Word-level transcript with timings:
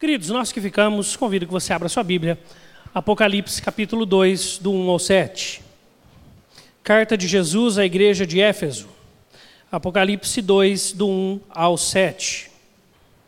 Queridos, 0.00 0.30
nós 0.30 0.50
que 0.50 0.62
ficamos, 0.62 1.14
convido 1.14 1.44
que 1.44 1.52
você 1.52 1.74
abra 1.74 1.86
sua 1.86 2.02
Bíblia. 2.02 2.38
Apocalipse 2.94 3.60
capítulo 3.60 4.06
2, 4.06 4.56
do 4.56 4.72
1 4.72 4.88
ao 4.88 4.98
7. 4.98 5.60
Carta 6.82 7.18
de 7.18 7.28
Jesus 7.28 7.76
à 7.76 7.84
igreja 7.84 8.26
de 8.26 8.40
Éfeso. 8.40 8.88
Apocalipse 9.70 10.40
2, 10.40 10.92
do 10.92 11.06
1 11.06 11.40
ao 11.50 11.76
7. 11.76 12.50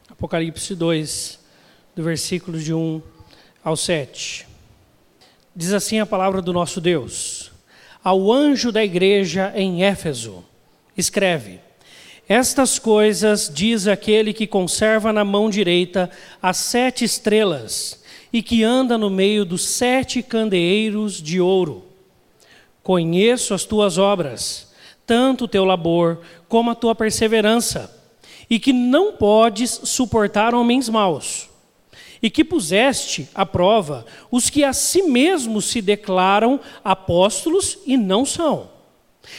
Apocalipse 0.09 0.75
2, 0.75 1.39
do 1.95 2.03
versículo 2.03 2.59
de 2.59 2.73
1 2.73 3.03
ao 3.63 3.77
7. 3.77 4.49
Diz 5.55 5.75
assim 5.75 6.01
a 6.01 6.07
palavra 6.07 6.41
do 6.41 6.55
nosso 6.55 6.81
Deus: 6.81 7.53
Ao 8.03 8.33
anjo 8.33 8.73
da 8.73 8.83
igreja 8.83 9.53
em 9.55 9.85
Éfeso, 9.85 10.43
escreve: 10.97 11.61
estas 12.29 12.79
coisas 12.79 13.51
diz 13.53 13.87
aquele 13.87 14.33
que 14.33 14.47
conserva 14.47 15.13
na 15.13 15.25
mão 15.25 15.51
direita 15.51 16.11
as 16.41 16.57
sete 16.57 17.05
estrelas 17.05 18.03
e 18.33 18.43
que 18.43 18.63
anda 18.63 18.97
no 18.97 19.11
meio 19.11 19.45
dos 19.45 19.65
sete 19.65 20.23
candeeiros 20.23 21.21
de 21.21 21.41
ouro. 21.41 21.85
Conheço 22.83 23.53
as 23.53 23.65
tuas 23.65 23.99
obras, 23.99 24.73
tanto 25.07 25.45
o 25.45 25.49
teu 25.49 25.65
labor 25.65 26.21
como 26.49 26.71
a 26.71 26.75
tua 26.75 26.95
perseverança, 26.95 27.95
e 28.49 28.59
que 28.59 28.73
não 28.73 29.13
podes 29.13 29.81
suportar 29.85 30.55
homens 30.55 30.89
maus, 30.89 31.49
e 32.23 32.31
que 32.31 32.45
puseste 32.45 33.29
à 33.35 33.45
prova 33.45 34.07
os 34.31 34.49
que 34.49 34.65
a 34.65 34.73
si 34.73 35.03
mesmos 35.03 35.67
se 35.67 35.83
declaram 35.83 36.61
apóstolos 36.85 37.79
e 37.87 37.97
não 37.97 38.25
são, 38.25 38.71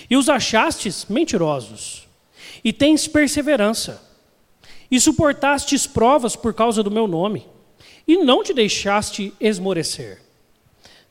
e 0.10 0.16
os 0.16 0.30
achastes 0.30 1.06
mentirosos 1.10 2.04
e 2.64 2.72
tens 2.72 3.08
perseverança, 3.08 4.02
e 4.90 5.00
suportastes 5.00 5.86
provas 5.88 6.36
por 6.36 6.54
causa 6.54 6.82
do 6.82 6.92
meu 6.92 7.08
nome, 7.08 7.46
e 8.08 8.18
não 8.18 8.44
te 8.44 8.54
deixaste 8.54 9.34
esmorecer. 9.40 10.22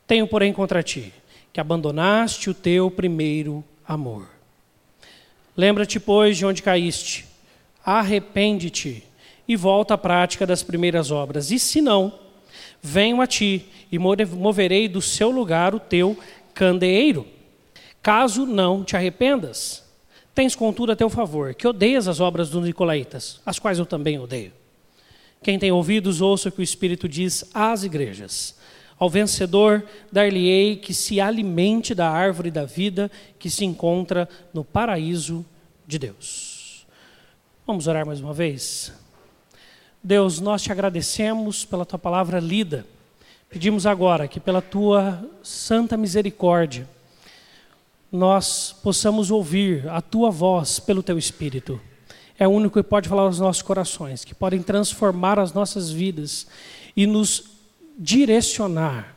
Tenho, 0.06 0.26
porém, 0.26 0.52
contra 0.52 0.82
ti 0.82 1.12
que 1.52 1.60
abandonaste 1.60 2.48
o 2.48 2.54
teu 2.54 2.90
primeiro 2.90 3.62
amor. 3.86 4.26
Lembra-te, 5.54 6.00
pois, 6.00 6.38
de 6.38 6.46
onde 6.46 6.62
caíste, 6.62 7.26
arrepende-te 7.84 9.04
e 9.46 9.54
volta 9.54 9.94
à 9.94 9.98
prática 9.98 10.46
das 10.46 10.62
primeiras 10.62 11.10
obras, 11.10 11.50
e 11.50 11.58
se 11.58 11.82
não, 11.82 12.18
venho 12.80 13.20
a 13.20 13.26
ti 13.26 13.66
e 13.90 13.98
moverei 13.98 14.88
do 14.88 15.02
seu 15.02 15.30
lugar 15.30 15.74
o 15.74 15.80
teu 15.80 16.16
candeeiro, 16.54 17.26
caso 18.02 18.46
não 18.46 18.82
te 18.82 18.96
arrependas. 18.96 19.81
Tens, 20.34 20.54
contudo, 20.54 20.92
a 20.92 20.96
teu 20.96 21.10
favor, 21.10 21.54
que 21.54 21.68
odeias 21.68 22.08
as 22.08 22.20
obras 22.20 22.48
dos 22.48 22.64
Nicolaítas, 22.64 23.40
as 23.44 23.58
quais 23.58 23.78
eu 23.78 23.84
também 23.84 24.18
odeio. 24.18 24.52
Quem 25.42 25.58
tem 25.58 25.72
ouvidos, 25.72 26.20
ouça 26.20 26.48
o 26.48 26.52
que 26.52 26.60
o 26.60 26.62
Espírito 26.62 27.08
diz 27.08 27.44
às 27.52 27.82
igrejas. 27.82 28.56
Ao 28.98 29.10
vencedor, 29.10 29.84
dar-lhe-ei 30.10 30.76
que 30.76 30.94
se 30.94 31.20
alimente 31.20 31.94
da 31.94 32.08
árvore 32.08 32.50
da 32.50 32.64
vida 32.64 33.10
que 33.38 33.50
se 33.50 33.64
encontra 33.64 34.28
no 34.54 34.64
paraíso 34.64 35.44
de 35.86 35.98
Deus. 35.98 36.86
Vamos 37.66 37.86
orar 37.86 38.06
mais 38.06 38.20
uma 38.20 38.32
vez? 38.32 38.92
Deus, 40.02 40.40
nós 40.40 40.62
te 40.62 40.72
agradecemos 40.72 41.64
pela 41.64 41.84
tua 41.84 41.98
palavra 41.98 42.40
lida. 42.40 42.86
Pedimos 43.50 43.86
agora 43.86 44.26
que, 44.26 44.40
pela 44.40 44.62
tua 44.62 45.22
santa 45.42 45.96
misericórdia, 45.96 46.88
nós 48.12 48.76
possamos 48.82 49.30
ouvir 49.30 49.88
a 49.88 50.02
tua 50.02 50.30
voz 50.30 50.78
pelo 50.78 51.02
teu 51.02 51.16
Espírito. 51.16 51.80
É 52.38 52.46
o 52.46 52.50
único 52.50 52.82
que 52.82 52.86
pode 52.86 53.08
falar 53.08 53.22
aos 53.22 53.40
nossos 53.40 53.62
corações, 53.62 54.22
que 54.22 54.34
podem 54.34 54.62
transformar 54.62 55.38
as 55.38 55.54
nossas 55.54 55.90
vidas 55.90 56.46
e 56.94 57.06
nos 57.06 57.44
direcionar 57.98 59.16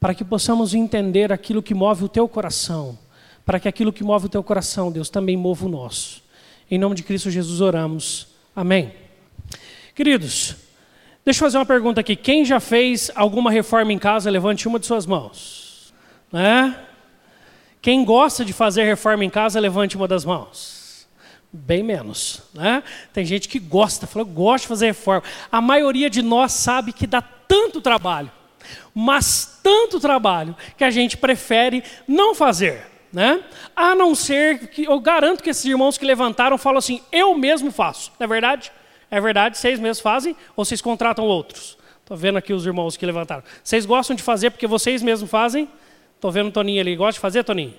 para 0.00 0.14
que 0.14 0.24
possamos 0.24 0.74
entender 0.74 1.30
aquilo 1.30 1.62
que 1.62 1.74
move 1.74 2.04
o 2.04 2.08
teu 2.08 2.26
coração, 2.26 2.98
para 3.44 3.60
que 3.60 3.68
aquilo 3.68 3.92
que 3.92 4.02
move 4.02 4.26
o 4.26 4.28
teu 4.28 4.42
coração, 4.42 4.90
Deus, 4.90 5.10
também 5.10 5.36
mova 5.36 5.66
o 5.66 5.68
nosso. 5.68 6.22
Em 6.70 6.78
nome 6.78 6.94
de 6.94 7.02
Cristo 7.02 7.30
Jesus 7.30 7.60
oramos. 7.60 8.28
Amém. 8.56 8.92
Queridos, 9.94 10.56
deixa 11.24 11.38
eu 11.38 11.46
fazer 11.46 11.58
uma 11.58 11.66
pergunta 11.66 12.00
aqui. 12.00 12.16
Quem 12.16 12.44
já 12.44 12.58
fez 12.58 13.10
alguma 13.14 13.50
reforma 13.50 13.92
em 13.92 13.98
casa, 13.98 14.30
levante 14.30 14.66
uma 14.66 14.80
de 14.80 14.86
suas 14.86 15.04
mãos. 15.04 15.92
Né? 16.32 16.74
Quem 17.82 18.04
gosta 18.04 18.44
de 18.44 18.52
fazer 18.52 18.84
reforma 18.84 19.24
em 19.24 19.28
casa, 19.28 19.58
levante 19.58 19.96
uma 19.96 20.06
das 20.06 20.24
mãos. 20.24 21.08
Bem 21.52 21.82
menos, 21.82 22.40
né? 22.54 22.82
Tem 23.12 23.26
gente 23.26 23.48
que 23.48 23.58
gosta, 23.58 24.06
fala, 24.06 24.24
eu 24.24 24.30
gosto 24.30 24.62
de 24.62 24.68
fazer 24.68 24.86
reforma. 24.86 25.24
A 25.50 25.60
maioria 25.60 26.08
de 26.08 26.22
nós 26.22 26.52
sabe 26.52 26.92
que 26.92 27.08
dá 27.08 27.20
tanto 27.20 27.80
trabalho, 27.80 28.30
mas 28.94 29.58
tanto 29.62 29.98
trabalho, 29.98 30.56
que 30.78 30.84
a 30.84 30.90
gente 30.90 31.16
prefere 31.16 31.82
não 32.06 32.36
fazer, 32.36 32.86
né? 33.12 33.42
A 33.74 33.96
não 33.96 34.14
ser 34.14 34.68
que, 34.68 34.84
eu 34.84 34.98
garanto 35.00 35.42
que 35.42 35.50
esses 35.50 35.64
irmãos 35.64 35.98
que 35.98 36.06
levantaram 36.06 36.56
falam 36.56 36.78
assim, 36.78 37.02
eu 37.10 37.36
mesmo 37.36 37.72
faço, 37.72 38.12
não 38.18 38.24
é 38.24 38.28
verdade? 38.28 38.72
É 39.10 39.20
verdade, 39.20 39.58
vocês 39.58 39.78
mesmos 39.78 40.00
fazem 40.00 40.36
ou 40.56 40.64
vocês 40.64 40.80
contratam 40.80 41.26
outros? 41.26 41.76
Estou 42.00 42.16
vendo 42.16 42.38
aqui 42.38 42.52
os 42.52 42.64
irmãos 42.64 42.96
que 42.96 43.04
levantaram. 43.04 43.42
Vocês 43.62 43.84
gostam 43.84 44.14
de 44.14 44.22
fazer 44.22 44.50
porque 44.50 44.66
vocês 44.66 45.02
mesmos 45.02 45.28
fazem? 45.28 45.68
Estou 46.22 46.30
vendo 46.30 46.50
o 46.50 46.52
Toninho 46.52 46.80
ali. 46.80 46.94
Gosta 46.94 47.14
de 47.14 47.18
fazer, 47.18 47.42
Toninho? 47.42 47.74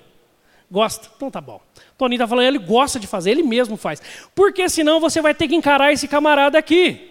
Gosta? 0.70 1.08
Então 1.16 1.30
tá 1.30 1.40
bom. 1.40 1.62
Toninho 1.96 2.18
está 2.18 2.28
falando, 2.28 2.44
ele 2.44 2.58
gosta 2.58 3.00
de 3.00 3.06
fazer, 3.06 3.30
ele 3.30 3.42
mesmo 3.42 3.74
faz. 3.74 4.02
Porque 4.34 4.68
senão 4.68 5.00
você 5.00 5.22
vai 5.22 5.32
ter 5.32 5.48
que 5.48 5.54
encarar 5.54 5.94
esse 5.94 6.06
camarada 6.06 6.58
aqui. 6.58 7.10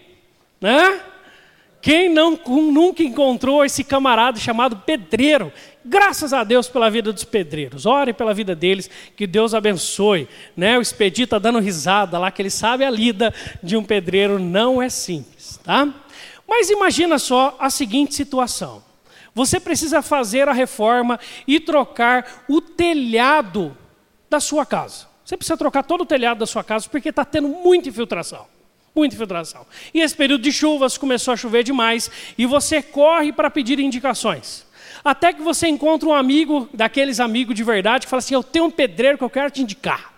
Né? 0.62 1.02
Quem 1.82 2.08
não, 2.08 2.40
nunca 2.46 3.02
encontrou 3.02 3.66
esse 3.66 3.84
camarada 3.84 4.40
chamado 4.40 4.78
pedreiro? 4.78 5.52
Graças 5.84 6.34
a 6.34 6.44
Deus 6.44 6.68
pela 6.68 6.88
vida 6.92 7.12
dos 7.12 7.24
pedreiros. 7.24 7.88
Ore 7.88 8.14
pela 8.14 8.32
vida 8.32 8.56
deles, 8.56 8.88
que 9.16 9.26
Deus 9.26 9.56
abençoe. 9.56 10.30
Né? 10.56 10.78
O 10.78 10.84
Expedito 10.84 11.24
está 11.24 11.40
dando 11.40 11.58
risada 11.58 12.20
lá, 12.20 12.30
que 12.30 12.44
ele 12.44 12.52
sabe 12.52 12.86
a 12.86 12.92
lida 12.92 13.34
de 13.64 13.76
um 13.76 13.84
pedreiro 13.84 14.38
não 14.38 14.80
é 14.80 14.88
simples. 14.88 15.60
Tá? 15.64 15.92
Mas 16.48 16.70
imagina 16.70 17.18
só 17.18 17.58
a 17.60 17.72
seguinte 17.72 18.14
situação. 18.14 18.84
Você 19.34 19.60
precisa 19.60 20.02
fazer 20.02 20.48
a 20.48 20.54
reforma 20.54 21.20
e 21.48 21.60
trocar 21.60 22.44
o 22.48 22.62
telhado 22.62 23.76
da 24.30 24.40
sua 24.40 24.66
casa. 24.66 25.08
Você 25.26 25.36
precisa 25.36 25.58
trocar 25.58 25.84
todo 25.84 26.02
o 26.02 26.06
telhado 26.06 26.40
da 26.40 26.46
sua 26.46 26.64
casa 26.64 26.88
porque 26.90 27.10
está 27.10 27.26
tendo 27.26 27.48
muita 27.48 27.90
infiltração. 27.90 28.46
Muita 28.96 29.16
infiltração. 29.16 29.66
E 29.94 30.02
esse 30.02 30.16
período 30.16 30.44
de 30.44 30.52
chuvas 30.52 30.98
começou 30.98 31.34
a 31.34 31.38
chover 31.38 31.64
demais 31.64 32.12
e 32.38 32.46
você 32.46 32.82
corre 32.82 33.34
para 33.34 33.50
pedir 33.50 33.80
indicações. 33.80 34.68
Até 35.04 35.34
que 35.34 35.42
você 35.42 35.68
encontra 35.68 36.08
um 36.08 36.14
amigo, 36.14 36.70
daqueles 36.72 37.20
amigos 37.20 37.56
de 37.56 37.64
verdade, 37.64 38.06
que 38.06 38.10
fala 38.10 38.20
assim: 38.20 38.36
Eu 38.36 38.44
tenho 38.44 38.66
um 38.66 38.72
pedreiro 38.72 39.18
que 39.18 39.24
eu 39.24 39.30
quero 39.30 39.50
te 39.50 39.64
indicar 39.64 40.13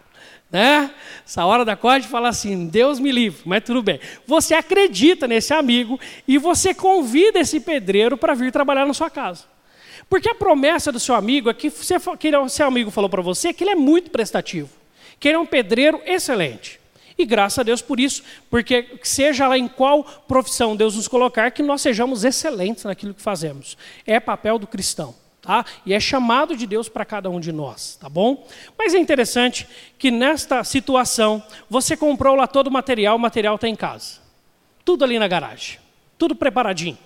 né? 0.52 0.92
Essa 1.26 1.46
hora 1.46 1.66
da 1.66 1.76
corte 1.76 2.08
fala 2.08 2.30
assim, 2.30 2.68
Deus 2.68 3.00
me 3.00 3.12
livre, 3.12 3.42
mas 3.46 3.64
tudo 3.64 3.82
bem. 3.82 4.00
Você 4.26 4.54
acredita 4.54 5.28
nesse 5.28 5.54
amigo 5.54 6.00
e 6.28 6.38
você 6.38 6.74
convida 6.74 7.40
esse 7.40 7.60
pedreiro 7.60 8.18
para 8.18 8.34
vir 8.34 8.52
trabalhar 8.52 8.86
na 8.86 8.94
sua 8.94 9.10
casa. 9.10 9.44
Porque 10.10 10.30
a 10.30 10.36
promessa 10.36 10.92
do 10.92 11.00
seu 11.00 11.16
amigo 11.16 11.50
é 11.50 11.54
que, 11.54 11.70
você, 11.70 11.96
que 12.20 12.28
ele, 12.28 12.50
seu 12.50 12.68
amigo 12.68 12.92
falou 12.92 13.10
para 13.10 13.22
você 13.22 13.52
que 13.52 13.64
ele 13.64 13.72
é 13.72 13.76
muito 13.76 14.12
prestativo, 14.12 14.70
que 15.20 15.28
ele 15.28 15.36
é 15.36 15.40
um 15.40 15.46
pedreiro 15.46 16.00
excelente. 16.06 16.80
E 17.18 17.26
graças 17.26 17.60
a 17.60 17.64
Deus 17.64 17.82
por 17.82 18.00
isso, 18.00 18.24
porque 18.50 19.00
seja 19.02 19.48
lá 19.48 19.58
em 19.58 19.68
qual 19.68 20.04
profissão 20.04 20.76
Deus 20.76 20.96
nos 20.96 21.08
colocar, 21.08 21.50
que 21.52 21.64
nós 21.64 21.82
sejamos 21.82 22.24
excelentes 22.24 22.84
naquilo 22.84 23.14
que 23.14 23.22
fazemos. 23.22 23.78
É 24.06 24.20
papel 24.20 24.60
do 24.60 24.68
cristão. 24.68 25.16
Tá? 25.46 25.64
E 25.86 25.94
é 25.94 26.00
chamado 26.00 26.58
de 26.58 26.66
Deus 26.66 26.90
para 26.90 27.06
cada 27.06 27.30
um 27.30 27.40
de 27.40 27.52
nós, 27.52 27.98
tá 28.02 28.10
bom? 28.10 28.48
Mas 28.76 28.96
é 28.96 28.98
interessante 28.98 29.68
que 29.96 30.10
nesta 30.10 30.64
situação, 30.64 31.44
você 31.70 31.96
comprou 31.96 32.34
lá 32.36 32.48
todo 32.48 32.68
o 32.68 32.72
material, 32.72 33.16
o 33.16 33.20
material 33.20 33.54
está 33.54 33.68
em 33.68 33.76
casa. 33.76 34.22
Tudo 34.84 35.06
ali 35.06 35.20
na 35.20 35.28
garagem, 35.28 35.78
tudo 36.18 36.36
preparadinho. 36.36 36.97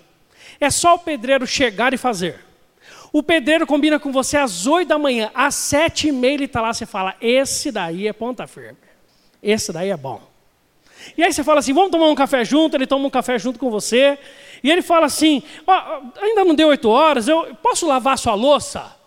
É 0.58 0.70
só 0.70 0.94
o 0.94 0.98
pedreiro 0.98 1.46
chegar 1.46 1.92
e 1.92 1.98
fazer. 1.98 2.40
O 3.12 3.22
pedreiro 3.22 3.66
combina 3.66 3.98
com 3.98 4.10
você 4.10 4.38
às 4.38 4.66
8 4.66 4.88
da 4.88 4.98
manhã, 4.98 5.30
às 5.34 5.54
sete 5.54 6.08
e 6.08 6.12
meia 6.12 6.34
ele 6.34 6.44
está 6.46 6.62
lá, 6.62 6.72
você 6.72 6.86
fala, 6.86 7.14
esse 7.20 7.70
daí 7.70 8.08
é 8.08 8.12
ponta 8.12 8.46
firme. 8.46 8.78
Esse 9.42 9.70
daí 9.70 9.90
é 9.90 9.96
bom. 9.96 10.22
E 11.16 11.22
aí 11.22 11.32
você 11.32 11.42
fala 11.42 11.60
assim, 11.60 11.72
vamos 11.72 11.90
tomar 11.90 12.06
um 12.08 12.14
café 12.14 12.44
junto, 12.44 12.76
ele 12.76 12.86
toma 12.86 13.06
um 13.06 13.10
café 13.10 13.38
junto 13.38 13.58
com 13.58 13.70
você, 13.70 14.18
e 14.62 14.70
ele 14.70 14.82
fala 14.82 15.06
assim: 15.06 15.42
oh, 15.66 16.22
ainda 16.22 16.44
não 16.44 16.54
deu 16.54 16.68
oito 16.68 16.88
horas, 16.88 17.28
eu 17.28 17.56
posso 17.62 17.86
lavar 17.86 18.18
sua 18.18 18.34
louça? 18.34 18.98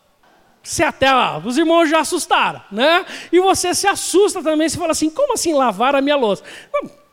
Você 0.61 0.83
até, 0.83 1.09
os 1.43 1.57
irmãos 1.57 1.89
já 1.89 1.99
assustaram, 1.99 2.61
né? 2.71 3.05
E 3.31 3.39
você 3.39 3.73
se 3.73 3.85
assusta 3.85 4.41
também, 4.41 4.69
você 4.69 4.77
fala 4.77 4.91
assim: 4.91 5.09
como 5.09 5.33
assim 5.33 5.53
lavar 5.53 5.95
a 5.95 6.01
minha 6.01 6.15
louça? 6.15 6.43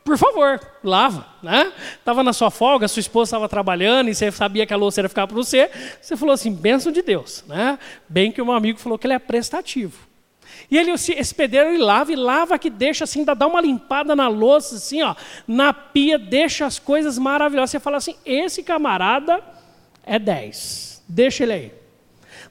por 0.03 0.17
favor, 0.17 0.59
lava, 0.83 1.27
né? 1.43 1.71
Estava 1.99 2.23
na 2.23 2.33
sua 2.33 2.49
folga, 2.49 2.87
sua 2.87 2.99
esposa 2.99 3.29
estava 3.29 3.47
trabalhando 3.47 4.09
e 4.09 4.15
você 4.15 4.31
sabia 4.31 4.65
que 4.65 4.73
a 4.73 4.77
louça 4.77 5.01
ia 5.01 5.09
ficar 5.09 5.27
para 5.27 5.35
você. 5.35 5.69
Você 6.01 6.17
falou 6.17 6.33
assim: 6.33 6.51
bênção 6.51 6.91
de 6.91 7.01
Deus, 7.01 7.43
né? 7.47 7.77
Bem 8.09 8.31
que 8.31 8.41
o 8.41 8.45
meu 8.45 8.55
amigo 8.55 8.79
falou 8.79 8.97
que 8.97 9.05
ele 9.05 9.13
é 9.13 9.19
prestativo. 9.19 10.10
E 10.71 10.77
ele, 10.77 10.91
esse 10.93 11.35
pedreiro 11.35 11.71
ele 11.71 11.83
lava 11.83 12.13
e 12.13 12.15
lava 12.15 12.57
que 12.57 12.69
deixa 12.69 13.03
assim, 13.03 13.25
dá 13.25 13.45
uma 13.45 13.59
limpada 13.59 14.15
na 14.15 14.29
louça, 14.29 14.75
assim, 14.75 15.01
ó, 15.01 15.13
na 15.45 15.73
pia, 15.73 16.17
deixa 16.17 16.65
as 16.65 16.79
coisas 16.79 17.19
maravilhosas. 17.19 17.71
Você 17.71 17.79
fala 17.79 17.97
assim: 17.97 18.15
esse 18.25 18.63
camarada 18.63 19.43
é 20.05 20.17
10, 20.17 21.03
deixa 21.09 21.43
ele 21.43 21.51
aí. 21.51 21.73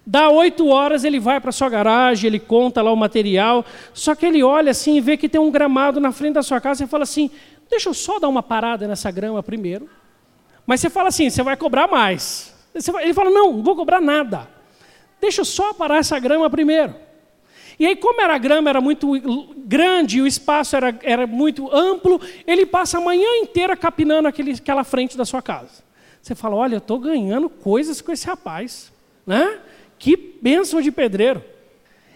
Dá 0.06 0.28
oito 0.28 0.66
horas, 0.68 1.02
ele 1.02 1.18
vai 1.18 1.40
para 1.40 1.50
sua 1.50 1.70
garagem, 1.70 2.28
ele 2.28 2.38
conta 2.38 2.82
lá 2.82 2.92
o 2.92 2.96
material, 2.96 3.64
só 3.94 4.14
que 4.14 4.26
ele 4.26 4.42
olha 4.42 4.70
assim 4.70 4.96
e 4.96 5.00
vê 5.00 5.16
que 5.16 5.28
tem 5.28 5.40
um 5.40 5.50
gramado 5.50 5.98
na 5.98 6.12
frente 6.12 6.34
da 6.34 6.42
sua 6.42 6.60
casa 6.60 6.84
e 6.84 6.86
fala 6.86 7.04
assim: 7.04 7.30
deixa 7.70 7.88
eu 7.88 7.94
só 7.94 8.18
dar 8.18 8.28
uma 8.28 8.42
parada 8.42 8.86
nessa 8.86 9.10
grama 9.10 9.42
primeiro. 9.42 9.88
Mas 10.66 10.80
você 10.80 10.90
fala 10.90 11.08
assim: 11.08 11.30
você 11.30 11.42
vai 11.42 11.56
cobrar 11.56 11.88
mais. 11.88 12.54
Ele 12.74 13.14
fala: 13.14 13.30
não, 13.30 13.50
não 13.50 13.62
vou 13.62 13.74
cobrar 13.74 14.00
nada. 14.00 14.46
Deixa 15.22 15.40
eu 15.40 15.44
só 15.46 15.72
parar 15.72 15.96
essa 15.96 16.18
grama 16.18 16.50
primeiro. 16.50 16.94
E 17.80 17.86
aí, 17.86 17.96
como 17.96 18.20
era 18.20 18.34
a 18.34 18.38
grama 18.38 18.68
era 18.68 18.78
muito 18.78 19.10
grande 19.56 20.18
e 20.18 20.20
o 20.20 20.26
espaço 20.26 20.76
era, 20.76 20.98
era 21.02 21.26
muito 21.26 21.74
amplo, 21.74 22.20
ele 22.46 22.66
passa 22.66 22.98
a 22.98 23.00
manhã 23.00 23.26
inteira 23.38 23.74
capinando 23.74 24.28
aquele, 24.28 24.52
aquela 24.52 24.84
frente 24.84 25.16
da 25.16 25.24
sua 25.24 25.40
casa. 25.40 25.82
Você 26.20 26.34
fala: 26.34 26.56
olha, 26.56 26.74
eu 26.74 26.78
estou 26.78 26.98
ganhando 26.98 27.48
coisas 27.48 28.02
com 28.02 28.12
esse 28.12 28.26
rapaz. 28.26 28.92
Né? 29.26 29.60
Que 29.98 30.14
bênção 30.14 30.82
de 30.82 30.92
pedreiro. 30.92 31.42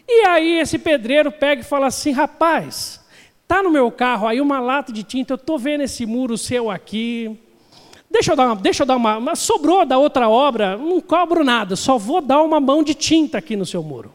E 0.07 0.27
aí 0.27 0.59
esse 0.59 0.79
pedreiro 0.79 1.33
pega 1.33 1.63
e 1.63 1.65
fala 1.65 1.87
assim: 1.87 2.13
rapaz, 2.13 3.03
tá 3.49 3.63
no 3.63 3.71
meu 3.71 3.91
carro 3.91 4.29
aí 4.29 4.43
uma 4.43 4.61
lata 4.61 4.93
de 4.93 5.03
tinta, 5.03 5.33
eu 5.33 5.37
estou 5.37 5.59
vendo 5.59 5.81
esse 5.81 6.05
muro 6.05 6.37
seu 6.37 6.71
aqui. 6.71 7.41
Deixa 8.11 8.33
eu 8.33 8.37
dar 8.37 8.49
uma, 8.49 8.57
deixa 8.57 8.83
eu 8.83 8.87
dar 8.87 8.97
uma, 8.97 9.35
sobrou 9.35 9.87
da 9.87 9.97
outra 9.97 10.29
obra, 10.29 10.77
não 10.77 11.01
cobro 11.01 11.43
nada, 11.43 11.75
só 11.75 11.97
vou 11.97 12.21
dar 12.21 12.43
uma 12.43 12.61
mão 12.61 12.83
de 12.83 12.93
tinta 12.93 13.39
aqui 13.39 13.57
no 13.57 13.65
seu 13.65 13.83
muro. 13.83 14.13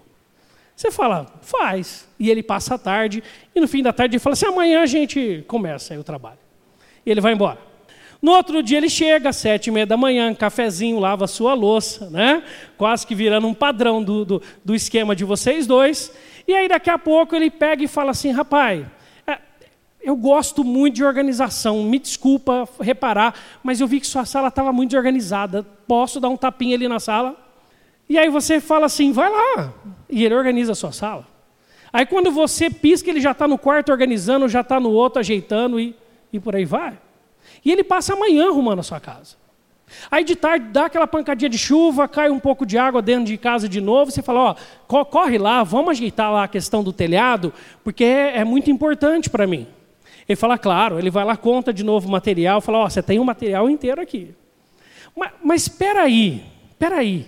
Você 0.79 0.91
fala, 0.91 1.25
faz. 1.41 2.07
E 2.17 2.29
ele 2.29 2.41
passa 2.41 2.75
a 2.75 2.77
tarde, 2.77 3.21
e 3.53 3.59
no 3.59 3.67
fim 3.67 3.83
da 3.83 3.91
tarde 3.91 4.15
ele 4.15 4.19
fala 4.23 4.31
assim: 4.31 4.45
amanhã 4.45 4.81
a 4.81 4.85
gente 4.85 5.43
começa 5.45 5.93
aí 5.93 5.99
o 5.99 6.05
trabalho. 6.05 6.37
E 7.05 7.11
ele 7.11 7.19
vai 7.19 7.33
embora. 7.33 7.59
No 8.21 8.31
outro 8.31 8.63
dia 8.63 8.77
ele 8.77 8.87
chega, 8.87 9.27
às 9.27 9.35
sete 9.35 9.67
e 9.67 9.71
meia 9.71 9.85
da 9.85 9.97
manhã, 9.97 10.33
cafezinho, 10.33 10.97
lava 10.97 11.25
a 11.25 11.27
sua 11.27 11.53
louça, 11.53 12.09
né? 12.09 12.41
quase 12.77 13.05
que 13.05 13.13
virando 13.13 13.45
um 13.45 13.53
padrão 13.53 14.01
do, 14.01 14.23
do, 14.23 14.41
do 14.63 14.73
esquema 14.73 15.13
de 15.13 15.25
vocês 15.25 15.67
dois. 15.67 16.13
E 16.47 16.55
aí 16.55 16.69
daqui 16.69 16.89
a 16.89 16.97
pouco 16.97 17.35
ele 17.35 17.51
pega 17.51 17.83
e 17.83 17.87
fala 17.87 18.11
assim: 18.11 18.31
rapaz, 18.31 18.85
é, 19.27 19.37
eu 20.01 20.15
gosto 20.15 20.63
muito 20.63 20.95
de 20.95 21.03
organização, 21.03 21.83
me 21.83 21.99
desculpa 21.99 22.65
reparar, 22.79 23.35
mas 23.61 23.81
eu 23.81 23.87
vi 23.87 23.99
que 23.99 24.07
sua 24.07 24.23
sala 24.23 24.47
estava 24.47 24.71
muito 24.71 24.91
desorganizada. 24.91 25.61
Posso 25.85 26.21
dar 26.21 26.29
um 26.29 26.37
tapinha 26.37 26.77
ali 26.77 26.87
na 26.87 27.01
sala? 27.01 27.48
E 28.09 28.17
aí 28.17 28.27
você 28.27 28.59
fala 28.59 28.88
assim, 28.88 29.11
vai 29.11 29.29
lá. 29.29 29.71
E 30.09 30.25
ele 30.25 30.33
organiza 30.33 30.71
a 30.71 30.75
sua 30.75 30.91
sala. 30.91 31.27
Aí 31.94 32.06
quando 32.06 32.31
você 32.31 32.69
pisca, 32.69 33.09
ele 33.09 33.21
já 33.21 33.31
está 33.31 33.47
no 33.47 33.57
quarto 33.57 33.91
organizando, 33.91 34.50
já 34.50 34.61
está 34.61 34.79
no 34.79 34.89
outro 34.89 35.19
ajeitando 35.19 35.79
e, 35.79 35.95
e 36.33 36.39
por 36.39 36.56
aí 36.56 36.65
vai. 36.65 36.97
E 37.63 37.71
ele 37.71 37.83
passa 37.83 38.13
a 38.13 38.15
manhã 38.15 38.47
arrumando 38.47 38.79
a 38.79 38.83
sua 38.83 39.00
casa. 39.00 39.38
Aí 40.09 40.23
de 40.23 40.35
tarde 40.35 40.67
dá 40.71 40.85
aquela 40.85 41.07
pancadinha 41.07 41.50
de 41.50 41.57
chuva, 41.57 42.07
cai 42.07 42.29
um 42.29 42.39
pouco 42.39 42.65
de 42.65 42.77
água 42.77 43.01
dentro 43.01 43.25
de 43.25 43.38
casa 43.38 43.67
de 43.67 43.81
novo, 43.81 44.11
você 44.11 44.21
fala, 44.21 44.56
ó, 44.88 45.06
corre 45.06 45.38
lá, 45.38 45.63
vamos 45.63 45.91
ajeitar 45.91 46.31
lá 46.31 46.44
a 46.44 46.47
questão 46.47 46.83
do 46.83 46.94
telhado, 46.94 47.51
porque 47.83 48.03
é, 48.03 48.38
é 48.38 48.44
muito 48.44 48.69
importante 48.69 49.29
para 49.29 49.47
mim. 49.47 49.67
Ele 50.27 50.35
fala, 50.35 50.59
claro, 50.59 51.00
ele 51.00 51.09
vai 51.09 51.25
lá, 51.25 51.35
conta 51.35 51.73
de 51.73 51.83
novo 51.83 52.07
o 52.07 52.11
material, 52.11 52.61
fala, 52.61 52.79
ó, 52.79 52.89
você 52.89 53.01
tem 53.01 53.17
o 53.17 53.23
um 53.23 53.25
material 53.25 53.67
inteiro 53.67 54.00
aqui. 54.00 54.35
Mas, 55.15 55.31
mas 55.44 55.61
espera 55.63 56.03
aí, 56.03 56.44
espera 56.71 56.97
aí. 56.97 57.27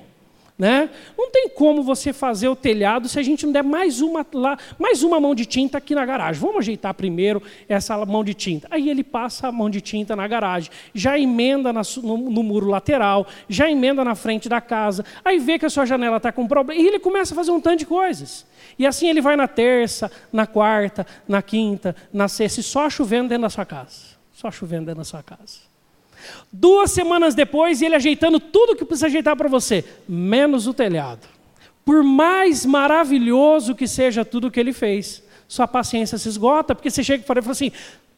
Né? 0.57 0.89
Não 1.17 1.31
tem 1.31 1.49
como 1.49 1.81
você 1.81 2.13
fazer 2.13 2.47
o 2.47 2.55
telhado 2.55 3.09
se 3.09 3.17
a 3.17 3.23
gente 3.23 3.45
não 3.45 3.53
der 3.53 3.63
mais 3.63 3.99
uma, 3.99 4.25
lá, 4.31 4.57
mais 4.77 5.01
uma 5.01 5.19
mão 5.19 5.33
de 5.33 5.43
tinta 5.43 5.79
aqui 5.79 5.95
na 5.95 6.05
garagem. 6.05 6.39
Vamos 6.39 6.57
ajeitar 6.57 6.93
primeiro 6.93 7.41
essa 7.67 8.05
mão 8.05 8.23
de 8.23 8.35
tinta. 8.35 8.67
Aí 8.69 8.89
ele 8.89 9.03
passa 9.03 9.47
a 9.47 9.51
mão 9.51 9.69
de 9.69 9.81
tinta 9.81 10.15
na 10.15 10.27
garagem, 10.27 10.69
já 10.93 11.17
emenda 11.17 11.73
na, 11.73 11.81
no, 12.03 12.17
no, 12.17 12.43
muro 12.43 12.67
lateral, 12.67 13.25
já 13.49 13.69
emenda 13.69 14.03
na 14.03 14.13
frente 14.13 14.47
da 14.47 14.61
casa, 14.61 15.03
aí 15.25 15.39
vê 15.39 15.57
que 15.57 15.65
a 15.65 15.69
sua 15.69 15.85
janela 15.85 16.17
está 16.17 16.31
com 16.31 16.47
problema, 16.47 16.79
e 16.79 16.85
ele 16.85 16.99
começa 16.99 17.33
a 17.33 17.35
fazer 17.35 17.51
um 17.51 17.59
tanto 17.59 17.79
de 17.79 17.85
coisas. 17.85 18.45
E 18.77 18.85
assim 18.85 19.07
ele 19.07 19.21
vai 19.21 19.35
na 19.35 19.47
terça, 19.47 20.11
na 20.31 20.45
quarta, 20.45 21.07
na 21.27 21.41
quinta, 21.41 21.95
na 22.13 22.27
sexta, 22.27 22.59
e 22.59 22.63
só 22.63 22.89
chovendo 22.89 23.29
dentro 23.29 23.43
da 23.43 23.49
sua 23.49 23.65
casa. 23.65 24.11
Só 24.31 24.51
chovendo 24.51 24.85
dentro 24.85 24.99
da 24.99 25.05
sua 25.05 25.23
casa. 25.23 25.70
Duas 26.51 26.91
semanas 26.91 27.35
depois, 27.35 27.81
ele 27.81 27.95
ajeitando 27.95 28.39
tudo 28.39 28.75
que 28.75 28.85
precisa 28.85 29.07
ajeitar 29.07 29.35
para 29.35 29.49
você, 29.49 29.83
menos 30.07 30.67
o 30.67 30.73
telhado. 30.73 31.27
Por 31.83 32.03
mais 32.03 32.65
maravilhoso 32.65 33.75
que 33.75 33.87
seja 33.87 34.23
tudo 34.23 34.51
que 34.51 34.59
ele 34.59 34.73
fez, 34.73 35.23
sua 35.47 35.67
paciência 35.67 36.17
se 36.17 36.29
esgota, 36.29 36.75
porque 36.75 36.89
você 36.89 37.03
chega 37.03 37.23
e 37.23 37.25
fala 37.25 37.41
assim: 37.49 37.71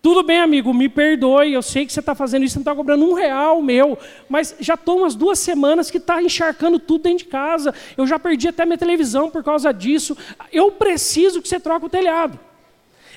tudo 0.04 0.22
bem, 0.22 0.42
amigo, 0.42 0.74
me 0.74 0.90
perdoe, 0.90 1.54
eu 1.54 1.62
sei 1.62 1.86
que 1.86 1.94
você 1.94 2.02
está 2.02 2.14
fazendo 2.14 2.44
isso, 2.44 2.56
você 2.56 2.60
não 2.60 2.64
está 2.64 2.76
cobrando 2.76 3.06
um 3.06 3.14
real 3.14 3.62
meu, 3.62 3.98
mas 4.28 4.54
já 4.60 4.74
estou 4.74 4.98
umas 4.98 5.16
duas 5.16 5.40
semanas 5.40 5.90
que 5.90 5.98
está 5.98 6.22
encharcando 6.22 6.78
tudo 6.78 7.04
dentro 7.04 7.20
de 7.20 7.32
casa, 7.32 7.74
eu 7.96 8.06
já 8.06 8.20
perdi 8.20 8.50
até 8.50 8.66
minha 8.66 8.78
televisão 8.78 9.30
por 9.30 9.42
causa 9.42 9.72
disso, 9.72 10.18
eu 10.52 10.72
preciso 10.72 11.42
que 11.42 11.48
você 11.48 11.58
troque 11.58 11.86
o 11.86 11.90
telhado. 11.90 12.38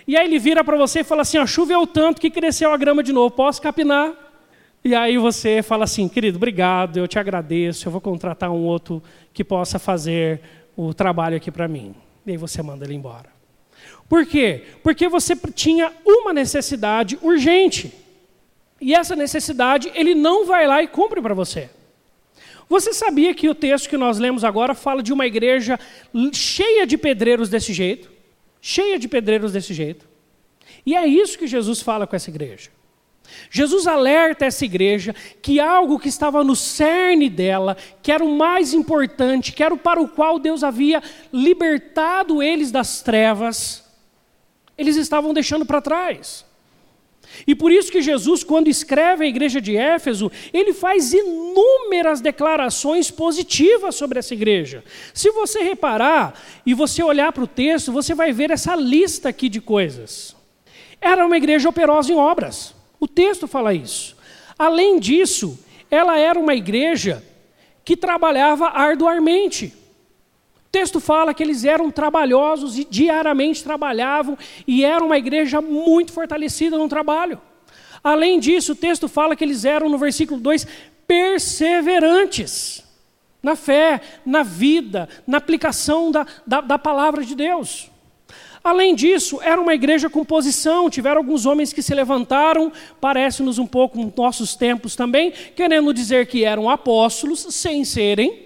E 0.07 0.17
aí 0.17 0.27
ele 0.27 0.39
vira 0.39 0.63
para 0.63 0.77
você 0.77 1.01
e 1.01 1.05
fala 1.05 1.23
assim: 1.23 1.39
ó, 1.39 1.45
choveu 1.45 1.87
tanto 1.89 2.21
que 2.21 2.31
cresceu 2.31 2.73
a 2.73 2.77
grama 2.77 3.03
de 3.03 3.13
novo, 3.13 3.35
posso 3.35 3.61
capinar? 3.61 4.13
E 4.87 4.95
aí 4.95 5.19
você 5.19 5.65
fala 5.65 5.83
assim, 5.83 6.09
querido, 6.09 6.37
obrigado, 6.37 6.97
eu 6.97 7.09
te 7.09 7.19
agradeço, 7.19 7.89
eu 7.89 7.91
vou 7.91 8.01
contratar 8.01 8.53
um 8.53 8.63
outro 8.63 9.03
que 9.33 9.43
possa 9.43 9.81
fazer 9.81 10.41
o 10.77 10.95
trabalho 10.95 11.37
aqui 11.37 11.51
para 11.51 11.67
mim. 11.67 11.93
E 12.25 12.31
aí 12.31 12.37
você 12.37 12.63
manda 12.63 12.85
ele 12.85 12.95
embora. 12.95 13.29
Por 14.09 14.25
quê? 14.25 14.63
Porque 14.85 15.09
você 15.09 15.35
tinha 15.53 15.93
uma 16.07 16.33
necessidade 16.33 17.19
urgente. 17.21 17.93
E 18.81 18.95
essa 18.95 19.17
necessidade 19.17 19.91
ele 19.93 20.15
não 20.15 20.47
vai 20.47 20.69
lá 20.69 20.81
e 20.81 20.87
cumpre 20.87 21.21
para 21.21 21.35
você. 21.35 21.69
Você 22.69 22.93
sabia 22.93 23.35
que 23.35 23.49
o 23.49 23.57
texto 23.57 23.89
que 23.89 23.97
nós 23.97 24.21
lemos 24.21 24.45
agora 24.45 24.73
fala 24.73 25.03
de 25.03 25.13
uma 25.13 25.27
igreja 25.27 25.81
cheia 26.33 26.87
de 26.87 26.97
pedreiros 26.97 27.49
desse 27.49 27.73
jeito? 27.73 28.09
Cheia 28.61 29.01
de 29.01 29.09
pedreiros 29.09 29.51
desse 29.51 29.75
jeito. 29.75 30.07
E 30.87 30.95
é 30.95 31.05
isso 31.05 31.37
que 31.37 31.49
Jesus 31.49 31.83
fala 31.83 32.07
com 32.07 32.15
essa 32.15 32.31
igreja. 32.31 32.76
Jesus 33.51 33.87
alerta 33.87 34.45
essa 34.45 34.65
igreja 34.65 35.15
que 35.43 35.61
algo 35.61 35.99
que 35.99 36.09
estava 36.09 36.43
no 36.45 36.57
cerne 36.57 37.29
dela, 37.29 37.77
que 38.03 38.13
era 38.13 38.25
o 38.25 38.37
mais 38.37 38.73
importante, 38.73 39.53
que 39.53 39.63
era 39.63 39.75
o 39.75 39.79
para 39.79 40.01
o 40.01 40.09
qual 40.09 40.39
Deus 40.39 40.63
havia 40.63 41.03
libertado 41.33 42.43
eles 42.43 42.71
das 42.71 43.03
trevas, 43.03 43.85
eles 44.77 44.97
estavam 44.97 45.33
deixando 45.33 45.65
para 45.65 45.81
trás. 45.81 46.45
E 47.47 47.55
por 47.55 47.73
isso 47.73 47.91
que 47.91 48.01
Jesus, 48.01 48.45
quando 48.45 48.69
escreve 48.69 49.25
a 49.25 49.29
igreja 49.29 49.61
de 49.61 49.77
Éfeso, 49.77 50.31
ele 50.53 50.73
faz 50.73 51.13
inúmeras 51.13 52.21
declarações 52.21 53.11
positivas 53.11 53.95
sobre 53.95 54.19
essa 54.19 54.33
igreja. 54.33 54.85
Se 55.13 55.31
você 55.31 55.61
reparar 55.61 56.41
e 56.65 56.73
você 56.73 57.03
olhar 57.03 57.33
para 57.33 57.45
o 57.45 57.49
texto, 57.49 57.93
você 57.93 58.15
vai 58.15 58.33
ver 58.33 58.51
essa 58.51 58.77
lista 58.77 59.29
aqui 59.29 59.49
de 59.49 59.61
coisas. 59.61 60.37
Era 61.01 61.27
uma 61.27 61.37
igreja 61.37 61.69
operosa 61.69 62.13
em 62.13 62.17
obras. 62.17 62.76
O 62.99 63.07
texto 63.07 63.47
fala 63.47 63.75
isso. 63.75 64.17
Além 64.59 64.99
disso, 64.99 65.59
ela 65.91 66.19
era 66.19 66.39
uma 66.39 66.55
igreja 66.55 67.23
que 67.85 67.97
trabalhava 67.97 68.69
arduamente. 68.69 69.73
O 70.57 70.71
texto 70.71 70.99
fala 70.99 71.33
que 71.33 71.43
eles 71.43 71.65
eram 71.65 71.91
trabalhosos 71.91 72.79
e 72.79 72.85
diariamente 72.85 73.63
trabalhavam 73.63 74.37
e 74.67 74.85
era 74.85 75.05
uma 75.05 75.17
igreja 75.17 75.61
muito 75.61 76.13
fortalecida 76.13 76.77
no 76.77 76.89
trabalho. 76.89 77.41
Além 78.03 78.39
disso, 78.39 78.73
o 78.73 78.77
texto 78.77 79.09
fala 79.09 79.35
que 79.35 79.45
eles 79.45 79.65
eram, 79.65 79.89
no 79.89 79.99
versículo 79.99 80.41
2, 80.41 80.67
perseverantes 81.07 82.85
na 83.43 83.55
fé, 83.55 84.01
na 84.25 84.43
vida, 84.43 85.09
na 85.25 85.39
aplicação 85.39 86.11
da, 86.11 86.27
da, 86.45 86.61
da 86.61 86.79
palavra 86.79 87.25
de 87.25 87.35
Deus. 87.37 87.91
Além 88.67 88.97
disso, 88.97 89.39
era 89.41 89.61
uma 89.61 89.75
igreja 89.77 90.11
com 90.11 90.25
posição, 90.25 90.91
tiveram 90.91 91.19
alguns 91.19 91.47
homens 91.47 91.73
que 91.73 91.81
se 91.81 91.95
levantaram, 91.95 92.73
parece-nos 93.01 93.61
um 93.61 93.67
pouco 93.67 93.97
nos 93.97 94.13
nossos 94.17 94.57
tempos 94.57 94.97
também, 94.97 95.33
querendo 95.55 95.95
dizer 95.95 96.27
que 96.27 96.43
eram 96.43 96.69
apóstolos 96.69 97.47
sem 97.51 97.85
serem, 97.85 98.43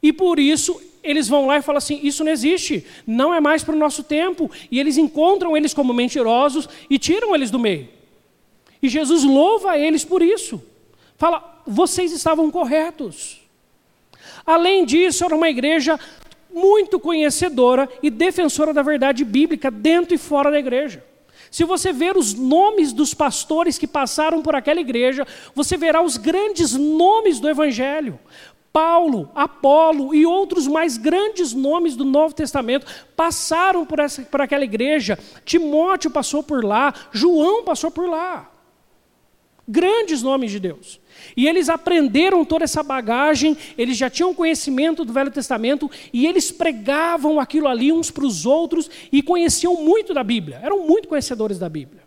e 0.00 0.12
por 0.12 0.38
isso 0.38 0.80
eles 1.02 1.26
vão 1.26 1.46
lá 1.46 1.58
e 1.58 1.62
falam 1.62 1.78
assim: 1.78 1.98
Isso 2.00 2.22
não 2.22 2.30
existe, 2.30 2.86
não 3.04 3.34
é 3.34 3.40
mais 3.40 3.64
para 3.64 3.74
o 3.74 3.78
nosso 3.78 4.04
tempo, 4.04 4.48
e 4.70 4.78
eles 4.78 4.96
encontram 4.96 5.56
eles 5.56 5.74
como 5.74 5.92
mentirosos 5.92 6.68
e 6.88 6.96
tiram 6.96 7.34
eles 7.34 7.50
do 7.50 7.58
meio. 7.58 7.88
E 8.80 8.88
Jesus 8.88 9.24
louva 9.24 9.76
eles 9.76 10.04
por 10.04 10.22
isso, 10.22 10.62
fala: 11.18 11.60
Vocês 11.66 12.12
estavam 12.12 12.52
corretos. 12.52 13.40
Além 14.46 14.84
disso, 14.84 15.24
era 15.24 15.34
uma 15.34 15.50
igreja 15.50 15.98
muito 16.52 16.98
conhecedora 16.98 17.88
e 18.02 18.10
defensora 18.10 18.72
da 18.72 18.82
verdade 18.82 19.24
bíblica 19.24 19.70
dentro 19.70 20.14
e 20.14 20.18
fora 20.18 20.50
da 20.50 20.58
igreja. 20.58 21.04
Se 21.50 21.64
você 21.64 21.92
ver 21.92 22.16
os 22.16 22.32
nomes 22.32 22.92
dos 22.92 23.12
pastores 23.12 23.76
que 23.76 23.86
passaram 23.86 24.40
por 24.40 24.54
aquela 24.54 24.80
igreja, 24.80 25.26
você 25.54 25.76
verá 25.76 26.00
os 26.00 26.16
grandes 26.16 26.74
nomes 26.74 27.40
do 27.40 27.48
Evangelho. 27.48 28.20
Paulo, 28.72 29.28
Apolo 29.34 30.14
e 30.14 30.24
outros 30.24 30.68
mais 30.68 30.96
grandes 30.96 31.52
nomes 31.52 31.96
do 31.96 32.04
Novo 32.04 32.34
Testamento 32.34 32.86
passaram 33.16 33.84
por, 33.84 33.98
essa, 33.98 34.22
por 34.22 34.40
aquela 34.40 34.62
igreja. 34.62 35.18
Timóteo 35.44 36.10
passou 36.10 36.40
por 36.40 36.64
lá, 36.64 36.94
João 37.10 37.64
passou 37.64 37.90
por 37.90 38.08
lá. 38.08 38.48
Grandes 39.70 40.20
nomes 40.20 40.50
de 40.50 40.58
Deus. 40.58 41.00
E 41.36 41.46
eles 41.46 41.68
aprenderam 41.68 42.44
toda 42.44 42.64
essa 42.64 42.82
bagagem, 42.82 43.56
eles 43.78 43.96
já 43.96 44.10
tinham 44.10 44.34
conhecimento 44.34 45.04
do 45.04 45.12
Velho 45.12 45.30
Testamento 45.30 45.88
e 46.12 46.26
eles 46.26 46.50
pregavam 46.50 47.38
aquilo 47.38 47.68
ali 47.68 47.92
uns 47.92 48.10
para 48.10 48.24
os 48.24 48.44
outros 48.44 48.90
e 49.12 49.22
conheciam 49.22 49.76
muito 49.76 50.12
da 50.12 50.24
Bíblia, 50.24 50.58
eram 50.60 50.84
muito 50.84 51.06
conhecedores 51.06 51.56
da 51.56 51.68
Bíblia. 51.68 52.02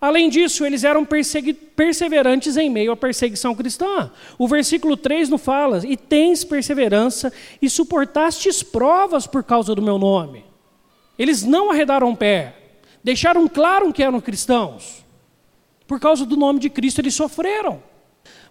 Além 0.00 0.28
disso, 0.28 0.64
eles 0.64 0.84
eram 0.84 1.04
perseverantes 1.74 2.56
em 2.56 2.70
meio 2.70 2.92
à 2.92 2.96
perseguição 2.96 3.52
cristã. 3.52 4.12
O 4.38 4.46
versículo 4.46 4.96
3 4.96 5.28
nos 5.28 5.42
fala: 5.42 5.80
E 5.84 5.96
tens 5.96 6.44
perseverança 6.44 7.32
e 7.60 7.68
suportastes 7.68 8.62
provas 8.62 9.26
por 9.26 9.42
causa 9.42 9.74
do 9.74 9.82
meu 9.82 9.98
nome. 9.98 10.44
Eles 11.18 11.42
não 11.42 11.70
arredaram 11.70 12.14
pé, 12.14 12.54
deixaram 13.02 13.48
claro 13.48 13.92
que 13.92 14.04
eram 14.04 14.20
cristãos. 14.20 15.05
Por 15.86 16.00
causa 16.00 16.26
do 16.26 16.36
nome 16.36 16.58
de 16.58 16.68
Cristo, 16.68 17.00
eles 17.00 17.14
sofreram. 17.14 17.82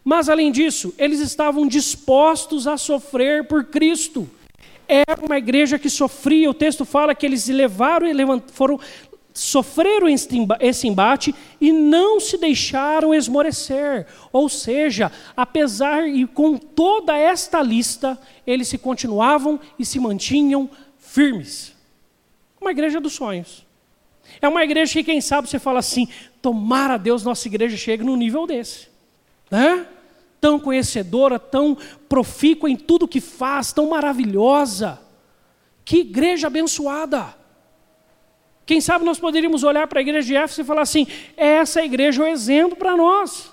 Mas, 0.04 0.30
além 0.30 0.52
disso, 0.52 0.94
eles 0.98 1.20
estavam 1.20 1.68
dispostos 1.68 2.68
a 2.68 2.78
sofrer 2.78 3.48
por 3.48 3.66
Cristo. 3.66 4.30
Era 4.88 5.20
uma 5.24 5.38
igreja 5.38 5.80
que 5.80 5.90
sofria, 5.90 6.50
o 6.50 6.54
texto 6.54 6.86
fala 6.86 7.16
que 7.16 7.26
eles 7.26 7.48
levaram 7.48 8.08
e 8.08 8.14
foram, 8.52 8.80
sofreram 9.34 10.08
esse 10.08 10.88
embate 10.88 11.34
e 11.60 11.72
não 11.72 12.20
se 12.20 12.38
deixaram 12.38 13.14
esmorecer. 13.14 14.06
Ou 14.32 14.48
seja, 14.48 15.12
apesar 15.36 16.08
e 16.08 16.26
com 16.28 16.56
toda 16.56 17.18
esta 17.18 17.62
lista, 17.62 18.18
eles 18.46 18.68
se 18.68 18.78
continuavam 18.78 19.60
e 19.78 19.86
se 19.86 20.00
mantinham 20.00 20.70
firmes. 21.00 21.74
Uma 22.62 22.72
igreja 22.72 23.02
dos 23.02 23.14
sonhos. 23.14 23.65
É 24.42 24.48
uma 24.48 24.64
igreja 24.64 24.94
que, 24.94 25.04
quem 25.04 25.22
sabe, 25.22 25.50
você 25.50 25.60
fala 25.60 25.80
assim: 25.80 26.08
tomara 26.42 26.98
Deus 26.98 27.24
nossa 27.24 27.48
igreja 27.48 27.78
chegue 27.78 28.04
num 28.04 28.16
nível 28.16 28.46
desse. 28.46 28.88
Né? 29.50 29.88
tão 30.46 30.60
conhecedora, 30.60 31.40
tão 31.40 31.76
profícua 32.08 32.70
em 32.70 32.76
tudo 32.76 33.08
que 33.08 33.20
faz, 33.20 33.74
tão 33.74 33.90
maravilhosa. 33.90 35.02
Que 35.84 36.02
igreja 36.02 36.46
abençoada! 36.46 37.34
Quem 38.64 38.80
sabe 38.80 39.04
nós 39.04 39.20
poderíamos 39.20 39.64
olhar 39.64 39.88
para 39.88 40.00
a 40.00 40.02
igreja 40.04 40.28
de 40.28 40.36
Éfeso 40.36 40.62
e 40.62 40.64
falar 40.64 40.84
assim: 40.84 41.08
essa 41.36 41.84
igreja 41.84 42.22
é 42.22 42.26
o 42.26 42.30
exemplo 42.30 42.78
para 42.78 42.96
nós. 42.96 43.52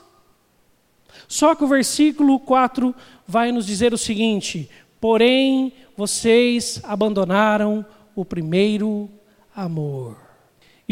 Só 1.26 1.54
que 1.54 1.64
o 1.64 1.66
versículo 1.66 2.38
4 2.38 2.94
vai 3.26 3.52
nos 3.52 3.64
dizer 3.64 3.94
o 3.94 3.98
seguinte: 3.98 4.68
porém 5.00 5.72
vocês 5.96 6.78
abandonaram 6.84 7.86
o 8.14 8.22
primeiro 8.22 9.08
amor. 9.56 10.31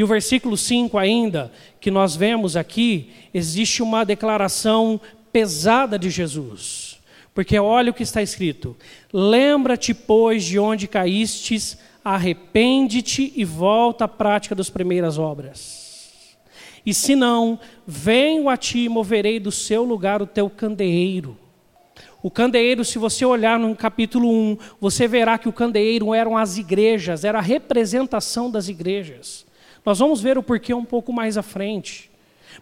E 0.00 0.02
o 0.02 0.06
versículo 0.06 0.56
5 0.56 0.96
ainda, 0.96 1.52
que 1.78 1.90
nós 1.90 2.16
vemos 2.16 2.56
aqui, 2.56 3.10
existe 3.34 3.82
uma 3.82 4.02
declaração 4.02 4.98
pesada 5.30 5.98
de 5.98 6.08
Jesus. 6.08 6.98
Porque 7.34 7.58
olha 7.58 7.90
o 7.90 7.94
que 7.94 8.02
está 8.02 8.22
escrito: 8.22 8.74
Lembra-te, 9.12 9.92
pois, 9.92 10.42
de 10.42 10.58
onde 10.58 10.88
caístes, 10.88 11.76
arrepende-te 12.02 13.30
e 13.36 13.44
volta 13.44 14.06
à 14.06 14.08
prática 14.08 14.54
das 14.54 14.70
primeiras 14.70 15.18
obras. 15.18 16.38
E 16.86 16.94
se 16.94 17.14
não, 17.14 17.60
venho 17.86 18.48
a 18.48 18.56
ti 18.56 18.78
e 18.78 18.88
moverei 18.88 19.38
do 19.38 19.52
seu 19.52 19.84
lugar 19.84 20.22
o 20.22 20.26
teu 20.26 20.48
candeeiro. 20.48 21.36
O 22.22 22.30
candeeiro, 22.30 22.86
se 22.86 22.98
você 22.98 23.26
olhar 23.26 23.58
no 23.58 23.76
capítulo 23.76 24.32
1, 24.32 24.56
você 24.80 25.06
verá 25.06 25.36
que 25.36 25.48
o 25.50 25.52
candeeiro 25.52 26.14
eram 26.14 26.38
as 26.38 26.56
igrejas, 26.56 27.22
era 27.22 27.36
a 27.36 27.42
representação 27.42 28.50
das 28.50 28.66
igrejas. 28.66 29.49
Nós 29.90 29.98
vamos 29.98 30.20
ver 30.20 30.38
o 30.38 30.42
porquê 30.44 30.72
um 30.72 30.84
pouco 30.84 31.12
mais 31.12 31.36
à 31.36 31.42
frente. 31.42 32.08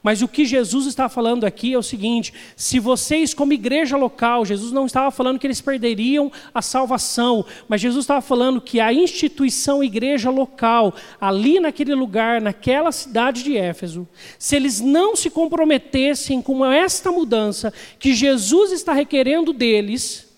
Mas 0.02 0.23
o 0.23 0.28
que 0.28 0.47
Jesus 0.47 0.87
está 0.87 1.11
falando 1.11 1.44
aqui 1.44 1.75
é 1.75 1.78
o 1.78 1.82
seguinte: 1.82 2.32
se 2.56 2.78
vocês, 2.78 3.35
como 3.35 3.52
igreja 3.52 3.99
local, 3.99 4.47
Jesus 4.47 4.73
não 4.73 4.87
estava 4.87 5.11
falando 5.11 5.38
que 5.38 5.47
eles 5.47 5.61
perderiam 5.61 6.32
a 6.54 6.62
salvação, 6.62 7.44
mas 7.68 7.82
Jesus 7.82 8.04
estava 8.04 8.23
falando 8.23 8.62
que 8.62 8.80
a 8.80 8.94
instituição 8.94 9.85
igreja 9.85 10.30
local, 10.30 10.94
ali 11.20 11.61
naquele 11.61 11.94
lugar, 11.94 12.40
naquela 12.40 12.90
cidade 12.90 13.42
de 13.42 13.58
Éfeso, 13.58 14.08
se 14.38 14.56
eles 14.56 14.80
não 14.80 15.14
se 15.14 15.28
comprometessem 15.28 16.40
com 16.40 16.64
esta 16.64 17.12
mudança 17.12 17.75
que 17.99 18.14
Jesus 18.14 18.73
está 18.73 18.94
requerendo 18.94 19.52
deles, 19.52 20.35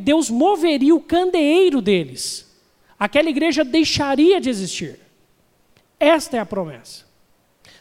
Deus 0.00 0.28
moveria 0.28 0.94
o 0.94 1.00
candeeiro 1.00 1.80
deles. 1.80 2.46
Aquela 2.98 3.30
igreja 3.30 3.64
deixaria 3.64 4.38
de 4.42 4.50
existir. 4.50 5.07
Esta 5.98 6.36
é 6.36 6.40
a 6.40 6.46
promessa 6.46 7.08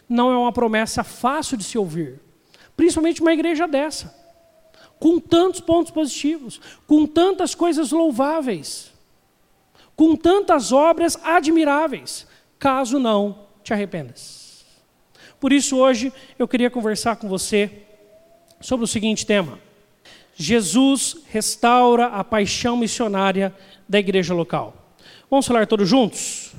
não 0.07 0.31
é 0.31 0.37
uma 0.37 0.51
promessa 0.51 1.03
fácil 1.03 1.57
de 1.57 1.63
se 1.63 1.77
ouvir, 1.77 2.19
principalmente 2.75 3.21
uma 3.21 3.33
igreja 3.33 3.67
dessa, 3.67 4.15
com 4.99 5.19
tantos 5.19 5.59
pontos 5.59 5.91
positivos, 5.91 6.61
com 6.85 7.05
tantas 7.05 7.53
coisas 7.53 7.91
louváveis, 7.91 8.91
com 9.95 10.15
tantas 10.15 10.71
obras 10.71 11.17
admiráveis, 11.23 12.27
caso 12.57 12.99
não 12.99 13.47
te 13.63 13.73
arrependas. 13.73 14.65
Por 15.39 15.51
isso, 15.51 15.77
hoje, 15.77 16.11
eu 16.39 16.47
queria 16.47 16.69
conversar 16.69 17.17
com 17.17 17.27
você 17.27 17.83
sobre 18.59 18.85
o 18.85 18.87
seguinte 18.87 19.25
tema: 19.25 19.59
Jesus 20.35 21.17
restaura 21.29 22.07
a 22.07 22.23
paixão 22.23 22.77
missionária 22.77 23.53
da 23.87 23.99
igreja 23.99 24.33
local. 24.33 24.95
Vamos 25.29 25.45
falar 25.45 25.67
todos 25.67 25.87
juntos? 25.87 26.53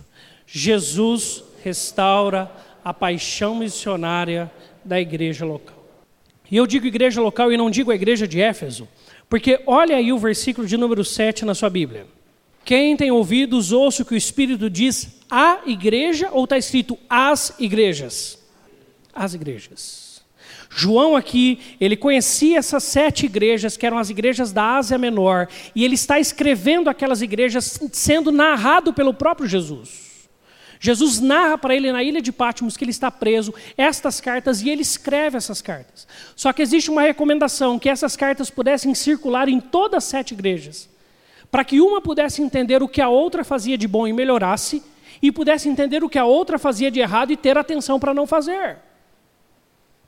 Jesus 0.47 1.43
restaura 1.69 2.51
a 2.83 2.95
paixão 2.95 3.55
missionária 3.55 4.51
da 4.85 4.99
igreja 4.99 5.45
local. 5.45 5.77
E 6.51 6.57
eu 6.57 6.67
digo 6.67 6.87
igreja 6.87 7.21
local 7.21 7.53
e 7.53 7.57
não 7.59 7.71
digo 7.71 7.91
a 7.91 7.95
igreja 7.95 8.27
de 8.27 8.41
Éfeso, 8.41 8.89
porque 9.29 9.61
olha 9.67 9.97
aí 9.97 10.11
o 10.11 10.19
versículo 10.19 10.67
de 10.67 10.79
número 10.79 11.05
7 11.05 11.45
na 11.45 11.55
sua 11.55 11.69
Bíblia. 11.69 12.07
Quem 12.65 12.97
tem 12.97 13.11
ouvidos, 13.11 13.71
ouça 13.71 14.03
o 14.03 14.07
que 14.07 14.15
o 14.15 14.17
Espírito 14.17 14.71
diz 14.71 15.21
à 15.31 15.61
igreja, 15.67 16.31
ou 16.33 16.45
está 16.45 16.57
escrito 16.57 16.99
as 17.09 17.55
igrejas? 17.59 18.39
As 19.15 19.35
igrejas. 19.35 20.23
João 20.71 21.17
aqui, 21.17 21.59
ele 21.79 21.97
conhecia 21.97 22.59
essas 22.59 22.85
sete 22.85 23.27
igrejas, 23.27 23.77
que 23.77 23.87
eram 23.87 23.99
as 23.99 24.09
igrejas 24.09 24.53
da 24.53 24.77
Ásia 24.77 24.97
Menor, 24.97 25.49
e 25.75 25.85
ele 25.85 25.95
está 25.95 26.19
escrevendo 26.19 26.89
aquelas 26.89 27.21
igrejas, 27.21 27.79
sendo 27.93 28.33
narrado 28.33 28.93
pelo 28.95 29.13
próprio 29.13 29.47
Jesus. 29.47 30.08
Jesus 30.81 31.21
narra 31.21 31.59
para 31.59 31.75
ele 31.75 31.91
na 31.91 32.03
ilha 32.03 32.21
de 32.21 32.31
Patmos 32.31 32.77
que 32.77 32.85
ele 32.85 32.91
está 32.91 33.11
preso, 33.11 33.53
estas 33.77 34.21
cartas, 34.21 34.63
e 34.63 34.69
ele 34.69 34.83
escreve 34.83 35.37
essas 35.37 35.61
cartas. 35.61 36.07
Só 36.37 36.53
que 36.53 36.63
existe 36.63 36.91
uma 36.91 37.03
recomendação 37.03 37.79
que 37.79 37.89
essas 37.89 38.17
cartas 38.17 38.51
pudessem 38.51 38.95
circular 38.95 39.49
em 39.49 39.61
todas 39.61 39.99
as 39.99 40.05
sete 40.05 40.35
igrejas, 40.35 40.89
para 41.51 41.65
que 41.65 41.81
uma 41.81 42.01
pudesse 42.01 42.43
entender 42.43 42.83
o 42.83 42.89
que 42.89 43.01
a 43.01 43.09
outra 43.09 43.43
fazia 43.43 43.77
de 43.77 43.89
bom 43.89 44.07
e 44.07 44.13
melhorasse, 44.13 44.83
e 45.21 45.33
pudesse 45.33 45.69
entender 45.69 46.05
o 46.05 46.09
que 46.09 46.19
a 46.19 46.25
outra 46.25 46.59
fazia 46.59 46.91
de 46.91 47.01
errado 47.01 47.33
e 47.33 47.37
ter 47.37 47.59
atenção 47.59 47.99
para 47.99 48.15
não 48.15 48.27
fazer. 48.27 48.79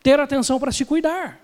Ter 0.03 0.21
atenção 0.21 0.61
para 0.61 0.71
se 0.71 0.85
cuidar. 0.85 1.41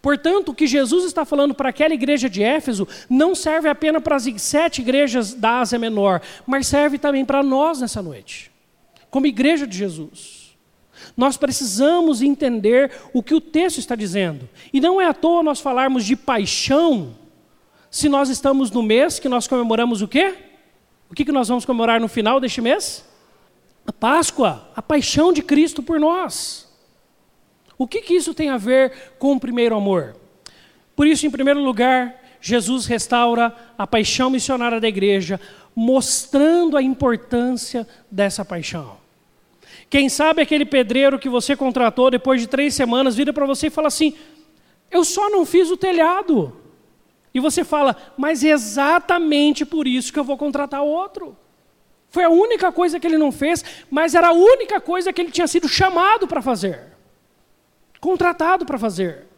Portanto, 0.00 0.50
o 0.50 0.54
que 0.54 0.66
Jesus 0.66 1.04
está 1.04 1.24
falando 1.24 1.54
para 1.54 1.70
aquela 1.70 1.94
igreja 1.94 2.28
de 2.28 2.42
Éfeso 2.42 2.86
não 3.08 3.34
serve 3.34 3.68
apenas 3.68 4.02
para 4.02 4.16
as 4.16 4.24
sete 4.38 4.80
igrejas 4.80 5.34
da 5.34 5.60
Ásia 5.60 5.78
Menor, 5.78 6.20
mas 6.46 6.66
serve 6.66 6.98
também 6.98 7.24
para 7.24 7.42
nós 7.42 7.80
nessa 7.80 8.02
noite, 8.02 8.50
como 9.10 9.26
igreja 9.26 9.66
de 9.66 9.76
Jesus. 9.76 10.56
Nós 11.16 11.36
precisamos 11.36 12.22
entender 12.22 12.92
o 13.12 13.22
que 13.22 13.34
o 13.34 13.40
texto 13.40 13.78
está 13.78 13.94
dizendo. 13.94 14.48
E 14.72 14.80
não 14.80 15.00
é 15.00 15.06
à 15.06 15.14
toa 15.14 15.42
nós 15.42 15.60
falarmos 15.60 16.04
de 16.04 16.14
paixão, 16.14 17.16
se 17.90 18.08
nós 18.08 18.28
estamos 18.28 18.70
no 18.70 18.82
mês 18.82 19.18
que 19.18 19.28
nós 19.28 19.48
comemoramos 19.48 20.00
o 20.00 20.08
quê? 20.08 20.34
O 21.10 21.14
que, 21.14 21.24
que 21.24 21.32
nós 21.32 21.48
vamos 21.48 21.64
comemorar 21.64 22.00
no 22.00 22.06
final 22.06 22.38
deste 22.38 22.60
mês? 22.60 23.04
A 23.84 23.92
Páscoa, 23.92 24.70
a 24.76 24.80
paixão 24.80 25.32
de 25.32 25.42
Cristo 25.42 25.82
por 25.82 25.98
nós. 25.98 26.69
O 27.80 27.86
que, 27.86 28.02
que 28.02 28.12
isso 28.12 28.34
tem 28.34 28.50
a 28.50 28.58
ver 28.58 28.92
com 29.18 29.32
o 29.32 29.40
primeiro 29.40 29.74
amor? 29.74 30.14
Por 30.94 31.06
isso, 31.06 31.26
em 31.26 31.30
primeiro 31.30 31.60
lugar, 31.60 32.14
Jesus 32.38 32.84
restaura 32.84 33.56
a 33.78 33.86
paixão 33.86 34.28
missionária 34.28 34.78
da 34.78 34.86
igreja, 34.86 35.40
mostrando 35.74 36.76
a 36.76 36.82
importância 36.82 37.88
dessa 38.10 38.44
paixão. 38.44 38.98
Quem 39.88 40.10
sabe 40.10 40.42
aquele 40.42 40.66
pedreiro 40.66 41.18
que 41.18 41.30
você 41.30 41.56
contratou 41.56 42.10
depois 42.10 42.42
de 42.42 42.48
três 42.48 42.74
semanas 42.74 43.16
vira 43.16 43.32
para 43.32 43.46
você 43.46 43.68
e 43.68 43.70
fala 43.70 43.88
assim: 43.88 44.12
Eu 44.90 45.02
só 45.02 45.30
não 45.30 45.46
fiz 45.46 45.70
o 45.70 45.76
telhado. 45.76 46.54
E 47.32 47.40
você 47.40 47.64
fala, 47.64 47.96
mas 48.14 48.44
é 48.44 48.48
exatamente 48.48 49.64
por 49.64 49.88
isso 49.88 50.12
que 50.12 50.18
eu 50.18 50.24
vou 50.24 50.36
contratar 50.36 50.82
outro. 50.82 51.34
Foi 52.10 52.24
a 52.24 52.28
única 52.28 52.70
coisa 52.70 53.00
que 53.00 53.06
ele 53.06 53.16
não 53.16 53.32
fez, 53.32 53.64
mas 53.90 54.14
era 54.14 54.28
a 54.28 54.32
única 54.32 54.82
coisa 54.82 55.14
que 55.14 55.22
ele 55.22 55.30
tinha 55.30 55.46
sido 55.46 55.66
chamado 55.66 56.28
para 56.28 56.42
fazer 56.42 56.90
contratado 58.00 58.64
para 58.64 58.78
fazer. 58.78 59.28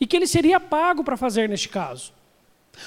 e 0.00 0.06
que 0.06 0.16
ele 0.16 0.28
seria 0.28 0.60
pago 0.60 1.02
para 1.02 1.16
fazer 1.16 1.48
neste 1.48 1.68
caso. 1.68 2.12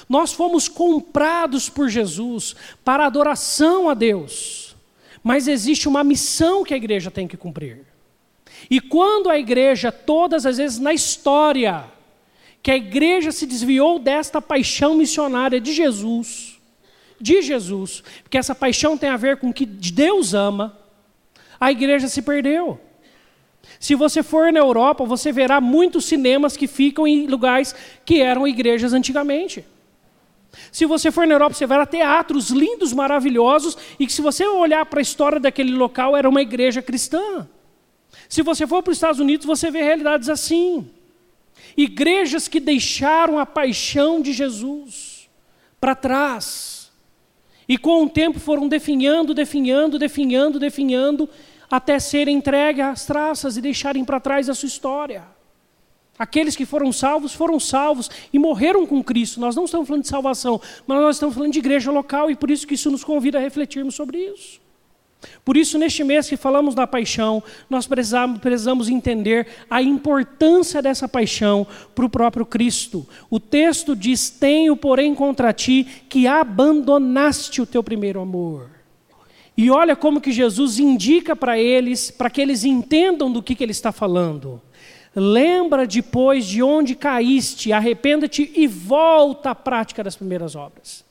Nós 0.08 0.32
fomos 0.32 0.70
comprados 0.70 1.68
por 1.68 1.90
Jesus 1.90 2.56
para 2.86 3.06
adoração 3.06 3.90
a 3.90 3.94
Deus, 3.94 4.76
mas 5.22 5.48
existe 5.48 5.90
uma 5.90 6.04
missão 6.04 6.64
que 6.64 6.74
a 6.74 6.78
igreja 6.78 7.12
tem 7.12 7.28
que 7.28 7.36
cumprir. 7.36 7.86
E 8.70 8.80
quando 8.80 9.30
a 9.30 9.38
igreja, 9.38 9.92
todas 9.92 10.46
as 10.46 10.58
vezes 10.58 10.80
na 10.80 10.94
história, 10.94 11.86
que 12.64 12.72
a 12.72 12.78
igreja 12.78 13.32
se 13.32 13.46
desviou 13.46 14.00
desta 14.00 14.42
paixão 14.42 14.96
missionária 14.96 15.60
de 15.60 15.74
Jesus, 15.74 16.60
de 17.20 17.42
Jesus, 17.42 18.04
porque 18.24 18.38
essa 18.38 18.56
paixão 18.56 18.98
tem 18.98 19.10
a 19.10 19.18
ver 19.18 19.38
com 19.38 19.50
o 19.50 19.54
que 19.54 19.66
Deus 19.66 20.34
ama, 20.34 20.78
a 21.60 21.72
igreja 21.72 22.08
se 22.08 22.22
perdeu. 22.22 22.80
Se 23.82 23.96
você 23.96 24.22
for 24.22 24.54
na 24.54 24.60
Europa, 24.60 25.04
você 25.04 25.32
verá 25.32 25.60
muitos 25.60 26.06
cinemas 26.06 26.56
que 26.56 26.68
ficam 26.68 27.08
em 27.08 27.26
lugares 27.26 27.74
que 28.06 28.22
eram 28.22 28.48
igrejas 28.48 28.94
antigamente. 28.94 29.66
Se 30.72 30.86
você 30.86 31.10
for 31.10 31.26
na 31.26 31.34
Europa, 31.34 31.56
você 31.56 31.66
verá 31.66 31.84
teatros 31.88 32.52
lindos, 32.52 32.94
maravilhosos, 32.94 33.76
e 34.00 34.06
que 34.06 34.14
se 34.14 34.22
você 34.22 34.46
olhar 34.46 34.86
para 34.86 35.00
a 35.00 35.02
história 35.02 35.40
daquele 35.40 35.72
local, 35.72 36.16
era 36.16 36.30
uma 36.30 36.44
igreja 36.44 36.80
cristã. 36.80 37.50
Se 38.30 38.44
você 38.44 38.68
for 38.68 38.84
para 38.84 38.92
os 38.92 38.98
Estados 38.98 39.20
Unidos, 39.20 39.48
você 39.48 39.72
vê 39.72 39.82
realidades 39.82 40.30
assim. 40.30 40.88
Igrejas 41.76 42.48
que 42.48 42.60
deixaram 42.60 43.40
a 43.40 43.48
paixão 43.48 44.22
de 44.22 44.32
Jesus 44.32 45.28
para 45.80 45.96
trás. 45.96 46.92
E 47.68 47.80
com 47.80 48.04
o 48.04 48.10
tempo 48.10 48.40
foram 48.40 48.68
definhando, 48.68 49.34
definhando, 49.34 49.98
definhando, 49.98 50.60
definhando, 50.60 51.28
até 51.72 51.98
serem 51.98 52.36
entregues 52.38 52.84
às 52.84 53.06
traças 53.06 53.56
e 53.56 53.62
deixarem 53.62 54.04
para 54.04 54.20
trás 54.20 54.50
a 54.50 54.54
sua 54.54 54.68
história. 54.68 55.24
Aqueles 56.20 56.56
que 56.56 56.66
foram 56.66 56.92
salvos, 56.92 57.34
foram 57.34 57.60
salvos 57.60 58.10
e 58.32 58.38
morreram 58.38 58.86
com 58.86 59.04
Cristo. 59.04 59.40
Nós 59.40 59.56
não 59.56 59.66
estamos 59.66 59.88
falando 59.88 60.04
de 60.04 60.10
salvação, 60.10 60.62
mas 60.86 61.00
nós 61.00 61.16
estamos 61.16 61.34
falando 61.34 61.54
de 61.54 61.60
igreja 61.60 61.90
local 61.90 62.30
e 62.30 62.36
por 62.36 62.52
isso 62.52 62.68
que 62.68 62.76
isso 62.76 62.92
nos 62.92 63.04
convida 63.04 63.40
a 63.40 63.42
refletirmos 63.42 63.96
sobre 63.96 64.20
isso. 64.20 64.60
Por 65.46 65.56
isso, 65.56 65.78
neste 65.78 66.04
mês 66.04 66.28
que 66.28 66.36
falamos 66.36 66.76
da 66.76 66.86
paixão, 66.86 67.44
nós 67.70 67.88
precisamos, 67.88 68.40
precisamos 68.40 68.90
entender 68.90 69.48
a 69.70 69.82
importância 69.82 70.82
dessa 70.82 71.08
paixão 71.08 71.66
para 71.94 72.06
o 72.06 72.10
próprio 72.10 72.46
Cristo. 72.46 73.08
O 73.30 73.40
texto 73.40 73.96
diz: 73.96 74.30
Tenho, 74.30 74.76
porém, 74.76 75.14
contra 75.14 75.54
ti 75.54 75.88
que 76.10 76.28
abandonaste 76.28 77.62
o 77.62 77.68
teu 77.68 77.84
primeiro 77.84 78.20
amor. 78.20 78.81
E 79.58 79.70
olha 79.70 79.96
como 79.96 80.22
que 80.22 80.32
Jesus 80.32 80.80
indica 80.80 81.36
para 81.36 81.58
eles, 81.58 82.10
para 82.10 82.30
que 82.30 82.42
eles 82.42 82.64
entendam 82.64 83.32
do 83.32 83.44
que, 83.44 83.56
que 83.56 83.64
ele 83.64 83.72
está 83.72 83.92
falando. 83.92 84.62
Lembra 85.14 85.86
depois 85.86 86.46
de 86.46 86.64
onde 86.64 86.96
caíste, 86.96 87.74
arrependa-te 87.74 88.52
e 88.56 88.66
volta 88.66 89.52
à 89.52 89.56
prática 89.56 90.04
das 90.04 90.16
primeiras 90.16 90.56
obras 90.56 91.11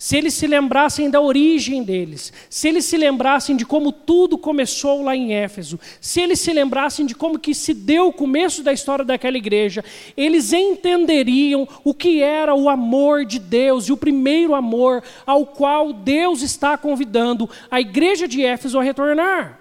se 0.00 0.16
eles 0.16 0.32
se 0.32 0.46
lembrassem 0.46 1.10
da 1.10 1.20
origem 1.20 1.82
deles, 1.82 2.32
se 2.48 2.66
eles 2.66 2.86
se 2.86 2.96
lembrassem 2.96 3.54
de 3.54 3.66
como 3.66 3.92
tudo 3.92 4.38
começou 4.38 5.02
lá 5.02 5.14
em 5.14 5.34
Éfeso, 5.34 5.78
se 6.00 6.22
eles 6.22 6.40
se 6.40 6.50
lembrassem 6.54 7.04
de 7.04 7.14
como 7.14 7.38
que 7.38 7.54
se 7.54 7.74
deu 7.74 8.08
o 8.08 8.12
começo 8.12 8.62
da 8.62 8.72
história 8.72 9.04
daquela 9.04 9.36
igreja, 9.36 9.84
eles 10.16 10.54
entenderiam 10.54 11.68
o 11.84 11.92
que 11.92 12.22
era 12.22 12.54
o 12.54 12.70
amor 12.70 13.26
de 13.26 13.38
Deus 13.38 13.88
e 13.88 13.92
o 13.92 13.96
primeiro 13.96 14.54
amor 14.54 15.04
ao 15.26 15.44
qual 15.44 15.92
Deus 15.92 16.40
está 16.40 16.78
convidando 16.78 17.46
a 17.70 17.78
igreja 17.78 18.26
de 18.26 18.42
Éfeso 18.42 18.78
a 18.78 18.82
retornar. 18.82 19.60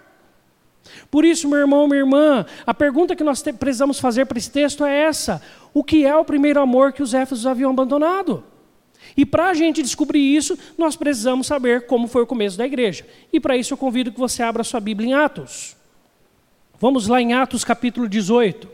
Por 1.12 1.25
isso, 1.25 1.50
meu 1.50 1.60
irmão, 1.60 1.86
minha 1.86 2.00
irmã, 2.00 2.46
a 2.65 2.74
pergunta 2.74 3.13
que 3.13 3.25
nós 3.25 3.41
precisamos 3.41 4.00
fazer 4.00 4.24
para 4.24 4.38
esse 4.38 4.50
texto 4.50 4.86
é 4.86 5.01
essa: 5.01 5.41
o 5.74 5.84
que 5.84 6.05
é 6.05 6.15
o 6.15 6.24
primeiro 6.24 6.62
amor 6.62 6.93
que 6.93 7.03
os 7.03 7.13
Éfesos 7.13 7.46
haviam 7.46 7.72
abandonado? 7.72 8.41
E 9.16 9.25
para 9.25 9.50
a 9.50 9.54
gente 9.54 9.82
descobrir 9.82 10.20
isso, 10.20 10.58
nós 10.78 10.96
precisamos 10.96 11.48
saber 11.48 11.86
como 11.86 12.08
foi 12.08 12.24
o 12.24 12.28
começo 12.28 12.58
da 12.58 12.66
igreja. 12.66 13.06
E 13.32 13.39
para 13.39 13.58
isso 13.58 13.74
eu 13.74 13.78
convido 13.78 14.12
que 14.12 14.20
você 14.20 14.44
abra 14.44 14.63
sua 14.63 14.80
Bíblia 14.80 15.10
em 15.10 15.13
Atos. 15.13 15.75
Vamos 16.80 17.08
lá 17.08 17.22
em 17.22 17.34
Atos 17.34 17.63
capítulo 17.63 18.08
18. 18.08 18.70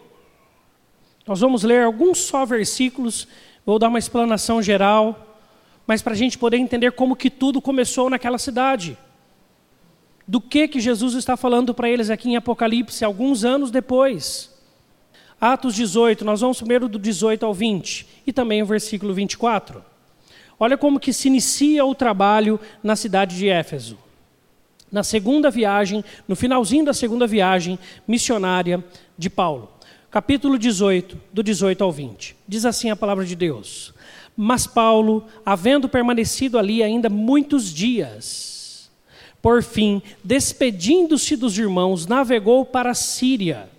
Nós 1.25 1.39
vamos 1.39 1.63
ler 1.63 1.83
alguns 1.83 2.19
só 2.19 2.45
versículos, 2.45 3.27
vou 3.65 3.79
dar 3.79 3.87
uma 3.87 3.97
explanação 3.97 4.61
geral, 4.61 5.39
mas 5.87 6.01
para 6.01 6.13
a 6.13 6.15
gente 6.15 6.37
poder 6.37 6.57
entender 6.57 6.91
como 6.91 7.15
que 7.15 7.29
tudo 7.31 7.59
começou 7.61 8.09
naquela 8.09 8.37
cidade. 8.37 8.95
Do 10.27 10.39
que 10.39 10.67
que 10.67 10.79
Jesus 10.79 11.15
está 11.15 11.35
falando 11.35 11.73
para 11.73 11.89
eles 11.89 12.09
aqui 12.09 12.29
em 12.29 12.35
Apocalipse, 12.35 13.03
alguns 13.03 13.43
anos 13.43 13.71
depois. 13.71 14.53
Atos 15.39 15.75
18, 15.75 16.23
nós 16.23 16.41
vamos 16.41 16.57
primeiro 16.57 16.87
do 16.87 16.97
18 16.97 17.45
ao 17.45 17.53
20, 17.53 18.07
e 18.25 18.33
também 18.33 18.61
o 18.61 18.65
versículo 18.65 19.13
24. 19.13 19.83
Olha 20.59 20.77
como 20.77 20.99
que 20.99 21.11
se 21.11 21.27
inicia 21.27 21.85
o 21.85 21.93
trabalho 21.93 22.59
na 22.81 22.95
cidade 22.95 23.37
de 23.37 23.49
Éfeso. 23.49 23.97
Na 24.91 25.03
segunda 25.03 25.51
viagem, 25.51 26.03
no 26.27 26.35
finalzinho 26.35 26.85
da 26.85 26.93
segunda 26.93 27.27
viagem 27.27 27.77
missionária 28.07 28.83
de 29.17 29.29
Paulo. 29.29 29.69
Capítulo 30.09 30.57
18, 30.57 31.19
do 31.33 31.43
18 31.43 31.83
ao 31.83 31.91
20. 31.91 32.37
Diz 32.47 32.65
assim 32.65 32.89
a 32.89 32.95
palavra 32.95 33.25
de 33.25 33.35
Deus: 33.35 33.93
Mas 34.37 34.65
Paulo, 34.65 35.25
havendo 35.45 35.89
permanecido 35.89 36.57
ali 36.57 36.81
ainda 36.81 37.09
muitos 37.09 37.73
dias, 37.73 38.89
por 39.41 39.61
fim, 39.61 40.01
despedindo-se 40.23 41.35
dos 41.35 41.57
irmãos, 41.57 42.07
navegou 42.07 42.65
para 42.65 42.91
a 42.91 42.95
Síria, 42.95 43.69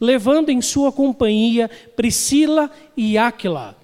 levando 0.00 0.50
em 0.50 0.62
sua 0.62 0.92
companhia 0.92 1.68
Priscila 1.96 2.70
e 2.96 3.18
Áquila 3.18 3.76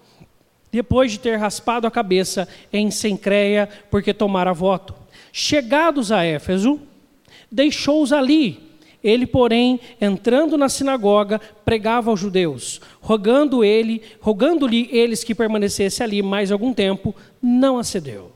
depois 0.72 1.12
de 1.12 1.18
ter 1.18 1.36
raspado 1.36 1.86
a 1.86 1.90
cabeça 1.90 2.48
em 2.72 2.90
Sencreia, 2.90 3.68
porque 3.90 4.14
tomara 4.14 4.52
voto. 4.52 4.94
Chegados 5.32 6.10
a 6.12 6.24
Éfeso, 6.24 6.80
deixou-os 7.50 8.12
ali. 8.12 8.70
Ele, 9.02 9.26
porém, 9.26 9.80
entrando 10.00 10.58
na 10.58 10.68
sinagoga, 10.68 11.40
pregava 11.64 12.10
aos 12.10 12.20
judeus, 12.20 12.80
rogando 13.00 13.64
ele, 13.64 14.02
rogando-lhe 14.20 14.88
eles 14.92 15.24
que 15.24 15.34
permanecesse 15.34 16.02
ali 16.02 16.22
mais 16.22 16.52
algum 16.52 16.74
tempo, 16.74 17.14
não 17.42 17.78
acedeu. 17.78 18.32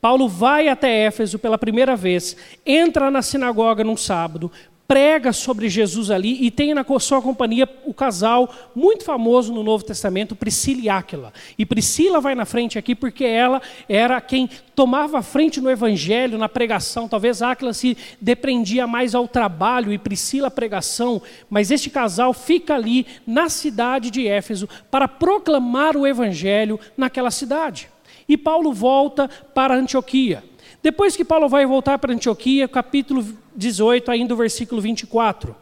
Paulo 0.00 0.28
vai 0.28 0.68
até 0.68 1.06
Éfeso 1.06 1.38
pela 1.38 1.58
primeira 1.58 1.96
vez, 1.96 2.36
entra 2.64 3.10
na 3.10 3.22
sinagoga 3.22 3.82
num 3.82 3.96
sábado, 3.96 4.52
prega 4.86 5.32
sobre 5.32 5.68
Jesus 5.68 6.10
ali 6.10 6.44
e 6.44 6.50
tem 6.50 6.74
na 6.74 6.84
sua 7.00 7.22
companhia 7.22 7.68
o 7.84 7.94
casal 7.94 8.52
muito 8.74 9.04
famoso 9.04 9.52
no 9.52 9.62
Novo 9.62 9.84
Testamento, 9.84 10.36
Priscila 10.36 10.80
e 10.82 10.88
Áquila. 10.88 11.32
E 11.58 11.64
Priscila 11.64 12.20
vai 12.20 12.34
na 12.34 12.44
frente 12.44 12.78
aqui 12.78 12.94
porque 12.94 13.24
ela 13.24 13.62
era 13.88 14.20
quem 14.20 14.48
tomava 14.74 15.18
a 15.18 15.22
frente 15.22 15.60
no 15.60 15.70
evangelho, 15.70 16.38
na 16.38 16.48
pregação. 16.48 17.08
Talvez 17.08 17.40
Áquila 17.40 17.72
se 17.72 17.96
dependia 18.20 18.86
mais 18.86 19.14
ao 19.14 19.26
trabalho 19.26 19.92
e 19.92 19.98
Priscila 19.98 20.48
à 20.48 20.50
pregação, 20.50 21.22
mas 21.48 21.70
este 21.70 21.88
casal 21.88 22.34
fica 22.34 22.74
ali 22.74 23.06
na 23.26 23.48
cidade 23.48 24.10
de 24.10 24.26
Éfeso 24.26 24.68
para 24.90 25.08
proclamar 25.08 25.96
o 25.96 26.06
evangelho 26.06 26.78
naquela 26.96 27.30
cidade. 27.30 27.88
E 28.28 28.36
Paulo 28.36 28.72
volta 28.72 29.28
para 29.54 29.74
Antioquia. 29.74 30.42
Depois 30.84 31.16
que 31.16 31.24
Paulo 31.24 31.48
vai 31.48 31.64
voltar 31.64 31.98
para 31.98 32.12
Antioquia, 32.12 32.68
capítulo 32.68 33.24
18, 33.56 34.10
ainda 34.10 34.34
o 34.34 34.36
versículo 34.36 34.82
24. 34.82 35.56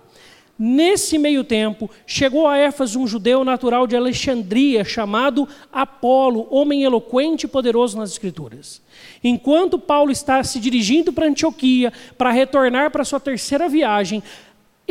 Nesse 0.59 1.17
meio 1.17 1.45
tempo, 1.45 1.89
chegou 2.05 2.49
a 2.49 2.59
Éfeso 2.59 2.99
um 2.99 3.07
judeu 3.07 3.45
natural 3.45 3.87
de 3.87 3.95
Alexandria, 3.95 4.85
chamado 4.85 5.49
Apolo, 5.73 6.49
homem 6.51 6.83
eloquente 6.83 7.47
e 7.47 7.49
poderoso 7.49 7.97
nas 7.97 8.11
Escrituras. 8.11 8.83
Enquanto 9.23 9.79
Paulo 9.79 10.11
está 10.11 10.43
se 10.43 10.59
dirigindo 10.59 11.13
para 11.13 11.27
Antioquia 11.27 11.93
para 12.19 12.33
retornar 12.33 12.91
para 12.91 13.05
sua 13.05 13.21
terceira 13.21 13.69
viagem, 13.69 14.25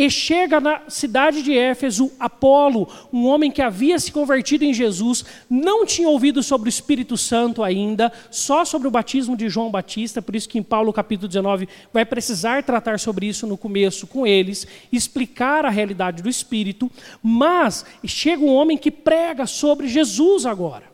e 0.02 0.10
chega 0.10 0.60
na 0.60 0.82
cidade 0.88 1.44
de 1.44 1.56
Éfeso 1.56 2.12
Apolo, 2.20 2.90
um 3.14 3.28
homem 3.28 3.52
que 3.52 3.62
havia 3.62 4.00
se 4.00 4.12
convertido 4.12 4.66
em 4.66 4.74
Jesus, 4.74 5.24
não 5.48 5.86
tinha 5.86 6.10
ouvido 6.10 6.42
sobre 6.42 6.68
o 6.68 6.72
Espírito 6.72 7.16
Santo 7.16 7.62
ainda, 7.62 8.12
só 8.32 8.66
sobre 8.66 8.88
o 8.88 8.92
batismo 8.92 9.38
de 9.38 9.48
João 9.48 9.70
Batista, 9.70 10.20
por 10.20 10.36
isso 10.36 10.50
que 10.50 10.58
em 10.58 10.64
Paulo 10.64 10.92
capítulo 10.92 11.28
19 11.28 11.70
vai 11.94 12.04
precisar 12.04 12.64
tratar 12.64 13.00
sobre 13.00 13.28
isso 13.28 13.46
no 13.46 13.56
começo 13.56 14.08
com 14.08 14.26
eles, 14.26 14.66
explicar 14.92 15.68
a 15.68 15.70
realidade 15.70 16.24
do 16.24 16.30
Espírito, 16.30 16.90
mas 17.22 17.86
chega 18.04 18.44
um 18.44 18.56
homem 18.56 18.80
que 18.80 18.90
prega 18.90 19.46
sobre 19.46 19.88
Jesus 19.88 20.48
agora. 20.48 20.91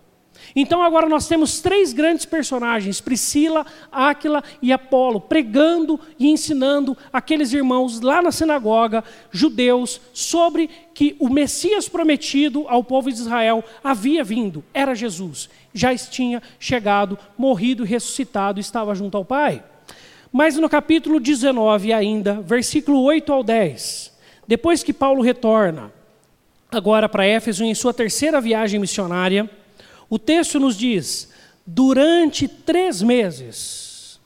Então 0.59 0.81
agora 0.81 1.07
nós 1.07 1.27
temos 1.27 1.59
três 1.59 1.93
grandes 1.93 2.25
personagens, 2.25 2.99
Priscila, 2.99 3.63
Áquila 3.91 4.43
e 4.59 4.73
Apolo, 4.73 5.21
pregando 5.21 5.99
e 6.17 6.31
ensinando 6.31 6.97
aqueles 7.13 7.53
irmãos 7.53 8.01
lá 8.01 8.23
na 8.23 8.31
sinagoga, 8.31 9.03
judeus, 9.29 10.01
sobre 10.11 10.67
que 10.95 11.15
o 11.19 11.29
Messias 11.29 11.87
prometido 11.87 12.65
ao 12.67 12.83
povo 12.83 13.11
de 13.11 13.19
Israel 13.19 13.63
havia 13.83 14.23
vindo, 14.23 14.63
era 14.73 14.95
Jesus. 14.95 15.47
Já 15.75 15.95
tinha 15.95 16.41
chegado, 16.59 17.19
morrido, 17.37 17.83
ressuscitado, 17.83 18.59
estava 18.59 18.95
junto 18.95 19.15
ao 19.15 19.23
Pai. 19.23 19.63
Mas 20.31 20.57
no 20.57 20.67
capítulo 20.67 21.19
19 21.19 21.93
ainda, 21.93 22.41
versículo 22.41 23.03
8 23.03 23.31
ao 23.31 23.43
10, 23.43 24.11
depois 24.47 24.81
que 24.81 24.91
Paulo 24.91 25.21
retorna, 25.21 25.93
agora 26.71 27.07
para 27.07 27.27
Éfeso 27.27 27.63
em 27.63 27.75
sua 27.75 27.93
terceira 27.93 28.41
viagem 28.41 28.79
missionária. 28.79 29.47
O 30.09 30.17
texto 30.17 30.59
nos 30.59 30.77
diz: 30.77 31.29
durante 31.65 32.47
três 32.47 33.01
meses, 33.01 34.19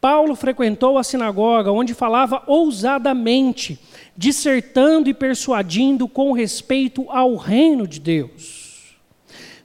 Paulo 0.00 0.34
frequentou 0.34 0.98
a 0.98 1.04
sinagoga, 1.04 1.70
onde 1.70 1.94
falava 1.94 2.42
ousadamente, 2.46 3.78
dissertando 4.16 5.08
e 5.08 5.14
persuadindo 5.14 6.08
com 6.08 6.32
respeito 6.32 7.06
ao 7.08 7.36
reino 7.36 7.86
de 7.86 8.00
Deus. 8.00 8.96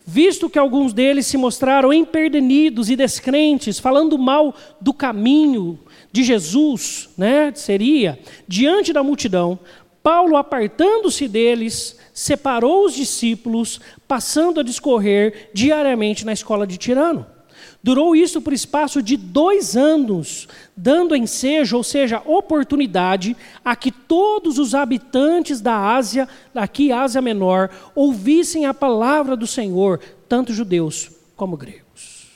Visto 0.05 0.49
que 0.49 0.57
alguns 0.57 0.93
deles 0.93 1.27
se 1.27 1.35
mostraram 1.35 1.91
emperdenidos 1.91 2.89
e 2.89 2.95
descrentes, 2.95 3.77
falando 3.77 4.17
mal 4.17 4.55
do 4.79 4.93
caminho 4.93 5.77
de 6.13 6.23
Jesus, 6.23 7.09
né, 7.17 7.51
seria, 7.53 8.17
diante 8.47 8.93
da 8.93 9.03
multidão, 9.03 9.59
Paulo, 10.07 10.37
apartando-se 10.37 11.27
deles, 11.27 11.97
separou 12.13 12.85
os 12.85 12.93
discípulos, 12.93 13.81
passando 14.07 14.61
a 14.61 14.63
discorrer 14.63 15.49
diariamente 15.53 16.25
na 16.25 16.31
escola 16.31 16.65
de 16.65 16.77
Tirano. 16.77 17.25
Durou 17.83 18.15
isso 18.15 18.41
por 18.41 18.53
espaço 18.53 19.03
de 19.03 19.17
dois 19.17 19.75
anos, 19.75 20.47
dando 20.77 21.13
ensejo, 21.13 21.75
ou 21.75 21.83
seja, 21.83 22.21
oportunidade, 22.25 23.35
a 23.65 23.75
que 23.75 23.91
todos 23.91 24.57
os 24.57 24.73
habitantes 24.73 25.59
da 25.59 25.75
Ásia, 25.77 26.25
aqui 26.55 26.89
Ásia 26.89 27.21
Menor, 27.21 27.69
ouvissem 27.93 28.65
a 28.65 28.73
palavra 28.73 29.35
do 29.35 29.45
Senhor, 29.45 29.99
tanto 30.29 30.53
judeus 30.53 31.11
como 31.35 31.57
gregos. 31.57 32.27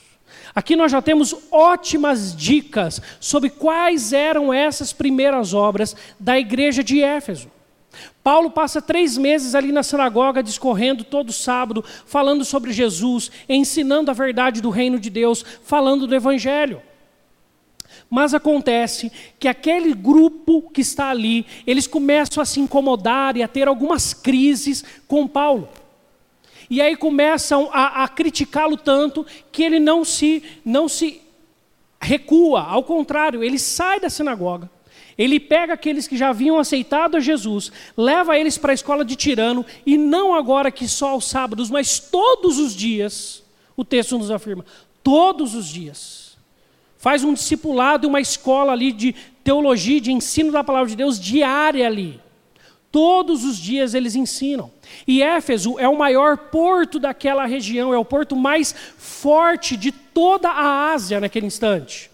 Aqui 0.54 0.76
nós 0.76 0.92
já 0.92 1.02
temos 1.02 1.34
ótimas 1.50 2.36
dicas 2.36 3.02
sobre 3.18 3.50
quais 3.50 4.12
eram 4.12 4.54
essas 4.54 4.92
primeiras 4.92 5.54
obras 5.54 5.96
da 6.20 6.38
igreja 6.38 6.84
de 6.84 7.02
Éfeso. 7.02 7.48
Paulo 8.24 8.52
passa 8.52 8.82
três 8.82 9.18
meses 9.18 9.56
ali 9.56 9.72
na 9.72 9.82
sinagoga, 9.82 10.44
discorrendo 10.44 11.04
todo 11.04 11.34
sábado, 11.34 11.84
falando 12.06 12.46
sobre 12.46 12.72
Jesus, 12.72 13.32
ensinando 13.50 14.12
a 14.12 14.14
verdade 14.14 14.62
do 14.62 14.70
reino 14.70 15.00
de 15.00 15.10
Deus, 15.10 15.44
falando 15.64 16.06
do 16.06 16.14
Evangelho. 16.14 16.82
Mas 18.10 18.34
acontece 18.34 19.12
que 19.40 19.48
aquele 19.48 19.94
grupo 19.94 20.70
que 20.72 20.82
está 20.82 21.10
ali, 21.10 21.46
eles 21.66 21.88
começam 21.88 22.44
a 22.44 22.46
se 22.46 22.60
incomodar 22.60 23.36
e 23.38 23.44
a 23.44 23.48
ter 23.48 23.68
algumas 23.68 24.14
crises 24.14 24.84
com 25.08 25.28
Paulo. 25.28 25.68
E 26.70 26.80
aí 26.80 26.96
começam 26.96 27.70
a, 27.74 28.04
a 28.04 28.08
criticá-lo 28.08 28.78
tanto 28.78 29.26
que 29.52 29.64
ele 29.64 29.80
não 29.80 30.06
se, 30.06 30.44
não 30.64 30.88
se 30.88 31.22
recua, 32.00 32.62
ao 32.64 32.84
contrário, 32.84 33.44
ele 33.44 33.58
sai 33.58 34.00
da 34.00 34.10
sinagoga 34.10 34.70
ele 35.18 35.40
pega 35.40 35.74
aqueles 35.74 36.08
que 36.08 36.18
já 36.18 36.30
haviam 36.30 36.60
aceitado 36.60 37.18
a 37.18 37.20
Jesus, 37.20 37.72
leva 37.96 38.38
eles 38.38 38.58
para 38.58 38.72
a 38.72 38.74
escola 38.74 39.04
de 39.04 39.16
tirano, 39.16 39.66
e 39.86 39.98
não 39.98 40.34
agora 40.34 40.72
que 40.72 40.88
só 40.88 41.10
aos 41.10 41.26
sábados, 41.26 41.70
mas 41.70 42.00
todos 42.00 42.58
os 42.58 42.76
dias, 42.76 43.44
o 43.76 43.84
texto 43.84 44.18
nos 44.18 44.32
afirma, 44.32 44.66
todos 45.04 45.56
os 45.56 45.68
dias. 45.68 46.38
Faz 46.98 47.24
um 47.24 47.34
discipulado, 47.34 48.08
uma 48.08 48.22
escola 48.22 48.74
ali 48.74 48.92
de 48.92 49.16
teologia, 49.44 50.00
de 50.00 50.12
ensino 50.12 50.52
da 50.52 50.64
palavra 50.64 50.90
de 50.90 50.96
Deus 50.96 51.20
diária 51.20 51.88
ali. 51.88 52.20
Todos 52.92 53.44
os 53.44 53.58
dias 53.58 53.94
eles 53.94 54.16
ensinam. 54.16 54.70
E 55.08 55.24
Éfeso 55.24 55.80
é 55.80 55.88
o 55.88 55.98
maior 55.98 56.38
porto 56.38 57.00
daquela 57.00 57.46
região, 57.46 57.94
é 57.94 57.98
o 57.98 58.06
porto 58.06 58.36
mais 58.36 58.76
forte 58.98 59.78
de 59.78 59.92
toda 59.92 60.50
a 60.50 60.92
Ásia 60.92 61.20
naquele 61.20 61.48
instante. 61.48 62.11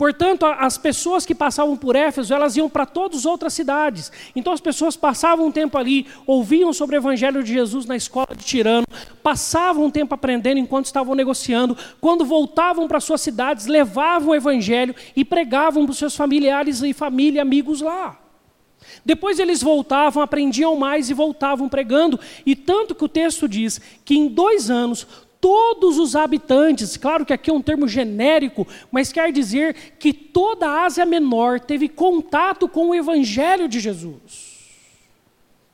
Portanto, 0.00 0.46
as 0.46 0.78
pessoas 0.78 1.26
que 1.26 1.34
passavam 1.34 1.76
por 1.76 1.94
Éfeso, 1.94 2.32
elas 2.32 2.56
iam 2.56 2.70
para 2.70 2.86
todas 2.86 3.18
as 3.18 3.26
outras 3.26 3.52
cidades. 3.52 4.10
Então 4.34 4.50
as 4.50 4.60
pessoas 4.62 4.96
passavam 4.96 5.48
um 5.48 5.52
tempo 5.52 5.76
ali, 5.76 6.06
ouviam 6.26 6.72
sobre 6.72 6.96
o 6.96 7.00
evangelho 7.00 7.42
de 7.42 7.52
Jesus 7.52 7.84
na 7.84 7.96
escola 7.96 8.28
de 8.34 8.42
Tirano, 8.42 8.86
passavam 9.22 9.84
um 9.84 9.90
tempo 9.90 10.14
aprendendo 10.14 10.56
enquanto 10.56 10.86
estavam 10.86 11.14
negociando. 11.14 11.76
Quando 12.00 12.24
voltavam 12.24 12.88
para 12.88 12.98
suas 12.98 13.20
cidades, 13.20 13.66
levavam 13.66 14.30
o 14.30 14.34
evangelho 14.34 14.94
e 15.14 15.22
pregavam 15.22 15.84
para 15.84 15.92
os 15.92 15.98
seus 15.98 16.16
familiares 16.16 16.80
e 16.80 16.94
família, 16.94 17.42
amigos 17.42 17.82
lá. 17.82 18.18
Depois 19.04 19.38
eles 19.38 19.62
voltavam, 19.62 20.22
aprendiam 20.22 20.76
mais 20.76 21.10
e 21.10 21.14
voltavam 21.14 21.68
pregando. 21.68 22.18
E 22.46 22.56
tanto 22.56 22.94
que 22.94 23.04
o 23.04 23.08
texto 23.08 23.46
diz 23.46 23.78
que 24.02 24.16
em 24.16 24.28
dois 24.28 24.70
anos 24.70 25.06
todos 25.40 25.98
os 25.98 26.14
habitantes, 26.14 26.96
claro 26.96 27.24
que 27.24 27.32
aqui 27.32 27.50
é 27.50 27.52
um 27.52 27.62
termo 27.62 27.88
genérico, 27.88 28.68
mas 28.92 29.10
quer 29.10 29.32
dizer 29.32 29.74
que 29.98 30.12
toda 30.12 30.68
a 30.68 30.84
Ásia 30.84 31.06
Menor 31.06 31.58
teve 31.58 31.88
contato 31.88 32.68
com 32.68 32.90
o 32.90 32.94
Evangelho 32.94 33.66
de 33.66 33.80
Jesus. 33.80 34.60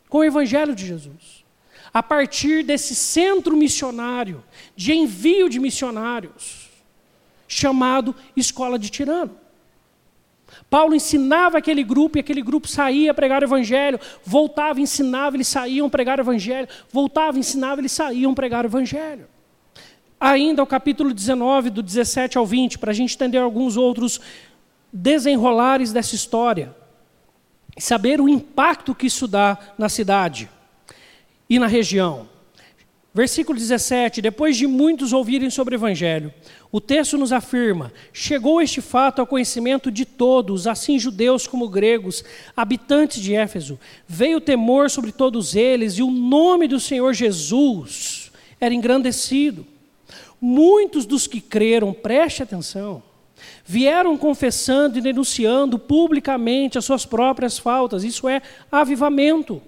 Com 0.09 0.19
o 0.19 0.25
Evangelho 0.25 0.75
de 0.75 0.87
Jesus. 0.87 1.45
A 1.93 2.03
partir 2.03 2.63
desse 2.63 2.95
centro 2.95 3.57
missionário, 3.57 4.45
de 4.77 4.93
envio 4.93 5.49
de 5.49 5.59
missionários, 5.59 6.71
chamado 7.49 8.15
Escola 8.37 8.79
de 8.79 8.89
Tirano. 8.89 9.37
Paulo 10.71 10.95
ensinava 10.95 11.59
aquele 11.59 11.83
grupo 11.83 12.19
e 12.19 12.21
aquele 12.21 12.43
grupo 12.43 12.69
saía 12.69 13.11
a 13.11 13.15
pregar 13.15 13.43
o 13.43 13.47
evangelho, 13.47 14.01
voltava, 14.25 14.81
ensinava, 14.81 15.37
eles 15.37 15.49
saíam 15.49 15.89
pregar 15.89 16.19
o 16.19 16.23
evangelho, 16.23 16.69
voltava, 16.93 17.39
ensinava, 17.39 17.81
eles 17.81 17.93
saíam 17.93 18.35
pregar 18.35 18.65
o 18.65 18.69
evangelho 18.69 19.27
ainda 20.21 20.63
o 20.63 20.67
capítulo 20.67 21.13
19, 21.13 21.71
do 21.71 21.83
17 21.83 22.39
ao 22.39 22.47
20, 22.47 22.79
para 22.79 22.91
a 22.91 22.95
gente 22.95 23.15
entender 23.15 23.39
alguns 23.39 23.77
outros 23.77 24.21
desenrolares 24.93 25.93
dessa 25.93 26.15
história. 26.15 26.75
E 27.77 27.81
saber 27.81 28.21
o 28.21 28.29
impacto 28.29 28.95
que 28.95 29.07
isso 29.07 29.29
dá 29.29 29.59
na 29.77 29.89
cidade 29.89 30.49
e 31.49 31.59
na 31.59 31.67
região. 31.67 32.29
Versículo 33.17 33.59
17: 33.59 34.21
Depois 34.21 34.59
de 34.59 34.67
muitos 34.67 35.13
ouvirem 35.15 35.49
sobre 35.49 35.75
o 35.75 35.79
Evangelho, 35.79 36.33
o 36.71 36.83
texto 36.83 37.17
nos 37.17 37.33
afirma: 37.33 37.91
chegou 38.13 38.61
este 38.61 38.83
fato 38.83 39.21
ao 39.21 39.27
conhecimento 39.27 39.91
de 39.91 40.05
todos, 40.05 40.67
assim 40.67 40.99
judeus 40.99 41.47
como 41.47 41.67
gregos, 41.67 42.23
habitantes 42.55 43.23
de 43.23 43.35
Éfeso. 43.35 43.79
Veio 44.07 44.39
temor 44.39 44.91
sobre 44.91 45.13
todos 45.13 45.57
eles, 45.57 45.95
e 45.95 46.03
o 46.03 46.11
nome 46.11 46.69
do 46.69 46.79
Senhor 46.79 47.15
Jesus 47.15 48.31
era 48.61 48.75
engrandecido. 48.75 49.67
Muitos 50.41 51.07
dos 51.07 51.27
que 51.27 51.41
creram, 51.41 51.93
preste 51.93 52.43
atenção, 52.43 53.03
vieram 53.65 54.17
confessando 54.17 54.99
e 54.99 55.03
denunciando 55.03 55.79
publicamente 55.79 56.79
as 56.79 56.85
suas 56.85 57.05
próprias 57.07 57.59
faltas, 57.59 58.05
isso 58.05 58.29
é 58.29 58.43
avivamento. 58.71 59.63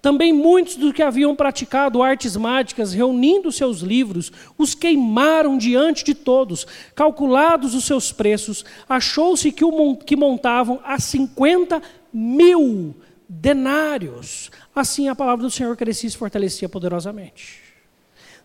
Também 0.00 0.32
muitos 0.32 0.76
dos 0.76 0.92
que 0.92 1.02
haviam 1.02 1.34
praticado 1.34 2.02
artes 2.02 2.36
mágicas, 2.36 2.92
reunindo 2.92 3.50
seus 3.50 3.80
livros, 3.80 4.30
os 4.56 4.74
queimaram 4.74 5.58
diante 5.58 6.04
de 6.04 6.14
todos. 6.14 6.66
Calculados 6.94 7.74
os 7.74 7.84
seus 7.84 8.12
preços, 8.12 8.64
achou-se 8.88 9.50
que, 9.50 9.64
o, 9.64 9.96
que 9.96 10.16
montavam 10.16 10.80
a 10.84 10.98
50 11.00 11.82
mil 12.12 12.94
denários. 13.28 14.50
Assim 14.74 15.08
a 15.08 15.16
palavra 15.16 15.44
do 15.44 15.50
Senhor 15.50 15.76
crescia 15.76 16.08
e 16.08 16.10
se 16.10 16.16
fortalecia 16.16 16.68
poderosamente. 16.68 17.67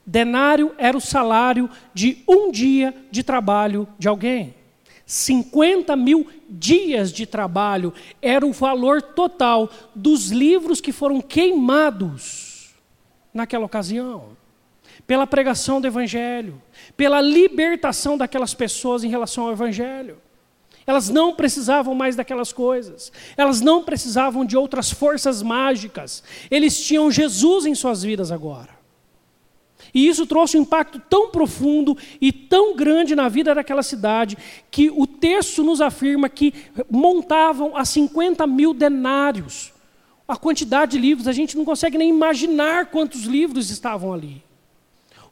Denário 0.06 0.74
era 0.78 0.98
o 0.98 1.02
salário 1.02 1.70
de 1.94 2.24
um 2.28 2.52
dia 2.52 2.94
de 3.10 3.24
trabalho 3.24 3.88
de 3.98 4.08
alguém. 4.08 4.54
50 5.06 5.96
mil 5.96 6.28
dias 6.50 7.12
de 7.12 7.26
trabalho 7.26 7.94
era 8.22 8.46
o 8.46 8.54
valor 8.54 9.02
total 9.02 9.70
dos 9.94 10.32
livros 10.32 10.80
que 10.82 10.92
foram 10.92 11.22
queimados 11.22 12.74
naquela 13.34 13.66
ocasião. 13.66 14.38
Pela 15.06 15.28
pregação 15.28 15.82
do 15.82 15.88
Evangelho, 15.88 16.62
pela 16.96 17.20
libertação 17.20 18.18
daquelas 18.18 18.54
pessoas 18.54 19.04
em 19.04 19.10
relação 19.10 19.46
ao 19.46 19.52
Evangelho. 19.52 20.18
Elas 20.86 21.10
não 21.10 21.34
precisavam 21.34 21.96
mais 21.96 22.16
daquelas 22.16 22.52
coisas. 22.52 23.12
Elas 23.38 23.62
não 23.62 23.84
precisavam 23.84 24.46
de 24.46 24.58
outras 24.58 24.92
forças 24.92 25.42
mágicas. 25.42 26.24
Eles 26.52 26.80
tinham 26.86 27.10
Jesus 27.10 27.66
em 27.66 27.74
suas 27.74 28.04
vidas 28.04 28.32
agora. 28.32 28.83
E 29.94 30.08
isso 30.08 30.26
trouxe 30.26 30.58
um 30.58 30.62
impacto 30.62 31.00
tão 31.10 31.30
profundo 31.30 31.96
e 32.20 32.32
tão 32.32 32.76
grande 32.76 33.16
na 33.16 33.30
vida 33.30 33.54
daquela 33.54 33.84
cidade, 33.84 34.38
que 34.72 34.90
o 34.90 35.06
texto 35.06 35.64
nos 35.64 35.82
afirma 35.82 36.28
que 36.28 36.54
montavam 36.90 37.78
a 37.78 37.86
50 37.86 38.48
mil 38.48 38.74
denários. 38.74 39.72
A 40.28 40.36
quantidade 40.36 40.94
de 40.94 40.98
livros, 40.98 41.28
a 41.28 41.32
gente 41.32 41.56
não 41.56 41.64
consegue 41.64 41.98
nem 41.98 42.10
imaginar 42.10 42.88
quantos 42.88 43.24
livros 43.24 43.70
estavam 43.70 44.12
ali. 44.12 44.42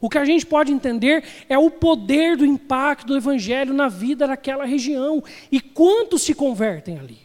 O 0.00 0.08
que 0.08 0.18
a 0.18 0.24
gente 0.24 0.44
pode 0.44 0.72
entender 0.72 1.24
é 1.48 1.56
o 1.56 1.70
poder 1.70 2.36
do 2.36 2.44
impacto 2.44 3.06
do 3.06 3.16
Evangelho 3.16 3.72
na 3.72 3.88
vida 3.88 4.26
daquela 4.26 4.64
região 4.64 5.22
e 5.50 5.60
quantos 5.60 6.22
se 6.22 6.34
convertem 6.34 6.98
ali. 6.98 7.18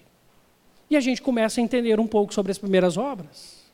E 0.90 0.96
a 0.96 1.00
gente 1.00 1.22
começa 1.22 1.60
a 1.60 1.64
entender 1.64 2.00
um 2.00 2.08
pouco 2.08 2.34
sobre 2.34 2.52
as 2.52 2.58
primeiras 2.58 2.96
obras. 2.96 3.67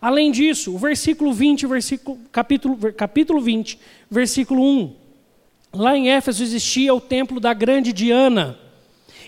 Além 0.00 0.30
disso, 0.30 0.74
o 0.74 0.78
versículo 0.78 1.32
20, 1.32 1.66
versículo, 1.66 2.18
capítulo, 2.30 2.92
capítulo 2.92 3.40
20, 3.40 3.78
versículo 4.10 4.62
1. 4.62 4.94
Lá 5.74 5.96
em 5.96 6.10
Éfeso 6.10 6.42
existia 6.42 6.94
o 6.94 7.00
templo 7.00 7.40
da 7.40 7.52
grande 7.52 7.92
Diana. 7.92 8.58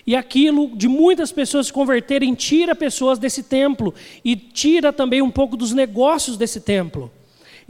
E 0.05 0.15
aquilo 0.15 0.75
de 0.75 0.87
muitas 0.87 1.31
pessoas 1.31 1.67
se 1.67 1.73
converterem 1.73 2.33
tira 2.33 2.73
pessoas 2.73 3.19
desse 3.19 3.43
templo 3.43 3.93
e 4.25 4.35
tira 4.35 4.91
também 4.91 5.21
um 5.21 5.29
pouco 5.29 5.55
dos 5.55 5.73
negócios 5.73 6.37
desse 6.37 6.61
templo. 6.61 7.11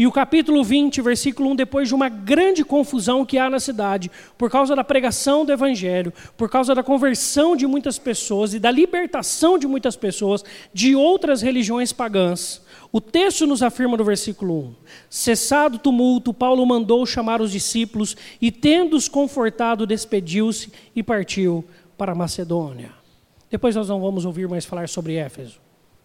E 0.01 0.07
o 0.07 0.11
capítulo 0.11 0.63
20, 0.63 0.99
versículo 0.99 1.51
1, 1.51 1.57
depois 1.57 1.87
de 1.87 1.93
uma 1.93 2.09
grande 2.09 2.65
confusão 2.65 3.23
que 3.23 3.37
há 3.37 3.51
na 3.51 3.59
cidade, 3.59 4.09
por 4.35 4.49
causa 4.49 4.75
da 4.75 4.83
pregação 4.83 5.45
do 5.45 5.51
evangelho, 5.51 6.11
por 6.35 6.49
causa 6.49 6.73
da 6.73 6.81
conversão 6.81 7.55
de 7.55 7.67
muitas 7.67 7.99
pessoas 7.99 8.55
e 8.55 8.59
da 8.59 8.71
libertação 8.71 9.59
de 9.59 9.67
muitas 9.67 9.95
pessoas 9.95 10.43
de 10.73 10.95
outras 10.95 11.43
religiões 11.43 11.93
pagãs, 11.93 12.63
o 12.91 12.99
texto 12.99 13.45
nos 13.45 13.61
afirma 13.61 13.95
no 13.95 14.03
versículo 14.03 14.69
1: 14.69 14.75
Cessado 15.07 15.75
o 15.75 15.79
tumulto, 15.79 16.33
Paulo 16.33 16.65
mandou 16.65 17.05
chamar 17.05 17.39
os 17.39 17.51
discípulos 17.51 18.17
e, 18.41 18.49
tendo-os 18.49 19.07
confortado, 19.07 19.85
despediu-se 19.85 20.71
e 20.95 21.03
partiu 21.03 21.63
para 21.95 22.15
Macedônia. 22.15 22.89
Depois 23.51 23.75
nós 23.75 23.87
não 23.87 24.01
vamos 24.01 24.25
ouvir 24.25 24.49
mais 24.49 24.65
falar 24.65 24.89
sobre 24.89 25.17
Éfeso. 25.17 25.59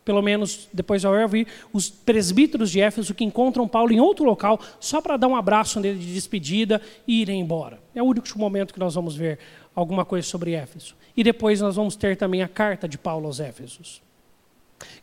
Pelo 0.06 0.22
menos 0.22 0.68
depois 0.72 1.02
vai 1.02 1.20
ouvir 1.20 1.48
os 1.72 1.90
presbíteros 1.90 2.70
de 2.70 2.80
Éfeso 2.80 3.12
que 3.12 3.24
encontram 3.24 3.66
Paulo 3.66 3.92
em 3.92 3.98
outro 3.98 4.24
local 4.24 4.60
só 4.78 5.00
para 5.00 5.16
dar 5.16 5.26
um 5.26 5.34
abraço 5.34 5.80
nele 5.80 5.98
de 5.98 6.14
despedida 6.14 6.80
e 7.08 7.22
irem 7.22 7.40
embora. 7.40 7.80
É 7.92 8.00
o 8.00 8.06
único 8.06 8.38
momento 8.38 8.72
que 8.72 8.78
nós 8.78 8.94
vamos 8.94 9.16
ver 9.16 9.40
alguma 9.74 10.04
coisa 10.04 10.24
sobre 10.24 10.52
Éfeso. 10.52 10.94
E 11.16 11.24
depois 11.24 11.60
nós 11.60 11.74
vamos 11.74 11.96
ter 11.96 12.16
também 12.16 12.40
a 12.40 12.46
carta 12.46 12.88
de 12.88 12.96
Paulo 12.96 13.26
aos 13.26 13.40
Éfesos. 13.40 14.00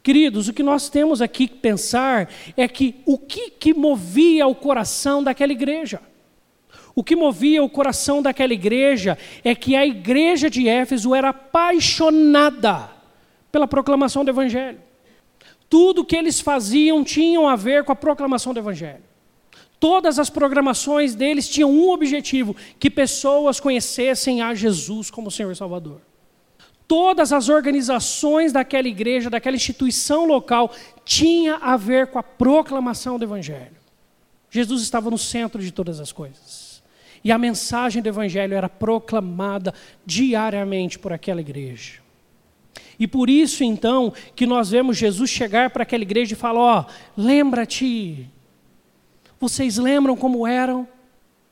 Queridos, 0.02 0.48
o 0.48 0.54
que 0.54 0.64
nós 0.64 0.88
temos 0.88 1.22
aqui 1.22 1.50
que 1.50 1.58
pensar 1.58 2.30
é 2.56 2.66
que 2.66 2.96
o 3.06 3.18
que, 3.18 3.50
que 3.50 3.74
movia 3.74 4.48
o 4.48 4.56
coração 4.56 5.22
daquela 5.22 5.52
igreja? 5.52 6.00
O 6.96 7.04
que 7.04 7.14
movia 7.14 7.62
o 7.62 7.70
coração 7.70 8.22
daquela 8.22 8.54
igreja 8.54 9.18
é 9.44 9.54
que 9.54 9.76
a 9.76 9.86
igreja 9.86 10.50
de 10.50 10.70
Éfeso 10.70 11.14
era 11.14 11.30
apaixonada 11.30 12.90
pela 13.52 13.68
proclamação 13.68 14.24
do 14.24 14.32
Evangelho. 14.32 14.80
Tudo 15.74 16.06
que 16.06 16.16
eles 16.16 16.40
faziam 16.40 17.04
tinham 17.04 17.50
a 17.50 17.56
ver 17.56 17.84
com 17.84 17.92
a 17.92 17.96
proclamação 17.96 18.54
do 18.54 18.60
Evangelho. 18.60 19.02
Todas 19.80 20.20
as 20.20 20.30
programações 20.30 21.16
deles 21.16 21.50
tinham 21.50 21.72
um 21.72 21.90
objetivo: 21.90 22.56
que 22.78 22.92
pessoas 22.92 23.60
conhecessem 23.60 24.44
a 24.44 24.54
Jesus 24.54 25.10
como 25.10 25.32
Senhor 25.32 25.52
e 25.52 25.56
Salvador. 25.56 26.00
Todas 26.88 27.34
as 27.34 27.50
organizações 27.50 28.54
daquela 28.54 28.88
igreja, 28.88 29.32
daquela 29.32 29.56
instituição 29.56 30.28
local, 30.28 30.72
tinha 31.04 31.56
a 31.56 31.76
ver 31.76 32.06
com 32.06 32.20
a 32.20 32.24
proclamação 32.24 33.18
do 33.18 33.26
Evangelho. 33.26 33.76
Jesus 34.52 34.84
estava 34.84 35.10
no 35.10 35.18
centro 35.18 35.60
de 35.60 35.72
todas 35.72 36.00
as 36.00 36.12
coisas. 36.12 36.84
E 37.24 37.32
a 37.32 37.38
mensagem 37.40 38.00
do 38.00 38.10
Evangelho 38.10 38.54
era 38.54 38.70
proclamada 38.70 39.74
diariamente 40.06 41.00
por 41.00 41.12
aquela 41.12 41.42
igreja. 41.42 42.03
E 43.00 43.08
por 43.08 43.30
isso, 43.30 43.64
então, 43.64 44.14
que 44.36 44.46
nós 44.46 44.70
vemos 44.70 44.98
Jesus 44.98 45.30
chegar 45.30 45.70
para 45.70 45.84
aquela 45.84 46.04
igreja 46.04 46.34
e 46.34 46.38
falar: 46.38 46.60
Ó, 46.60 46.80
oh, 46.82 46.92
lembra-te. 47.18 48.30
Vocês 49.40 49.78
lembram 49.78 50.16
como 50.16 50.48
eram? 50.48 50.88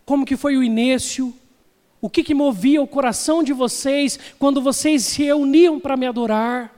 Como 0.06 0.26
que 0.26 0.38
foi 0.38 0.56
o 0.56 0.64
início? 0.64 1.34
O 2.00 2.10
que, 2.10 2.24
que 2.24 2.34
movia 2.34 2.82
o 2.82 2.88
coração 2.88 3.44
de 3.44 3.54
vocês 3.54 4.18
quando 4.40 4.62
vocês 4.62 5.04
se 5.04 5.24
reuniam 5.24 5.80
para 5.80 5.96
me 5.96 6.08
adorar? 6.08 6.76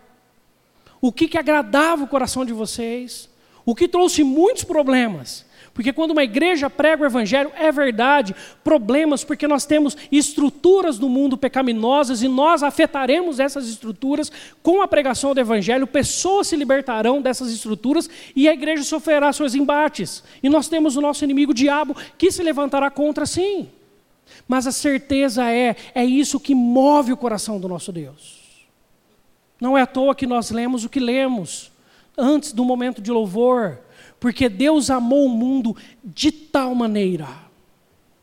O 1.00 1.12
que, 1.12 1.28
que 1.28 1.38
agradava 1.38 2.04
o 2.04 2.08
coração 2.08 2.46
de 2.46 2.54
vocês? 2.54 3.30
O 3.66 3.74
que 3.74 3.88
trouxe 3.88 4.24
muitos 4.24 4.64
problemas. 4.64 5.46
Porque 5.74 5.92
quando 5.92 6.12
uma 6.12 6.24
igreja 6.24 6.70
prega 6.70 7.02
o 7.02 7.06
evangelho, 7.06 7.52
é 7.56 7.72
verdade, 7.72 8.36
problemas, 8.64 9.24
porque 9.24 9.48
nós 9.48 9.66
temos 9.66 9.98
estruturas 10.12 11.00
do 11.00 11.10
mundo 11.10 11.36
pecaminosas 11.36 12.22
e 12.22 12.28
nós 12.28 12.62
afetaremos 12.62 13.40
essas 13.40 13.68
estruturas 13.68 14.32
com 14.62 14.84
a 14.84 14.88
pregação 14.88 15.34
do 15.34 15.40
evangelho, 15.40 15.88
pessoas 15.88 16.48
se 16.48 16.56
libertarão 16.56 17.22
dessas 17.22 17.52
estruturas 17.52 18.08
e 18.36 18.48
a 18.48 18.54
igreja 18.54 18.84
sofrerá 18.84 19.34
seus 19.34 19.56
embates. 19.56 20.24
E 20.44 20.50
nós 20.50 20.68
temos 20.68 20.96
o 20.96 21.02
nosso 21.02 21.24
inimigo 21.24 21.52
o 21.52 21.56
diabo 21.56 21.96
que 22.18 22.32
se 22.32 22.44
levantará 22.44 22.92
contra 22.92 23.26
sim. 23.26 23.68
Mas 24.48 24.68
a 24.68 24.72
certeza 24.72 25.50
é, 25.50 25.76
é 25.96 26.06
isso 26.06 26.40
que 26.40 26.54
move 26.54 27.12
o 27.12 27.18
coração 27.18 27.60
do 27.60 27.68
nosso 27.68 27.92
Deus. 27.92 28.42
Não 29.60 29.78
é 29.78 29.82
à 29.82 29.88
toa 29.88 30.14
que 30.14 30.28
nós 30.28 30.52
lemos 30.52 30.86
o 30.86 30.90
que 30.90 31.00
lemos 31.00 31.72
antes 32.18 32.52
do 32.52 32.64
momento 32.64 33.02
de 33.02 33.12
louvor, 33.12 33.80
porque 34.24 34.48
Deus 34.48 34.90
amou 34.90 35.26
o 35.26 35.30
mundo 35.30 35.76
de 36.02 36.32
tal 36.32 36.74
maneira, 36.74 37.28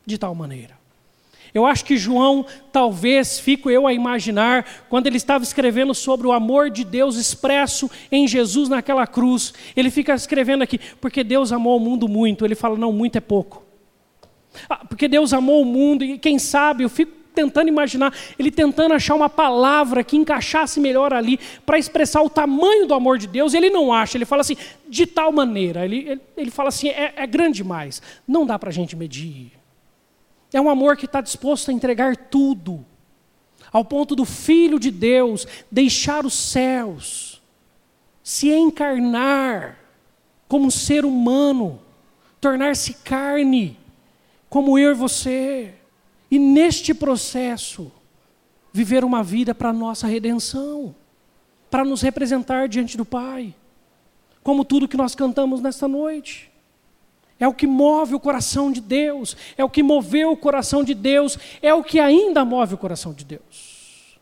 de 0.03 0.17
tal 0.17 0.33
maneira. 0.33 0.75
Eu 1.53 1.63
acho 1.63 1.85
que 1.85 1.95
João, 1.95 2.43
talvez, 2.71 3.39
fico 3.39 3.69
eu 3.69 3.85
a 3.85 3.93
imaginar, 3.93 4.65
quando 4.89 5.05
ele 5.05 5.17
estava 5.17 5.43
escrevendo 5.43 5.93
sobre 5.93 6.25
o 6.25 6.31
amor 6.31 6.71
de 6.71 6.83
Deus 6.83 7.17
expresso 7.17 7.87
em 8.11 8.27
Jesus 8.27 8.67
naquela 8.67 9.05
cruz, 9.05 9.53
ele 9.75 9.91
fica 9.91 10.15
escrevendo 10.15 10.63
aqui, 10.63 10.79
porque 10.99 11.23
Deus 11.23 11.51
amou 11.51 11.77
o 11.77 11.79
mundo 11.79 12.07
muito. 12.07 12.43
Ele 12.43 12.55
fala, 12.55 12.75
não, 12.75 12.91
muito 12.91 13.19
é 13.19 13.21
pouco. 13.21 13.63
Ah, 14.67 14.83
porque 14.83 15.07
Deus 15.07 15.33
amou 15.33 15.61
o 15.61 15.65
mundo 15.65 16.03
e 16.03 16.17
quem 16.17 16.39
sabe, 16.39 16.83
eu 16.83 16.89
fico 16.89 17.11
tentando 17.33 17.67
imaginar, 17.67 18.13
ele 18.37 18.51
tentando 18.51 18.93
achar 18.93 19.15
uma 19.15 19.29
palavra 19.29 20.03
que 20.03 20.17
encaixasse 20.17 20.79
melhor 20.79 21.13
ali 21.13 21.39
para 21.65 21.77
expressar 21.77 22.21
o 22.21 22.29
tamanho 22.29 22.87
do 22.87 22.93
amor 22.93 23.17
de 23.17 23.27
Deus, 23.27 23.53
ele 23.53 23.69
não 23.69 23.93
acha, 23.93 24.17
ele 24.17 24.25
fala 24.25 24.41
assim, 24.41 24.57
de 24.87 25.05
tal 25.05 25.31
maneira, 25.31 25.85
ele, 25.85 26.07
ele, 26.07 26.21
ele 26.37 26.51
fala 26.51 26.69
assim, 26.69 26.89
é, 26.89 27.13
é 27.15 27.27
grande 27.27 27.57
demais, 27.57 28.01
não 28.27 28.45
dá 28.45 28.57
para 28.59 28.69
a 28.69 28.73
gente 28.73 28.95
medir. 28.95 29.51
É 30.53 30.59
um 30.59 30.69
amor 30.69 30.97
que 30.97 31.05
está 31.05 31.21
disposto 31.21 31.71
a 31.71 31.73
entregar 31.73 32.15
tudo, 32.15 32.85
ao 33.71 33.85
ponto 33.85 34.15
do 34.15 34.25
Filho 34.25 34.79
de 34.79 34.91
Deus 34.91 35.47
deixar 35.71 36.25
os 36.25 36.33
céus, 36.33 37.41
se 38.21 38.51
encarnar 38.51 39.77
como 40.47 40.65
um 40.65 40.71
ser 40.71 41.05
humano, 41.05 41.79
tornar-se 42.41 42.95
carne, 42.95 43.77
como 44.49 44.77
eu 44.77 44.91
e 44.91 44.95
você. 44.95 45.73
E 46.31 46.39
neste 46.39 46.93
processo, 46.93 47.91
viver 48.71 49.03
uma 49.03 49.21
vida 49.21 49.53
para 49.53 49.73
nossa 49.73 50.07
redenção, 50.07 50.95
para 51.69 51.83
nos 51.83 52.01
representar 52.01 52.69
diante 52.69 52.95
do 52.95 53.03
Pai, 53.03 53.53
como 54.41 54.63
tudo 54.63 54.87
que 54.87 54.95
nós 54.95 55.13
cantamos 55.13 55.61
nesta 55.61 55.89
noite. 55.89 56.49
É 57.37 57.47
o 57.47 57.53
que 57.53 57.67
move 57.67 58.15
o 58.15 58.19
coração 58.19 58.71
de 58.71 58.79
Deus, 58.79 59.35
é 59.57 59.63
o 59.63 59.69
que 59.69 59.83
moveu 59.83 60.31
o 60.31 60.37
coração 60.37 60.83
de 60.83 60.93
Deus, 60.93 61.37
é 61.61 61.73
o 61.73 61.83
que 61.83 61.99
ainda 61.99 62.45
move 62.45 62.75
o 62.75 62.77
coração 62.77 63.13
de 63.13 63.25
Deus. 63.25 64.19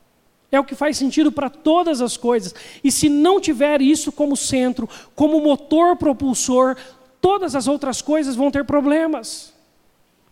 É 0.52 0.60
o 0.60 0.64
que 0.64 0.74
faz 0.74 0.98
sentido 0.98 1.32
para 1.32 1.50
todas 1.50 2.02
as 2.02 2.18
coisas. 2.18 2.56
E 2.84 2.92
se 2.92 3.08
não 3.08 3.40
tiver 3.40 3.82
isso 3.82 4.12
como 4.12 4.36
centro, 4.36 4.90
como 5.14 5.40
motor 5.42 5.96
propulsor, 5.96 6.76
todas 7.22 7.56
as 7.56 7.68
outras 7.68 8.02
coisas 8.02 8.36
vão 8.36 8.50
ter 8.50 8.66
problemas. 8.66 9.54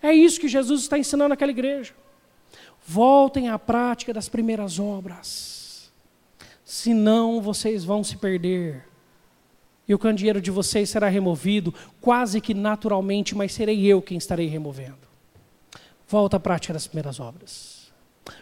É 0.02 0.14
isso 0.14 0.40
que 0.40 0.48
Jesus 0.48 0.82
está 0.82 0.98
ensinando 0.98 1.30
naquela 1.30 1.52
igreja. 1.52 1.94
Voltem 2.86 3.50
à 3.50 3.60
prática 3.60 4.14
das 4.14 4.30
primeiras 4.30 4.80
obras. 4.80 5.92
Senão 6.64 7.42
vocês 7.42 7.84
vão 7.84 8.04
se 8.04 8.18
perder. 8.18 8.86
E 9.88 9.94
o 9.94 10.00
candeeiro 10.00 10.42
de 10.42 10.52
vocês 10.52 10.90
será 10.90 11.08
removido, 11.08 11.74
quase 12.02 12.42
que 12.42 12.54
naturalmente, 12.54 13.36
mas 13.36 13.54
serei 13.54 13.86
eu 13.86 14.02
quem 14.02 14.18
estarei 14.18 14.48
removendo. 14.48 15.08
Volta 16.08 16.38
à 16.38 16.40
prática 16.40 16.74
das 16.74 16.88
primeiras 16.88 17.20
obras. 17.20 17.92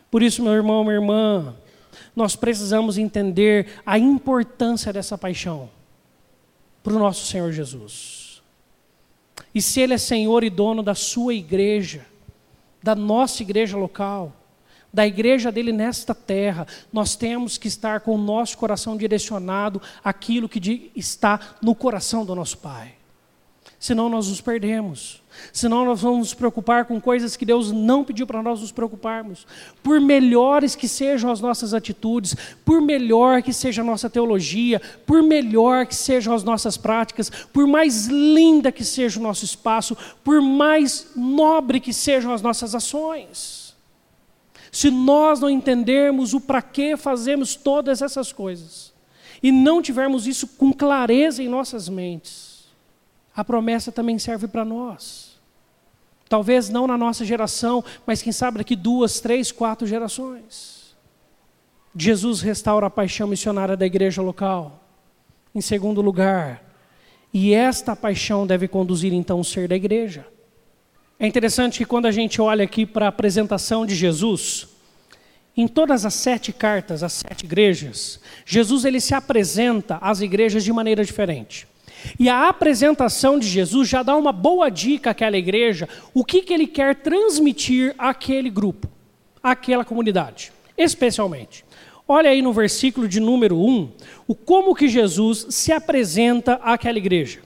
Por 0.09 0.23
isso, 0.23 0.41
meu 0.41 0.53
irmão, 0.53 0.83
minha 0.83 0.95
irmã, 0.95 1.55
nós 2.15 2.35
precisamos 2.35 2.97
entender 2.97 3.81
a 3.85 3.97
importância 3.97 4.91
dessa 4.91 5.17
paixão 5.17 5.69
para 6.83 6.93
o 6.93 6.99
nosso 6.99 7.25
Senhor 7.25 7.51
Jesus. 7.51 8.24
E 9.55 9.61
se 9.61 9.79
Ele 9.79 9.93
é 9.93 9.97
Senhor 9.97 10.43
e 10.43 10.49
dono 10.49 10.83
da 10.83 10.93
sua 10.93 11.33
igreja, 11.33 12.05
da 12.83 12.93
nossa 12.93 13.41
igreja 13.41 13.77
local, 13.77 14.33
da 14.93 15.07
igreja 15.07 15.51
dele 15.51 15.71
nesta 15.71 16.13
terra, 16.13 16.67
nós 16.91 17.15
temos 17.15 17.57
que 17.57 17.69
estar 17.69 18.01
com 18.01 18.15
o 18.15 18.17
nosso 18.17 18.57
coração 18.57 18.97
direcionado 18.97 19.81
àquilo 20.03 20.49
que 20.49 20.91
está 20.95 21.39
no 21.61 21.73
coração 21.73 22.25
do 22.25 22.35
nosso 22.35 22.57
Pai. 22.57 22.93
Senão 23.86 24.10
nós 24.10 24.30
nos 24.30 24.41
perdemos. 24.41 25.21
Senão 25.54 25.86
nós 25.86 26.02
vamos 26.02 26.17
nos 26.17 26.34
preocupar 26.34 26.86
com 26.86 27.00
coisas 27.00 27.38
que 27.38 27.45
Deus 27.45 27.71
não 27.71 28.04
pediu 28.04 28.26
para 28.26 28.41
nós 28.41 28.62
nos 28.62 28.71
preocuparmos. 28.71 29.45
Por 29.84 30.02
melhores 30.02 30.76
que 30.76 30.88
sejam 30.88 31.30
as 31.30 31.39
nossas 31.39 31.71
atitudes, 31.71 32.36
por 32.65 32.82
melhor 32.82 33.43
que 33.43 33.54
seja 33.54 33.84
a 33.84 33.86
nossa 33.86 34.10
teologia, 34.10 34.82
por 35.06 35.21
melhor 35.21 35.86
que 35.86 35.93
sejam 35.93 36.34
as 36.34 36.43
nossas 36.43 36.78
práticas, 36.78 37.30
por 37.30 37.67
mais 37.67 38.08
linda 38.08 38.71
que 38.71 38.84
seja 38.84 39.19
o 39.19 39.24
nosso 39.24 39.45
espaço, 39.45 39.95
por 40.24 40.41
mais 40.41 41.12
nobre 41.15 41.80
que 41.80 41.93
sejam 41.93 42.34
as 42.34 42.41
nossas 42.41 42.74
ações. 42.74 43.76
Se 44.71 44.89
nós 44.89 45.39
não 45.39 45.50
entendermos 45.50 46.34
o 46.34 46.41
para 46.41 46.63
que 46.63 46.98
fazemos 46.98 47.54
todas 47.54 48.02
essas 48.02 48.34
coisas, 48.34 48.91
e 49.43 49.52
não 49.52 49.80
tivermos 49.80 50.26
isso 50.26 50.48
com 50.48 50.74
clareza 50.74 51.43
em 51.43 51.48
nossas 51.48 51.88
mentes, 51.88 52.44
a 53.36 53.43
promessa 53.43 53.91
também 53.91 54.17
serve 54.17 54.48
para 54.48 54.63
nós. 54.63 55.39
Talvez 56.28 56.69
não 56.69 56.88
na 56.88 56.98
nossa 56.98 57.26
geração, 57.26 57.84
mas 58.06 58.21
quem 58.21 58.32
sabe 58.32 58.60
daqui 58.60 58.76
duas, 58.76 59.19
três, 59.19 59.52
quatro 59.52 59.86
gerações. 59.86 60.95
Jesus 61.95 62.41
restaura 62.41 62.88
a 62.88 62.89
paixão 62.89 63.28
missionária 63.28 63.78
da 63.78 63.86
igreja 63.86 64.21
local. 64.21 64.84
Em 65.54 65.62
segundo 65.62 66.02
lugar, 66.02 66.63
e 67.34 67.54
esta 67.54 67.95
paixão 67.95 68.48
deve 68.48 68.67
conduzir 68.67 69.13
então 69.13 69.39
o 69.39 69.45
ser 69.45 69.67
da 69.67 69.76
igreja. 69.76 70.26
É 71.19 71.28
interessante 71.28 71.78
que 71.78 71.86
quando 71.86 72.06
a 72.06 72.12
gente 72.12 72.41
olha 72.41 72.63
aqui 72.63 72.86
para 72.86 73.06
a 73.06 73.10
apresentação 73.10 73.86
de 73.86 73.95
Jesus, 73.95 74.67
em 75.56 75.67
todas 75.67 76.06
as 76.06 76.13
sete 76.13 76.52
cartas, 76.52 77.04
as 77.04 77.13
sete 77.13 77.45
igrejas, 77.45 78.19
Jesus 78.45 78.84
ele 78.84 79.00
se 79.00 79.13
apresenta 79.13 79.98
às 80.02 80.19
igrejas 80.19 80.63
de 80.63 80.74
maneira 80.74 81.06
diferente. 81.06 81.67
E 82.19 82.29
a 82.29 82.47
apresentação 82.49 83.39
de 83.39 83.47
Jesus 83.47 83.87
já 83.87 84.03
dá 84.03 84.15
uma 84.15 84.31
boa 84.31 84.69
dica 84.69 85.11
àquela 85.11 85.37
igreja, 85.37 85.87
o 86.13 86.23
que, 86.23 86.41
que 86.41 86.53
ele 86.53 86.67
quer 86.67 86.95
transmitir 86.95 87.93
àquele 87.97 88.49
grupo, 88.49 88.87
àquela 89.41 89.85
comunidade, 89.85 90.51
especialmente. 90.77 91.65
Olha 92.07 92.29
aí 92.29 92.41
no 92.41 92.53
versículo 92.53 93.07
de 93.07 93.19
número 93.19 93.57
1, 93.57 93.91
o 94.27 94.35
como 94.35 94.75
que 94.75 94.87
Jesus 94.87 95.47
se 95.49 95.71
apresenta 95.71 96.53
àquela 96.63 96.97
igreja. 96.97 97.41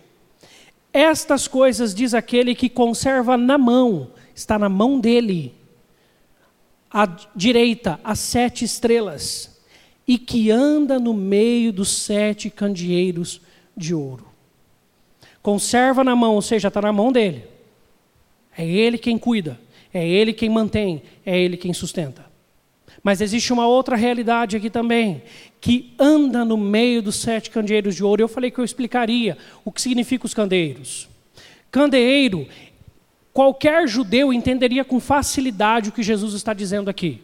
Estas 0.91 1.47
coisas 1.47 1.93
diz 1.93 2.13
aquele 2.13 2.53
que 2.53 2.67
conserva 2.67 3.37
na 3.37 3.57
mão, 3.57 4.11
está 4.35 4.59
na 4.59 4.67
mão 4.67 4.99
dele, 4.99 5.53
à 6.91 7.05
direita, 7.35 7.99
as 8.03 8.19
sete 8.19 8.65
estrelas, 8.65 9.61
e 10.07 10.17
que 10.17 10.49
anda 10.49 10.99
no 10.99 11.13
meio 11.13 11.71
dos 11.71 11.89
sete 11.89 12.49
candeeiros 12.49 13.41
de 13.77 13.93
ouro. 13.93 14.28
Conserva 15.49 16.03
na 16.03 16.15
mão, 16.15 16.35
ou 16.35 16.43
seja, 16.43 16.67
está 16.67 16.79
na 16.79 16.93
mão 16.93 17.11
dele. 17.11 17.43
É 18.55 18.63
ele 18.63 18.99
quem 18.99 19.17
cuida, 19.17 19.59
é 19.91 20.07
ele 20.07 20.31
quem 20.31 20.47
mantém, 20.47 21.01
é 21.25 21.35
ele 21.35 21.57
quem 21.57 21.73
sustenta. 21.73 22.23
Mas 23.01 23.19
existe 23.19 23.51
uma 23.51 23.65
outra 23.65 23.95
realidade 23.95 24.55
aqui 24.55 24.69
também, 24.69 25.23
que 25.59 25.95
anda 25.97 26.45
no 26.45 26.55
meio 26.55 27.01
dos 27.01 27.15
sete 27.15 27.49
candeeiros 27.49 27.95
de 27.95 28.03
ouro. 28.03 28.21
Eu 28.21 28.27
falei 28.27 28.51
que 28.51 28.59
eu 28.59 28.63
explicaria 28.63 29.39
o 29.65 29.71
que 29.71 29.81
significa 29.81 30.27
os 30.27 30.35
candeeiros. 30.35 31.09
Candeeiro, 31.71 32.47
qualquer 33.33 33.87
judeu 33.87 34.31
entenderia 34.31 34.85
com 34.85 34.99
facilidade 34.99 35.89
o 35.89 35.91
que 35.91 36.03
Jesus 36.03 36.35
está 36.35 36.53
dizendo 36.53 36.91
aqui. 36.91 37.23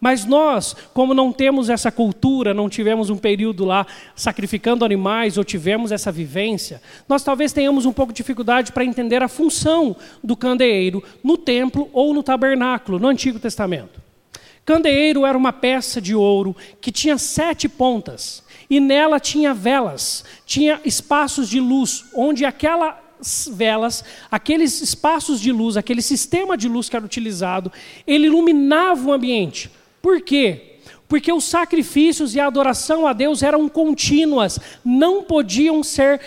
Mas 0.00 0.24
nós, 0.24 0.74
como 0.94 1.12
não 1.12 1.30
temos 1.30 1.68
essa 1.68 1.92
cultura, 1.92 2.54
não 2.54 2.70
tivemos 2.70 3.10
um 3.10 3.18
período 3.18 3.66
lá 3.66 3.86
sacrificando 4.16 4.84
animais 4.84 5.36
ou 5.36 5.44
tivemos 5.44 5.92
essa 5.92 6.10
vivência, 6.10 6.80
nós 7.06 7.22
talvez 7.22 7.52
tenhamos 7.52 7.84
um 7.84 7.92
pouco 7.92 8.12
de 8.12 8.16
dificuldade 8.16 8.72
para 8.72 8.84
entender 8.84 9.22
a 9.22 9.28
função 9.28 9.94
do 10.24 10.34
candeeiro 10.34 11.04
no 11.22 11.36
templo 11.36 11.90
ou 11.92 12.14
no 12.14 12.22
tabernáculo, 12.22 12.98
no 12.98 13.08
Antigo 13.08 13.38
Testamento. 13.38 14.00
Candeeiro 14.64 15.26
era 15.26 15.36
uma 15.36 15.52
peça 15.52 16.00
de 16.00 16.14
ouro 16.14 16.56
que 16.80 16.92
tinha 16.92 17.18
sete 17.18 17.68
pontas 17.68 18.42
e 18.70 18.78
nela 18.78 19.18
tinha 19.18 19.52
velas, 19.52 20.24
tinha 20.46 20.80
espaços 20.84 21.48
de 21.48 21.58
luz, 21.58 22.04
onde 22.14 22.44
aquelas 22.44 23.50
velas, 23.52 24.04
aqueles 24.30 24.80
espaços 24.80 25.40
de 25.40 25.50
luz, 25.50 25.76
aquele 25.76 26.00
sistema 26.00 26.56
de 26.56 26.68
luz 26.68 26.88
que 26.88 26.96
era 26.96 27.04
utilizado, 27.04 27.72
ele 28.06 28.26
iluminava 28.26 29.08
o 29.08 29.12
ambiente. 29.12 29.70
Por 30.00 30.20
quê? 30.20 30.76
Porque 31.08 31.32
os 31.32 31.44
sacrifícios 31.44 32.34
e 32.34 32.40
a 32.40 32.46
adoração 32.46 33.06
a 33.06 33.12
Deus 33.12 33.42
eram 33.42 33.68
contínuas, 33.68 34.58
não 34.84 35.22
podiam 35.22 35.82
ser 35.82 36.20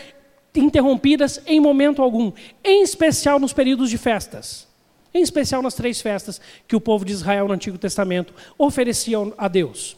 interrompidas 0.56 1.42
em 1.48 1.60
momento 1.60 2.02
algum, 2.02 2.32
em 2.64 2.84
especial 2.84 3.40
nos 3.40 3.54
períodos 3.54 3.90
de 3.90 3.98
festas 3.98 4.72
em 5.14 5.22
especial 5.22 5.62
nas 5.62 5.76
três 5.76 6.02
festas 6.02 6.42
que 6.68 6.76
o 6.76 6.82
povo 6.82 7.06
de 7.06 7.14
Israel 7.14 7.48
no 7.48 7.54
Antigo 7.54 7.78
Testamento 7.78 8.34
oferecia 8.58 9.18
a 9.38 9.48
Deus. 9.48 9.96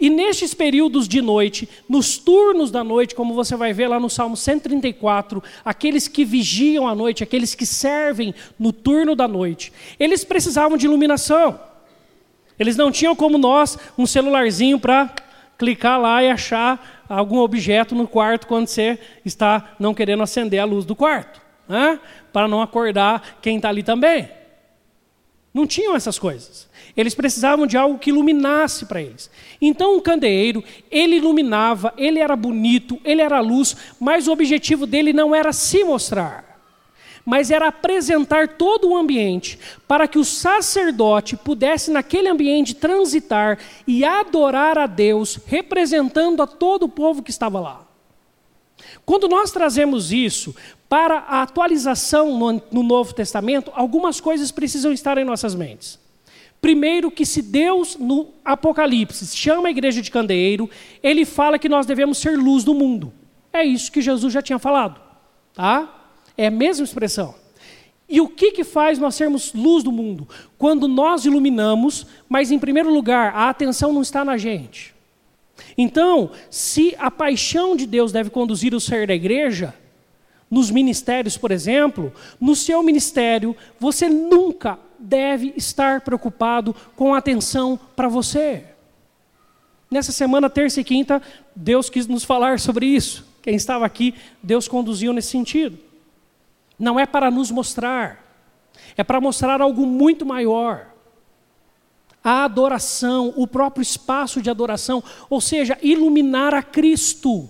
E 0.00 0.08
nestes 0.08 0.54
períodos 0.54 1.08
de 1.08 1.20
noite, 1.20 1.68
nos 1.88 2.18
turnos 2.18 2.70
da 2.70 2.84
noite, 2.84 3.16
como 3.16 3.34
você 3.34 3.56
vai 3.56 3.72
ver 3.72 3.88
lá 3.88 3.98
no 3.98 4.08
Salmo 4.08 4.36
134, 4.36 5.42
aqueles 5.64 6.06
que 6.06 6.24
vigiam 6.24 6.86
a 6.86 6.94
noite, 6.94 7.24
aqueles 7.24 7.54
que 7.54 7.66
servem 7.66 8.32
no 8.58 8.72
turno 8.72 9.16
da 9.16 9.26
noite, 9.26 9.72
eles 9.98 10.22
precisavam 10.22 10.78
de 10.78 10.86
iluminação. 10.86 11.58
Eles 12.58 12.76
não 12.76 12.90
tinham 12.90 13.14
como 13.14 13.38
nós 13.38 13.78
um 13.96 14.06
celularzinho 14.06 14.78
para 14.78 15.10
clicar 15.56 16.00
lá 16.00 16.22
e 16.22 16.30
achar 16.30 17.04
algum 17.08 17.38
objeto 17.38 17.94
no 17.94 18.06
quarto 18.06 18.46
quando 18.46 18.66
você 18.66 18.98
está 19.24 19.74
não 19.78 19.94
querendo 19.94 20.22
acender 20.22 20.60
a 20.60 20.64
luz 20.64 20.84
do 20.84 20.94
quarto, 20.94 21.40
né? 21.68 21.98
para 22.32 22.46
não 22.46 22.62
acordar 22.62 23.38
quem 23.42 23.56
está 23.56 23.68
ali 23.68 23.82
também. 23.82 24.28
Não 25.52 25.66
tinham 25.66 25.96
essas 25.96 26.18
coisas. 26.18 26.68
Eles 26.96 27.14
precisavam 27.14 27.66
de 27.66 27.76
algo 27.76 27.98
que 27.98 28.10
iluminasse 28.10 28.86
para 28.86 29.00
eles. 29.00 29.30
Então 29.60 29.96
o 29.96 30.02
candeeiro, 30.02 30.62
ele 30.90 31.16
iluminava, 31.16 31.92
ele 31.96 32.18
era 32.18 32.36
bonito, 32.36 33.00
ele 33.04 33.22
era 33.22 33.40
luz, 33.40 33.76
mas 33.98 34.28
o 34.28 34.32
objetivo 34.32 34.86
dele 34.86 35.12
não 35.12 35.34
era 35.34 35.52
se 35.52 35.82
mostrar, 35.84 36.47
mas 37.28 37.50
era 37.50 37.68
apresentar 37.68 38.48
todo 38.56 38.88
o 38.88 38.96
ambiente 38.96 39.58
para 39.86 40.08
que 40.08 40.18
o 40.18 40.24
sacerdote 40.24 41.36
pudesse 41.36 41.90
naquele 41.90 42.26
ambiente 42.26 42.74
transitar 42.74 43.58
e 43.86 44.02
adorar 44.02 44.78
a 44.78 44.86
Deus, 44.86 45.38
representando 45.44 46.42
a 46.42 46.46
todo 46.46 46.84
o 46.84 46.88
povo 46.88 47.22
que 47.22 47.30
estava 47.30 47.60
lá. 47.60 47.86
Quando 49.04 49.28
nós 49.28 49.52
trazemos 49.52 50.10
isso 50.10 50.56
para 50.88 51.18
a 51.18 51.42
atualização 51.42 52.38
no, 52.38 52.62
no 52.72 52.82
Novo 52.82 53.12
Testamento, 53.12 53.70
algumas 53.74 54.22
coisas 54.22 54.50
precisam 54.50 54.90
estar 54.90 55.18
em 55.18 55.24
nossas 55.24 55.54
mentes. 55.54 55.98
Primeiro, 56.62 57.10
que 57.10 57.26
se 57.26 57.42
Deus, 57.42 57.94
no 57.94 58.28
Apocalipse, 58.42 59.36
chama 59.36 59.68
a 59.68 59.70
igreja 59.70 60.00
de 60.00 60.10
candeeiro, 60.10 60.70
ele 61.02 61.26
fala 61.26 61.58
que 61.58 61.68
nós 61.68 61.84
devemos 61.84 62.16
ser 62.16 62.38
luz 62.38 62.64
do 62.64 62.72
mundo. 62.72 63.12
É 63.52 63.62
isso 63.62 63.92
que 63.92 64.00
Jesus 64.00 64.32
já 64.32 64.40
tinha 64.40 64.58
falado. 64.58 64.98
Tá? 65.52 65.97
É 66.38 66.46
a 66.46 66.50
mesma 66.50 66.84
expressão. 66.84 67.34
E 68.08 68.20
o 68.20 68.28
que, 68.28 68.52
que 68.52 68.64
faz 68.64 68.98
nós 68.98 69.16
sermos 69.16 69.52
luz 69.52 69.82
do 69.84 69.92
mundo? 69.92 70.26
Quando 70.56 70.88
nós 70.88 71.26
iluminamos, 71.26 72.06
mas 72.28 72.50
em 72.50 72.58
primeiro 72.58 72.90
lugar, 72.90 73.34
a 73.34 73.50
atenção 73.50 73.92
não 73.92 74.00
está 74.00 74.24
na 74.24 74.38
gente. 74.38 74.94
Então, 75.76 76.30
se 76.48 76.94
a 76.98 77.10
paixão 77.10 77.76
de 77.76 77.86
Deus 77.86 78.12
deve 78.12 78.30
conduzir 78.30 78.72
o 78.72 78.80
ser 78.80 79.06
da 79.06 79.14
igreja, 79.14 79.74
nos 80.50 80.70
ministérios, 80.70 81.36
por 81.36 81.50
exemplo, 81.50 82.12
no 82.40 82.56
seu 82.56 82.82
ministério, 82.82 83.54
você 83.78 84.08
nunca 84.08 84.78
deve 84.98 85.52
estar 85.56 86.00
preocupado 86.00 86.74
com 86.96 87.14
atenção 87.14 87.78
para 87.94 88.08
você. 88.08 88.64
Nessa 89.90 90.12
semana, 90.12 90.48
terça 90.48 90.80
e 90.80 90.84
quinta, 90.84 91.20
Deus 91.54 91.90
quis 91.90 92.06
nos 92.06 92.24
falar 92.24 92.58
sobre 92.58 92.86
isso. 92.86 93.26
Quem 93.42 93.54
estava 93.54 93.84
aqui, 93.84 94.14
Deus 94.42 94.66
conduziu 94.66 95.12
nesse 95.12 95.28
sentido. 95.28 95.87
Não 96.78 96.98
é 96.98 97.06
para 97.06 97.30
nos 97.30 97.50
mostrar, 97.50 98.24
é 98.96 99.02
para 99.02 99.20
mostrar 99.20 99.60
algo 99.60 99.84
muito 99.84 100.24
maior. 100.24 100.86
A 102.22 102.44
adoração, 102.44 103.32
o 103.36 103.46
próprio 103.46 103.82
espaço 103.82 104.42
de 104.42 104.50
adoração, 104.50 105.02
ou 105.28 105.40
seja, 105.40 105.78
iluminar 105.82 106.54
a 106.54 106.62
Cristo. 106.62 107.48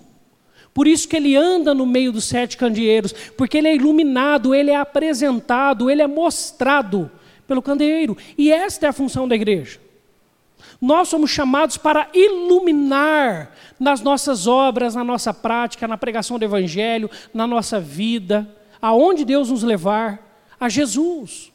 Por 0.72 0.86
isso 0.86 1.08
que 1.08 1.16
ele 1.16 1.34
anda 1.34 1.74
no 1.74 1.84
meio 1.84 2.12
dos 2.12 2.24
sete 2.24 2.56
candeeiros, 2.56 3.12
porque 3.36 3.58
ele 3.58 3.68
é 3.68 3.74
iluminado, 3.74 4.54
ele 4.54 4.70
é 4.70 4.76
apresentado, 4.76 5.90
ele 5.90 6.02
é 6.02 6.06
mostrado 6.06 7.10
pelo 7.46 7.62
candeeiro. 7.62 8.16
E 8.36 8.52
esta 8.52 8.86
é 8.86 8.88
a 8.90 8.92
função 8.92 9.26
da 9.26 9.34
igreja. 9.34 9.80
Nós 10.80 11.08
somos 11.08 11.30
chamados 11.30 11.76
para 11.76 12.08
iluminar 12.14 13.52
nas 13.80 14.00
nossas 14.00 14.46
obras, 14.46 14.94
na 14.94 15.02
nossa 15.02 15.34
prática, 15.34 15.88
na 15.88 15.96
pregação 15.96 16.38
do 16.38 16.44
evangelho, 16.44 17.10
na 17.34 17.46
nossa 17.46 17.80
vida, 17.80 18.48
aonde 18.80 19.24
Deus 19.24 19.50
nos 19.50 19.62
levar, 19.62 20.26
a 20.60 20.68
Jesus. 20.68 21.52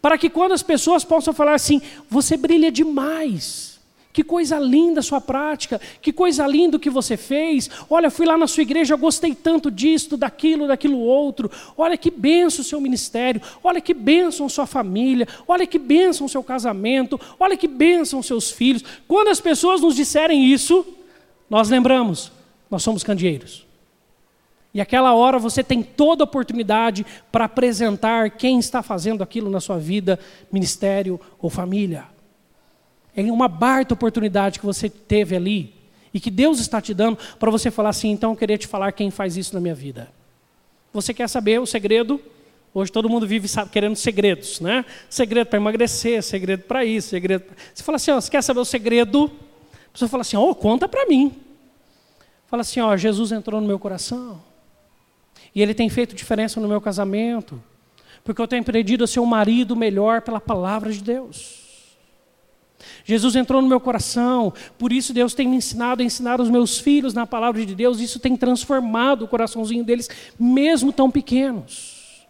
Para 0.00 0.18
que 0.18 0.30
quando 0.30 0.52
as 0.52 0.62
pessoas 0.62 1.04
possam 1.04 1.32
falar 1.32 1.54
assim, 1.54 1.80
você 2.08 2.36
brilha 2.36 2.70
demais. 2.70 3.70
Que 4.12 4.24
coisa 4.24 4.58
linda 4.58 4.98
a 4.98 5.02
sua 5.04 5.20
prática, 5.20 5.80
que 6.02 6.12
coisa 6.12 6.44
linda 6.44 6.76
o 6.76 6.80
que 6.80 6.90
você 6.90 7.16
fez. 7.16 7.70
Olha, 7.88 8.10
fui 8.10 8.26
lá 8.26 8.36
na 8.36 8.48
sua 8.48 8.62
igreja, 8.62 8.96
gostei 8.96 9.36
tanto 9.36 9.70
disto, 9.70 10.16
daquilo, 10.16 10.66
daquilo 10.66 10.98
outro. 10.98 11.48
Olha 11.76 11.96
que 11.96 12.10
benção 12.10 12.62
o 12.62 12.64
seu 12.64 12.80
ministério, 12.80 13.40
olha 13.62 13.80
que 13.80 13.94
benção 13.94 14.48
sua 14.48 14.66
família, 14.66 15.28
olha 15.46 15.64
que 15.64 15.78
benção 15.78 16.26
o 16.26 16.28
seu 16.28 16.42
casamento, 16.42 17.20
olha 17.38 17.56
que 17.56 17.68
benção 17.68 18.20
seus 18.20 18.50
filhos. 18.50 18.82
Quando 19.06 19.28
as 19.28 19.40
pessoas 19.40 19.80
nos 19.80 19.94
disserem 19.94 20.44
isso, 20.44 20.84
nós 21.48 21.70
lembramos, 21.70 22.32
nós 22.68 22.82
somos 22.82 23.04
candeeiros. 23.04 23.69
E 24.72 24.80
aquela 24.80 25.14
hora 25.14 25.38
você 25.38 25.64
tem 25.64 25.82
toda 25.82 26.22
a 26.22 26.24
oportunidade 26.24 27.04
para 27.32 27.46
apresentar 27.46 28.30
quem 28.30 28.58
está 28.58 28.82
fazendo 28.82 29.22
aquilo 29.22 29.50
na 29.50 29.60
sua 29.60 29.78
vida, 29.78 30.18
ministério 30.50 31.20
ou 31.40 31.50
família. 31.50 32.04
É 33.16 33.22
uma 33.32 33.48
baita 33.48 33.94
oportunidade 33.94 34.60
que 34.60 34.66
você 34.66 34.88
teve 34.88 35.34
ali 35.34 35.74
e 36.14 36.20
que 36.20 36.30
Deus 36.30 36.60
está 36.60 36.80
te 36.80 36.94
dando 36.94 37.18
para 37.38 37.50
você 37.50 37.70
falar 37.70 37.88
assim: 37.90 38.10
então 38.10 38.30
eu 38.30 38.36
queria 38.36 38.56
te 38.56 38.68
falar 38.68 38.92
quem 38.92 39.10
faz 39.10 39.36
isso 39.36 39.54
na 39.54 39.60
minha 39.60 39.74
vida. 39.74 40.08
Você 40.92 41.12
quer 41.12 41.28
saber 41.28 41.60
o 41.60 41.66
segredo? 41.66 42.20
Hoje 42.72 42.92
todo 42.92 43.08
mundo 43.08 43.26
vive 43.26 43.48
querendo 43.72 43.96
segredos, 43.96 44.60
né? 44.60 44.84
Segredo 45.08 45.48
para 45.48 45.58
emagrecer, 45.58 46.22
segredo 46.22 46.62
para 46.62 46.84
isso, 46.84 47.08
segredo. 47.08 47.42
Pra... 47.42 47.56
Você 47.74 47.82
fala 47.82 47.96
assim: 47.96 48.10
ó, 48.12 48.20
você 48.20 48.30
quer 48.30 48.42
saber 48.42 48.60
o 48.60 48.64
segredo? 48.64 49.30
A 49.88 49.92
pessoa 49.92 50.08
fala 50.08 50.20
assim: 50.20 50.36
"Oh, 50.36 50.54
conta 50.54 50.88
para 50.88 51.06
mim". 51.06 51.32
Fala 52.46 52.60
assim: 52.60 52.78
"Ó, 52.80 52.96
Jesus 52.96 53.32
entrou 53.32 53.60
no 53.60 53.66
meu 53.66 53.78
coração. 53.78 54.49
E 55.54 55.62
ele 55.62 55.74
tem 55.74 55.88
feito 55.88 56.14
diferença 56.14 56.60
no 56.60 56.68
meu 56.68 56.80
casamento, 56.80 57.60
porque 58.22 58.40
eu 58.40 58.48
tenho 58.48 58.62
aprendido 58.62 59.04
a 59.04 59.06
ser 59.06 59.20
um 59.20 59.26
marido 59.26 59.74
melhor 59.74 60.22
pela 60.22 60.40
palavra 60.40 60.92
de 60.92 61.02
Deus. 61.02 61.60
Jesus 63.04 63.36
entrou 63.36 63.60
no 63.60 63.68
meu 63.68 63.80
coração, 63.80 64.52
por 64.78 64.92
isso 64.92 65.12
Deus 65.12 65.34
tem 65.34 65.48
me 65.48 65.56
ensinado 65.56 66.02
a 66.02 66.04
ensinar 66.04 66.40
os 66.40 66.48
meus 66.48 66.78
filhos 66.78 67.12
na 67.12 67.26
palavra 67.26 67.64
de 67.64 67.74
Deus, 67.74 68.00
isso 68.00 68.18
tem 68.18 68.36
transformado 68.36 69.24
o 69.24 69.28
coraçãozinho 69.28 69.84
deles, 69.84 70.08
mesmo 70.38 70.92
tão 70.92 71.10
pequenos. 71.10 72.26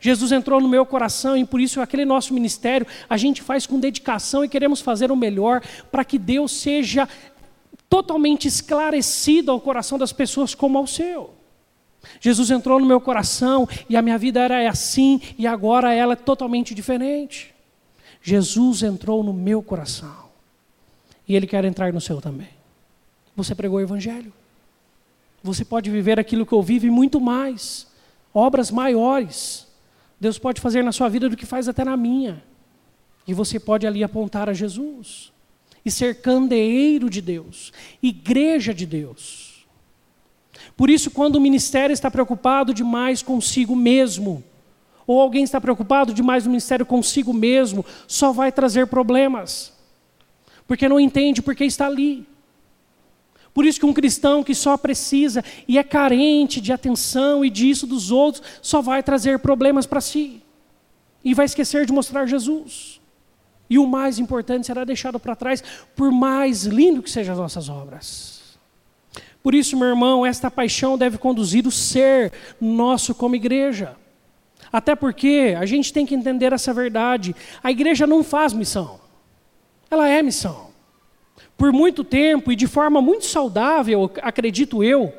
Jesus 0.00 0.32
entrou 0.32 0.60
no 0.60 0.68
meu 0.68 0.86
coração 0.86 1.36
e 1.36 1.44
por 1.44 1.60
isso 1.60 1.80
aquele 1.80 2.04
nosso 2.04 2.32
ministério 2.32 2.86
a 3.08 3.16
gente 3.16 3.42
faz 3.42 3.66
com 3.66 3.78
dedicação 3.78 4.44
e 4.44 4.48
queremos 4.48 4.80
fazer 4.80 5.10
o 5.10 5.16
melhor 5.16 5.62
para 5.90 6.04
que 6.04 6.18
Deus 6.18 6.52
seja 6.52 7.08
totalmente 7.88 8.46
esclarecido 8.46 9.50
ao 9.50 9.60
coração 9.60 9.98
das 9.98 10.12
pessoas 10.12 10.54
como 10.54 10.78
ao 10.78 10.86
seu. 10.86 11.37
Jesus 12.20 12.50
entrou 12.50 12.78
no 12.78 12.86
meu 12.86 13.00
coração 13.00 13.68
e 13.88 13.96
a 13.96 14.02
minha 14.02 14.18
vida 14.18 14.40
era 14.40 14.68
assim 14.68 15.20
e 15.36 15.46
agora 15.46 15.92
ela 15.92 16.12
é 16.12 16.16
totalmente 16.16 16.74
diferente. 16.74 17.54
Jesus 18.22 18.82
entrou 18.82 19.22
no 19.22 19.32
meu 19.32 19.62
coração 19.62 20.28
e 21.26 21.34
Ele 21.34 21.46
quer 21.46 21.64
entrar 21.64 21.92
no 21.92 22.00
seu 22.00 22.20
também. 22.20 22.48
Você 23.36 23.54
pregou 23.54 23.78
o 23.78 23.82
Evangelho. 23.82 24.32
Você 25.42 25.64
pode 25.64 25.90
viver 25.90 26.18
aquilo 26.18 26.44
que 26.44 26.52
eu 26.52 26.62
vivo 26.62 26.86
e 26.86 26.90
muito 26.90 27.20
mais, 27.20 27.86
obras 28.34 28.70
maiores. 28.70 29.66
Deus 30.20 30.38
pode 30.38 30.60
fazer 30.60 30.82
na 30.82 30.90
sua 30.90 31.08
vida 31.08 31.28
do 31.28 31.36
que 31.36 31.46
faz 31.46 31.68
até 31.68 31.84
na 31.84 31.96
minha. 31.96 32.42
E 33.26 33.32
você 33.32 33.60
pode 33.60 33.86
ali 33.86 34.02
apontar 34.02 34.48
a 34.48 34.52
Jesus 34.52 35.32
e 35.84 35.90
ser 35.90 36.20
candeeiro 36.20 37.08
de 37.08 37.22
Deus, 37.22 37.72
igreja 38.02 38.74
de 38.74 38.84
Deus. 38.84 39.47
Por 40.78 40.88
isso, 40.88 41.10
quando 41.10 41.34
o 41.34 41.40
ministério 41.40 41.92
está 41.92 42.08
preocupado 42.08 42.72
demais 42.72 43.20
consigo 43.20 43.74
mesmo, 43.74 44.44
ou 45.04 45.20
alguém 45.20 45.42
está 45.42 45.60
preocupado 45.60 46.14
demais 46.14 46.44
no 46.44 46.50
ministério 46.50 46.86
consigo 46.86 47.32
mesmo, 47.34 47.84
só 48.06 48.30
vai 48.30 48.52
trazer 48.52 48.86
problemas, 48.86 49.72
porque 50.68 50.88
não 50.88 51.00
entende 51.00 51.42
porque 51.42 51.64
está 51.64 51.88
ali. 51.88 52.24
Por 53.52 53.66
isso 53.66 53.80
que 53.80 53.86
um 53.86 53.92
cristão 53.92 54.44
que 54.44 54.54
só 54.54 54.76
precisa 54.76 55.44
e 55.66 55.78
é 55.78 55.82
carente 55.82 56.60
de 56.60 56.72
atenção 56.72 57.44
e 57.44 57.50
disso 57.50 57.84
dos 57.84 58.12
outros, 58.12 58.44
só 58.62 58.80
vai 58.80 59.02
trazer 59.02 59.40
problemas 59.40 59.84
para 59.84 60.00
si. 60.00 60.40
E 61.24 61.34
vai 61.34 61.46
esquecer 61.46 61.86
de 61.86 61.92
mostrar 61.92 62.24
Jesus. 62.24 63.00
E 63.68 63.80
o 63.80 63.86
mais 63.86 64.20
importante 64.20 64.68
será 64.68 64.84
deixado 64.84 65.18
para 65.18 65.34
trás, 65.34 65.60
por 65.96 66.12
mais 66.12 66.62
lindo 66.62 67.02
que 67.02 67.10
sejam 67.10 67.32
as 67.32 67.40
nossas 67.40 67.68
obras. 67.68 68.37
Por 69.48 69.54
isso, 69.54 69.78
meu 69.78 69.88
irmão, 69.88 70.26
esta 70.26 70.50
paixão 70.50 70.98
deve 70.98 71.16
conduzir 71.16 71.66
o 71.66 71.70
ser 71.70 72.30
nosso 72.60 73.14
como 73.14 73.34
igreja. 73.34 73.96
Até 74.70 74.94
porque 74.94 75.56
a 75.58 75.64
gente 75.64 75.90
tem 75.90 76.04
que 76.04 76.14
entender 76.14 76.52
essa 76.52 76.74
verdade. 76.74 77.34
A 77.62 77.70
igreja 77.70 78.06
não 78.06 78.22
faz 78.22 78.52
missão. 78.52 79.00
Ela 79.90 80.06
é 80.06 80.22
missão 80.22 80.66
por 81.56 81.72
muito 81.72 82.04
tempo 82.04 82.52
e 82.52 82.56
de 82.56 82.66
forma 82.66 83.00
muito 83.00 83.24
saudável, 83.24 84.12
acredito 84.20 84.84
eu, 84.84 85.14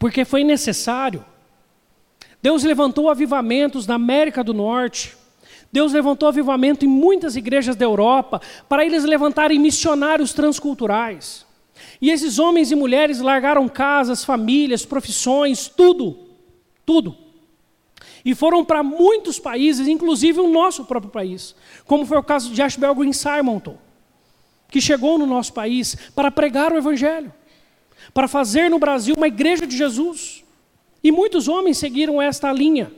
porque 0.00 0.24
foi 0.24 0.42
necessário. 0.42 1.24
Deus 2.42 2.64
levantou 2.64 3.08
avivamentos 3.08 3.86
na 3.86 3.94
América 3.94 4.42
do 4.42 4.52
Norte. 4.52 5.16
Deus 5.70 5.92
levantou 5.92 6.28
avivamento 6.28 6.84
em 6.84 6.88
muitas 6.88 7.36
igrejas 7.36 7.76
da 7.76 7.84
Europa 7.84 8.42
para 8.68 8.84
eles 8.84 9.04
levantarem 9.04 9.60
missionários 9.60 10.32
transculturais. 10.32 11.46
E 12.00 12.10
esses 12.10 12.38
homens 12.38 12.70
e 12.70 12.76
mulheres 12.76 13.20
largaram 13.20 13.68
casas, 13.68 14.24
famílias, 14.24 14.84
profissões, 14.84 15.68
tudo, 15.68 16.16
tudo. 16.86 17.16
E 18.24 18.34
foram 18.34 18.64
para 18.64 18.82
muitos 18.82 19.38
países, 19.38 19.88
inclusive 19.88 20.40
o 20.40 20.48
nosso 20.48 20.84
próprio 20.84 21.10
país, 21.10 21.54
como 21.86 22.06
foi 22.06 22.18
o 22.18 22.22
caso 22.22 22.52
de 22.52 22.62
Ashbel 22.62 22.94
Green 22.94 23.12
Simonton 23.12 23.78
que 24.70 24.80
chegou 24.80 25.18
no 25.18 25.26
nosso 25.26 25.52
país 25.52 25.96
para 26.14 26.30
pregar 26.30 26.72
o 26.72 26.76
Evangelho, 26.76 27.32
para 28.12 28.28
fazer 28.28 28.70
no 28.70 28.78
Brasil 28.78 29.14
uma 29.16 29.26
igreja 29.26 29.66
de 29.66 29.76
Jesus. 29.76 30.44
E 31.02 31.10
muitos 31.10 31.48
homens 31.48 31.78
seguiram 31.78 32.20
esta 32.20 32.52
linha. 32.52 32.92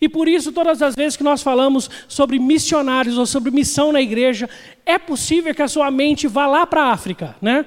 E 0.00 0.08
por 0.08 0.26
isso, 0.26 0.50
todas 0.50 0.82
as 0.82 0.96
vezes 0.96 1.16
que 1.16 1.22
nós 1.22 1.42
falamos 1.42 1.88
sobre 2.08 2.38
missionários 2.38 3.16
ou 3.16 3.26
sobre 3.26 3.50
missão 3.50 3.92
na 3.92 4.00
igreja, 4.00 4.48
é 4.84 4.98
possível 4.98 5.54
que 5.54 5.62
a 5.62 5.68
sua 5.68 5.90
mente 5.90 6.26
vá 6.26 6.46
lá 6.46 6.66
para 6.66 6.82
a 6.82 6.92
África, 6.92 7.36
né? 7.40 7.64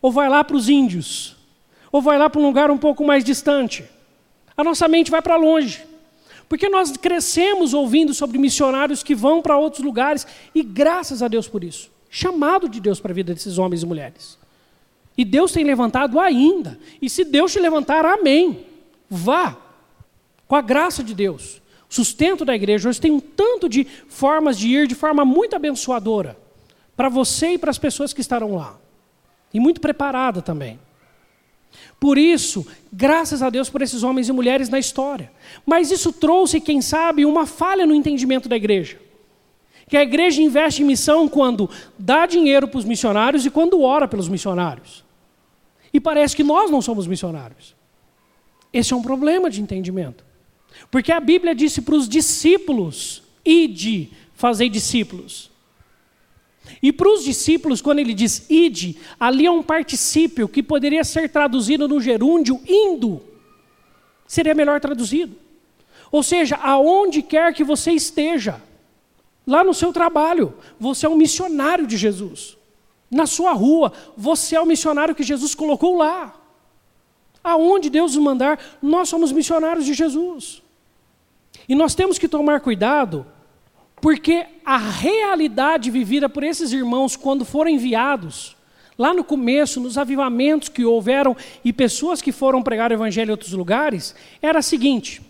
Ou 0.00 0.10
vai 0.10 0.28
lá 0.28 0.42
para 0.42 0.56
os 0.56 0.68
índios, 0.68 1.36
ou 1.92 2.00
vai 2.00 2.18
lá 2.18 2.30
para 2.30 2.40
um 2.40 2.46
lugar 2.46 2.70
um 2.70 2.78
pouco 2.78 3.04
mais 3.04 3.24
distante. 3.24 3.84
A 4.56 4.64
nossa 4.64 4.88
mente 4.88 5.10
vai 5.10 5.22
para 5.22 5.36
longe. 5.36 5.84
Porque 6.48 6.68
nós 6.68 6.96
crescemos 6.96 7.74
ouvindo 7.74 8.12
sobre 8.12 8.38
missionários 8.38 9.02
que 9.02 9.14
vão 9.14 9.40
para 9.40 9.56
outros 9.56 9.84
lugares, 9.84 10.26
e 10.54 10.62
graças 10.62 11.22
a 11.22 11.28
Deus 11.28 11.46
por 11.46 11.62
isso 11.62 11.90
chamado 12.10 12.68
de 12.68 12.80
Deus 12.80 12.98
para 12.98 13.12
a 13.12 13.14
vida 13.14 13.32
desses 13.32 13.56
homens 13.56 13.84
e 13.84 13.86
mulheres. 13.86 14.36
E 15.16 15.24
Deus 15.24 15.52
tem 15.52 15.64
levantado 15.64 16.18
ainda. 16.18 16.78
E 17.00 17.08
se 17.08 17.24
Deus 17.24 17.52
te 17.52 17.60
levantar, 17.60 18.04
amém. 18.04 18.66
Vá. 19.08 19.56
Com 20.48 20.56
a 20.56 20.60
graça 20.60 21.04
de 21.04 21.14
Deus. 21.14 21.62
Sustento 21.88 22.44
da 22.44 22.54
igreja 22.54 22.88
hoje 22.88 23.00
tem 23.00 23.12
um 23.12 23.20
tanto 23.20 23.68
de 23.68 23.84
formas 24.08 24.58
de 24.58 24.68
ir 24.68 24.88
de 24.88 24.94
forma 24.94 25.24
muito 25.24 25.54
abençoadora. 25.54 26.36
Para 26.96 27.08
você 27.08 27.52
e 27.52 27.58
para 27.58 27.70
as 27.70 27.78
pessoas 27.78 28.12
que 28.12 28.20
estarão 28.20 28.56
lá. 28.56 28.78
E 29.52 29.60
muito 29.60 29.80
preparada 29.80 30.40
também. 30.40 30.78
Por 31.98 32.18
isso, 32.18 32.66
graças 32.92 33.42
a 33.42 33.50
Deus 33.50 33.68
por 33.68 33.82
esses 33.82 34.02
homens 34.02 34.28
e 34.28 34.32
mulheres 34.32 34.68
na 34.68 34.78
história. 34.78 35.30
Mas 35.64 35.90
isso 35.90 36.12
trouxe, 36.12 36.60
quem 36.60 36.80
sabe, 36.80 37.24
uma 37.24 37.46
falha 37.46 37.86
no 37.86 37.94
entendimento 37.94 38.48
da 38.48 38.56
igreja 38.56 38.98
que 39.90 39.96
a 39.96 40.02
igreja 40.04 40.40
investe 40.40 40.82
em 40.82 40.86
missão 40.86 41.28
quando 41.28 41.68
dá 41.98 42.24
dinheiro 42.24 42.68
para 42.68 42.78
os 42.78 42.84
missionários 42.84 43.44
e 43.44 43.50
quando 43.50 43.82
ora 43.82 44.06
pelos 44.06 44.28
missionários. 44.28 45.04
E 45.92 45.98
parece 45.98 46.36
que 46.36 46.44
nós 46.44 46.70
não 46.70 46.80
somos 46.80 47.08
missionários. 47.08 47.74
Esse 48.72 48.92
é 48.92 48.96
um 48.96 49.02
problema 49.02 49.50
de 49.50 49.60
entendimento. 49.60 50.24
Porque 50.92 51.10
a 51.10 51.18
Bíblia 51.18 51.56
disse 51.56 51.82
para 51.82 51.96
os 51.96 52.08
discípulos: 52.08 53.24
ide, 53.44 54.12
fazei 54.32 54.68
discípulos. 54.68 55.49
E 56.82 56.92
para 56.92 57.08
os 57.08 57.24
discípulos, 57.24 57.82
quando 57.82 57.98
ele 57.98 58.14
diz 58.14 58.46
ide, 58.48 58.96
ali 59.18 59.46
é 59.46 59.50
um 59.50 59.62
particípio 59.62 60.48
que 60.48 60.62
poderia 60.62 61.04
ser 61.04 61.28
traduzido 61.30 61.86
no 61.88 62.00
gerúndio 62.00 62.60
indo. 62.66 63.22
Seria 64.26 64.54
melhor 64.54 64.80
traduzido. 64.80 65.36
Ou 66.10 66.22
seja, 66.22 66.56
aonde 66.56 67.22
quer 67.22 67.52
que 67.54 67.64
você 67.64 67.92
esteja. 67.92 68.60
Lá 69.46 69.64
no 69.64 69.74
seu 69.74 69.92
trabalho, 69.92 70.54
você 70.78 71.06
é 71.06 71.08
um 71.08 71.16
missionário 71.16 71.86
de 71.86 71.96
Jesus. 71.96 72.56
Na 73.10 73.26
sua 73.26 73.52
rua, 73.52 73.92
você 74.16 74.54
é 74.54 74.60
o 74.60 74.66
missionário 74.66 75.14
que 75.14 75.22
Jesus 75.22 75.54
colocou 75.54 75.96
lá. 75.96 76.34
Aonde 77.42 77.90
Deus 77.90 78.14
nos 78.14 78.22
mandar, 78.22 78.60
nós 78.80 79.08
somos 79.08 79.32
missionários 79.32 79.84
de 79.84 79.94
Jesus. 79.94 80.62
E 81.68 81.74
nós 81.74 81.94
temos 81.94 82.18
que 82.18 82.28
tomar 82.28 82.60
cuidado, 82.60 83.26
porque 84.00 84.46
a 84.64 84.78
realidade 84.78 85.90
vivida 85.90 86.28
por 86.28 86.42
esses 86.42 86.72
irmãos 86.72 87.16
quando 87.16 87.44
foram 87.44 87.70
enviados, 87.70 88.56
lá 88.98 89.12
no 89.12 89.24
começo, 89.24 89.80
nos 89.80 89.98
avivamentos 89.98 90.68
que 90.68 90.84
houveram 90.84 91.36
e 91.64 91.72
pessoas 91.72 92.22
que 92.22 92.32
foram 92.32 92.62
pregar 92.62 92.90
o 92.90 92.94
evangelho 92.94 93.28
em 93.28 93.32
outros 93.32 93.52
lugares, 93.52 94.14
era 94.40 94.60
a 94.60 94.62
seguinte: 94.62 95.20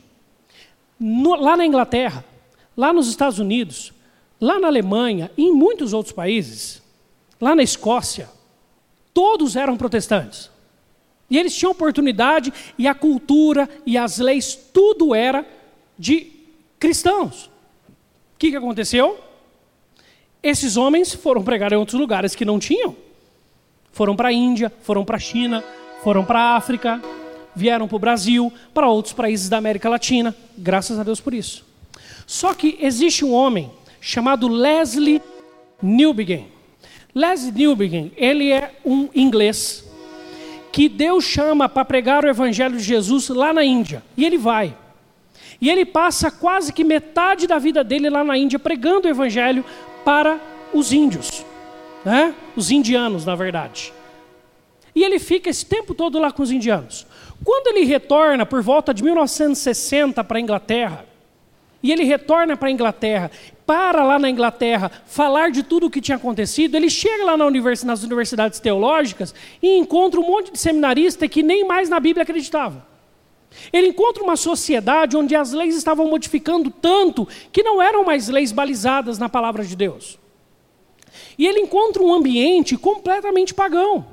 no, 0.99 1.35
lá 1.35 1.57
na 1.57 1.67
Inglaterra, 1.67 2.25
lá 2.77 2.93
nos 2.93 3.09
Estados 3.09 3.39
Unidos, 3.39 3.93
Lá 4.41 4.59
na 4.59 4.69
Alemanha 4.69 5.31
e 5.37 5.43
em 5.43 5.53
muitos 5.53 5.93
outros 5.93 6.15
países, 6.15 6.83
lá 7.39 7.55
na 7.55 7.63
Escócia, 7.63 8.31
todos 9.13 9.55
eram 9.55 9.77
protestantes. 9.77 10.51
E 11.29 11.39
eles 11.39 11.55
tinham 11.55 11.73
oportunidade, 11.73 12.53
e 12.79 12.89
a 12.89 12.95
cultura 12.95 13.69
e 13.85 13.99
as 13.99 14.19
leis, 14.19 14.57
tudo 14.73 15.15
era 15.15 15.47
de 15.99 16.33
cristãos. 16.79 17.50
Que, 18.41 18.51
que 18.51 18.57
aconteceu? 18.57 19.21
Esses 20.43 20.79
homens 20.79 21.13
foram 21.13 21.43
pregar 21.43 21.75
em 21.75 21.77
outros 21.77 22.01
lugares 22.01 22.35
que 22.35 22.43
não 22.43 22.59
tinham. 22.59 22.97
Foram 23.93 24.17
para 24.17 24.31
a 24.31 24.33
Índia, 24.33 24.73
foram 24.81 25.05
para 25.05 25.17
a 25.17 25.21
China, 25.21 25.63
foram 26.03 26.25
para 26.25 26.41
a 26.41 26.57
África, 26.57 27.03
vieram 27.55 27.87
para 27.87 27.97
o 27.97 27.99
Brasil, 27.99 28.51
para 28.73 28.89
outros 28.89 29.13
países 29.13 29.51
da 29.51 29.59
América 29.59 29.91
Latina. 29.91 30.35
Graças 30.57 30.99
a 30.99 31.03
Deus 31.03 31.21
por 31.21 31.35
isso. 31.35 31.67
Só 32.27 32.55
que 32.55 32.79
existe 32.81 33.27
um 33.27 33.35
homem 33.35 33.71
chamado 34.01 34.49
Leslie 34.49 35.21
Newbegin. 35.83 36.47
Leslie 37.15 37.53
Newbegin, 37.53 38.11
ele 38.17 38.51
é 38.51 38.75
um 38.87 39.11
inglês 39.15 39.85
que 40.73 40.89
Deus 40.89 41.25
chama 41.25 41.69
para 41.69 41.85
pregar 41.85 42.25
o 42.25 42.29
evangelho 42.29 42.79
de 42.79 42.85
Jesus 42.85 43.29
lá 43.29 43.53
na 43.53 43.63
Índia. 43.63 44.03
E 44.17 44.25
ele 44.25 44.39
vai. 44.39 44.75
E 45.61 45.71
ele 45.71 45.85
passa 45.85 46.31
quase 46.31 46.73
que 46.73 46.85
metade 46.85 47.47
da 47.47 47.59
vida 47.59 47.83
dele 47.83 48.11
lá 48.11 48.23
na 48.23 48.37
Índia 48.37 48.59
pregando 48.59 49.09
o 49.09 49.11
evangelho 49.11 49.65
para 50.05 50.39
os 50.73 50.93
índios. 50.93 51.45
né? 52.05 52.35
os 52.57 52.71
indianos, 52.71 53.25
na 53.25 53.35
verdade. 53.35 53.93
E 54.95 55.05
ele 55.05 55.19
fica 55.19 55.49
esse 55.51 55.65
tempo 55.65 55.95
todo 55.95 56.19
lá 56.19 56.33
com 56.33 56.43
os 56.43 56.51
indianos. 56.51 57.07
Quando 57.45 57.69
ele 57.69 57.85
retorna 57.85 58.45
por 58.45 58.63
volta 58.63 58.93
de 58.93 59.03
1960 59.03 60.23
para 60.25 60.39
a 60.39 60.41
Inglaterra, 60.41 61.07
e 61.83 61.91
ele 61.91 62.05
retorna 62.05 62.57
para 62.57 62.69
a 62.69 62.71
Inglaterra, 62.71 63.31
para 63.65 64.03
lá 64.03 64.19
na 64.19 64.29
Inglaterra 64.29 64.91
falar 65.07 65.51
de 65.51 65.63
tudo 65.63 65.87
o 65.87 65.91
que 65.91 66.01
tinha 66.01 66.17
acontecido, 66.17 66.75
ele 66.75 66.91
chega 66.91 67.25
lá 67.25 67.37
na 67.37 67.47
univers 67.47 67.85
nas 67.85 68.03
universidades 68.03 68.61
teológicas 68.61 69.35
e 69.63 69.79
encontra 69.79 70.21
um 70.21 70.27
monte 70.27 70.53
de 70.53 70.59
seminarista 70.59 71.29
que 71.29 71.43
nem 71.43 71.65
mais 71.67 71.89
na 71.89 72.01
Bíblia 72.01 72.25
acreditava. 72.25 72.90
Ele 73.73 73.89
encontra 73.89 74.23
uma 74.23 74.37
sociedade 74.37 75.17
onde 75.17 75.35
as 75.35 75.53
leis 75.53 75.77
estavam 75.77 76.09
modificando 76.09 76.71
tanto 76.71 77.27
que 77.53 77.63
não 77.63 77.83
eram 77.83 78.05
mais 78.05 78.29
leis 78.29 78.53
balizadas 78.53 79.19
na 79.19 79.29
palavra 79.29 79.65
de 79.65 79.77
Deus. 79.77 80.19
E 81.37 81.47
ele 81.47 81.61
encontra 81.61 82.03
um 82.03 82.13
ambiente 82.13 82.77
completamente 82.77 83.53
pagão. 83.53 84.07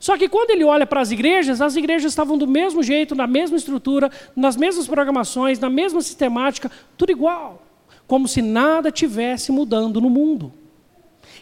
Só 0.00 0.18
que 0.18 0.28
quando 0.28 0.50
ele 0.50 0.64
olha 0.64 0.86
para 0.86 1.00
as 1.00 1.10
igrejas, 1.10 1.60
as 1.60 1.76
igrejas 1.76 2.12
estavam 2.12 2.36
do 2.36 2.46
mesmo 2.46 2.82
jeito, 2.82 3.14
na 3.14 3.26
mesma 3.26 3.56
estrutura, 3.56 4.10
nas 4.36 4.56
mesmas 4.56 4.86
programações, 4.86 5.58
na 5.58 5.70
mesma 5.70 6.02
sistemática, 6.02 6.70
tudo 6.96 7.12
igual. 7.12 7.62
Como 8.06 8.28
se 8.28 8.42
nada 8.42 8.90
tivesse 8.90 9.50
mudando 9.50 10.00
no 10.00 10.10
mundo. 10.10 10.52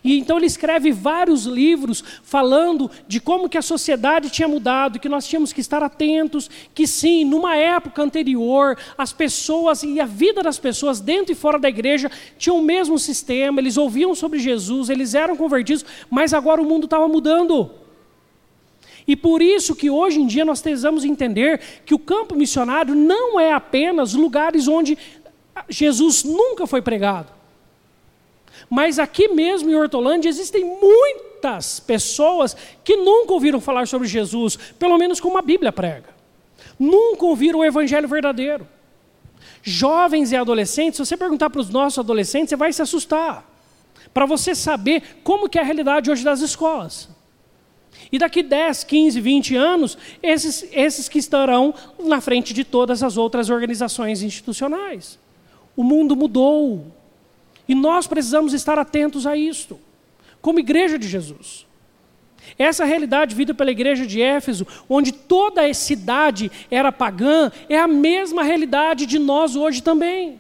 E 0.05 0.19
então 0.19 0.37
ele 0.37 0.47
escreve 0.47 0.91
vários 0.91 1.45
livros 1.45 2.03
falando 2.25 2.91
de 3.07 3.21
como 3.21 3.49
que 3.49 3.57
a 3.57 3.63
sociedade 3.63 4.31
tinha 4.31 4.49
mudado, 4.49 4.99
que 4.99 5.09
nós 5.09 5.27
tínhamos 5.27 5.53
que 5.53 5.61
estar 5.61 5.83
atentos, 5.83 6.51
que 6.75 6.87
sim, 6.87 7.25
numa 7.25 7.57
época 7.57 8.03
anterior, 8.03 8.77
as 8.99 9.13
pessoas 9.13 9.85
e 9.85 10.01
a 10.01 10.07
vida 10.07 10.43
das 10.43 10.59
pessoas 10.59 11.01
dentro 11.01 11.33
e 11.33 11.37
fora 11.37 11.59
da 11.59 11.69
igreja 11.69 12.11
tinham 12.37 12.59
o 12.59 12.63
mesmo 12.63 12.99
sistema, 12.99 13.61
eles 13.61 13.77
ouviam 13.77 14.13
sobre 14.15 14.41
Jesus, 14.41 14.91
eles 14.91 15.15
eram 15.15 15.37
convertidos, 15.37 15.85
mas 16.11 16.35
agora 16.35 16.61
o 16.61 16.65
mundo 16.65 16.85
estava 16.85 17.07
mudando. 17.07 17.71
E 19.07 19.15
por 19.15 19.41
isso 19.41 19.75
que 19.75 19.89
hoje 19.91 20.21
em 20.21 20.27
dia 20.27 20.45
nós 20.45 20.61
precisamos 20.61 21.05
entender 21.05 21.61
que 21.85 21.95
o 21.95 21.99
campo 21.99 22.35
missionário 22.35 22.95
não 22.95 23.39
é 23.39 23.53
apenas 23.53 24.15
lugares 24.15 24.67
onde 24.67 24.99
Jesus 25.69 26.25
nunca 26.25 26.67
foi 26.67 26.83
pregado. 26.83 27.42
Mas 28.75 28.99
aqui 28.99 29.29
mesmo 29.29 29.71
em 29.71 29.75
Hortolândia 29.75 30.31
existem 30.31 30.65
muitas 30.65 31.79
pessoas 31.79 32.57
que 32.83 32.97
nunca 32.97 33.35
ouviram 33.35 33.61
falar 33.61 33.87
sobre 33.87 34.09
Jesus, 34.09 34.57
pelo 34.79 34.97
menos 34.97 35.21
como 35.21 35.37
a 35.37 35.43
Bíblia 35.43 35.71
prega. 35.71 36.09
Nunca 36.79 37.27
ouviram 37.27 37.59
o 37.59 37.65
evangelho 37.67 38.09
verdadeiro. 38.09 38.67
Jovens 39.63 40.33
e 40.33 40.37
adolescentes, 40.37 40.97
se 40.97 41.05
você 41.05 41.19
perguntar 41.19 41.51
para 41.51 41.61
os 41.61 41.69
nossos 41.69 41.99
adolescentes, 41.99 42.49
você 42.49 42.57
vai 42.57 42.73
se 42.73 42.81
assustar. 42.81 43.47
Para 44.15 44.25
você 44.25 44.55
saber 44.55 45.03
como 45.23 45.51
que 45.51 45.59
é 45.59 45.61
a 45.61 45.67
realidade 45.67 46.11
hoje 46.11 46.25
das 46.25 46.41
escolas. 46.41 47.11
E 48.11 48.19
daqui 48.19 48.43
10, 48.43 48.85
15, 48.85 49.21
20 49.21 49.55
anos, 49.55 49.99
esses, 50.23 50.67
esses 50.73 51.11
que 51.11 51.19
estarão 51.19 51.75
na 51.99 52.23
frente 52.23 52.55
de 52.55 52.65
todas 52.65 53.03
as 53.03 53.19
outras 53.19 53.51
organizações 53.51 54.23
institucionais. 54.23 55.19
O 55.77 55.85
mundo 55.85 56.17
mudou. 56.17 57.02
E 57.73 57.75
nós 57.75 58.07
precisamos 58.07 58.53
estar 58.53 58.79
atentos 58.79 59.27
a 59.27 59.35
isto, 59.35 59.81
como 60.43 60.61
igreja 60.61 60.99
de 60.99 61.09
Jesus. 61.09 61.67
Essa 62.59 62.85
realidade 62.85 63.35
vivida 63.35 63.55
pela 63.55 63.71
igreja 63.71 64.07
de 64.07 64.21
Éfeso, 64.21 64.67
onde 64.91 65.11
toda 65.11 65.65
a 65.65 65.73
cidade 65.73 66.53
era 66.71 66.93
pagã, 66.93 67.51
é 67.71 67.79
a 67.79 67.89
mesma 67.89 68.43
realidade 68.43 69.07
de 69.07 69.19
nós 69.19 69.57
hoje 69.57 69.83
também. 69.83 70.39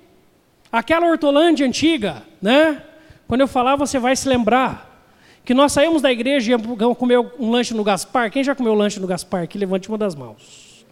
Aquela 0.70 1.06
Hortolândia 1.06 1.66
antiga, 1.66 2.22
né? 2.42 2.82
Quando 3.26 3.40
eu 3.40 3.48
falar, 3.48 3.76
você 3.76 3.98
vai 3.98 4.14
se 4.14 4.28
lembrar. 4.28 5.10
Que 5.42 5.54
nós 5.54 5.72
saímos 5.72 6.02
da 6.02 6.12
igreja 6.12 6.50
e 6.50 6.50
íamos 6.50 6.98
comer 6.98 7.18
um 7.18 7.50
lanche 7.50 7.72
no 7.72 7.82
Gaspar. 7.82 8.30
Quem 8.30 8.44
já 8.44 8.54
comeu 8.54 8.74
lanche 8.74 9.00
no 9.00 9.06
Gaspar? 9.06 9.48
Que 9.48 9.56
levante 9.56 9.88
uma 9.88 9.96
das 9.96 10.14
mãos. 10.14 10.84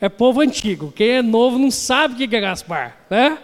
É 0.00 0.08
povo 0.08 0.42
antigo. 0.42 0.92
Quem 0.92 1.08
é 1.08 1.22
novo 1.22 1.58
não 1.58 1.72
sabe 1.72 2.14
o 2.14 2.28
que 2.28 2.36
é 2.36 2.40
Gaspar. 2.40 2.98
Né? 3.10 3.36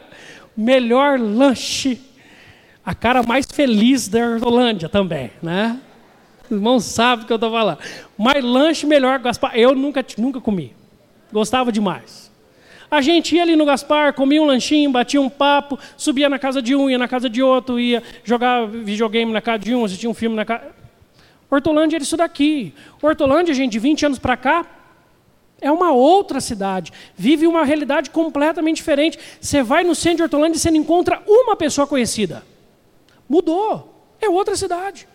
Melhor 0.57 1.19
lanche, 1.19 2.01
a 2.85 2.95
cara 2.95 3.23
mais 3.23 3.47
feliz 3.47 4.09
da 4.09 4.19
Hortolândia 4.19 4.89
também, 4.89 5.31
né? 5.43 5.79
Os 6.45 6.51
irmãos 6.51 6.85
sabem 6.85 7.25
o 7.25 7.27
que 7.27 7.33
eu 7.33 7.37
estou 7.37 7.51
falando. 7.51 7.79
Mas 8.19 8.45
lanche 8.45 8.87
melhor 8.87 9.19
Gaspar, 9.19 9.57
eu 9.57 9.75
nunca, 9.75 10.05
nunca 10.19 10.41
comi. 10.41 10.75
Gostava 11.33 11.73
demais. 11.73 12.31
A 12.91 13.01
gente 13.01 13.35
ia 13.35 13.43
ali 13.43 13.57
no 13.57 13.65
Gaspar, 13.65 14.13
comia 14.13 14.43
um 14.43 14.45
lanchinho, 14.45 14.91
batia 14.91 15.21
um 15.21 15.31
papo, 15.31 15.79
subia 15.97 16.29
na 16.29 16.39
casa 16.39 16.61
de 16.61 16.75
um, 16.75 16.91
ia 16.91 16.99
na 16.99 17.09
casa 17.09 17.31
de 17.31 17.43
outro, 17.43 17.81
ia 17.81 18.03
jogar 18.23 18.67
videogame 18.67 19.33
na 19.33 19.41
casa 19.41 19.61
de 19.61 19.75
um, 19.75 19.85
assistia 19.85 20.11
um 20.11 20.15
filme 20.15 20.37
na 20.37 20.45
casa. 20.45 20.67
Hortolândia 21.51 21.97
era 21.97 22.03
isso 22.03 22.17
daqui. 22.17 22.75
Hortolândia, 23.01 23.55
gente, 23.55 23.73
de 23.73 23.79
20 23.79 24.07
anos 24.07 24.19
para 24.19 24.37
cá, 24.37 24.67
é 25.63 25.71
uma 25.71 25.93
outra 25.93 26.41
cidade. 26.41 26.93
Vive 27.17 27.47
uma 27.47 27.65
realidade 27.65 28.11
completamente 28.11 28.77
diferente. 28.77 29.19
Você 29.41 29.63
vai 29.63 29.85
no 29.85 29.95
centro 29.95 30.19
de 30.19 30.23
Hortolândia 30.25 30.59
e 30.59 30.61
você 30.61 30.71
não 30.71 30.79
encontra 30.79 31.23
uma 31.27 31.57
pessoa 31.57 31.87
conhecida. 31.87 32.45
Mudou. 33.29 33.89
É 34.21 34.29
outra 34.29 34.57
cidade. 34.57 35.09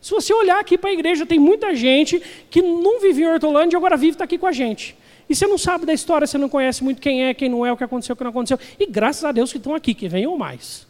Se 0.00 0.10
você 0.10 0.32
olhar 0.32 0.60
aqui 0.60 0.76
para 0.76 0.90
a 0.90 0.92
igreja, 0.92 1.24
tem 1.24 1.38
muita 1.38 1.74
gente 1.74 2.22
que 2.50 2.60
não 2.60 3.00
vivia 3.00 3.24
em 3.24 3.32
Hortolândia 3.32 3.74
e 3.74 3.78
agora 3.78 3.96
vive 3.96 4.12
está 4.12 4.24
aqui 4.24 4.36
com 4.36 4.46
a 4.46 4.52
gente. 4.52 4.96
E 5.28 5.34
você 5.34 5.46
não 5.46 5.56
sabe 5.56 5.86
da 5.86 5.94
história, 5.94 6.26
você 6.26 6.36
não 6.36 6.48
conhece 6.48 6.84
muito 6.84 7.00
quem 7.00 7.24
é, 7.24 7.32
quem 7.32 7.48
não 7.48 7.64
é, 7.64 7.72
o 7.72 7.76
que 7.76 7.84
aconteceu, 7.84 8.12
o 8.12 8.16
que 8.16 8.22
não 8.22 8.30
aconteceu. 8.30 8.58
E 8.78 8.86
graças 8.86 9.24
a 9.24 9.32
Deus 9.32 9.50
que 9.50 9.58
estão 9.58 9.74
aqui, 9.74 9.94
que 9.94 10.06
venham 10.06 10.36
mais. 10.36 10.86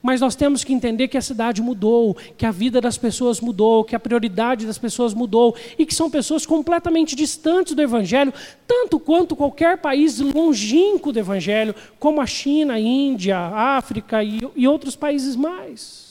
Mas 0.00 0.20
nós 0.20 0.36
temos 0.36 0.62
que 0.62 0.72
entender 0.72 1.08
que 1.08 1.18
a 1.18 1.22
cidade 1.22 1.60
mudou, 1.60 2.16
que 2.36 2.46
a 2.46 2.50
vida 2.50 2.80
das 2.80 2.96
pessoas 2.96 3.40
mudou, 3.40 3.84
que 3.84 3.96
a 3.96 4.00
prioridade 4.00 4.64
das 4.64 4.78
pessoas 4.78 5.12
mudou 5.12 5.56
e 5.78 5.84
que 5.84 5.94
são 5.94 6.08
pessoas 6.08 6.46
completamente 6.46 7.16
distantes 7.16 7.74
do 7.74 7.82
Evangelho, 7.82 8.32
tanto 8.66 9.00
quanto 9.00 9.34
qualquer 9.34 9.78
país 9.78 10.20
longínquo 10.20 11.12
do 11.12 11.18
Evangelho, 11.18 11.74
como 11.98 12.20
a 12.20 12.26
China, 12.26 12.74
a 12.74 12.80
Índia, 12.80 13.36
a 13.36 13.76
África 13.76 14.22
e, 14.22 14.40
e 14.54 14.68
outros 14.68 14.94
países 14.94 15.34
mais. 15.34 16.08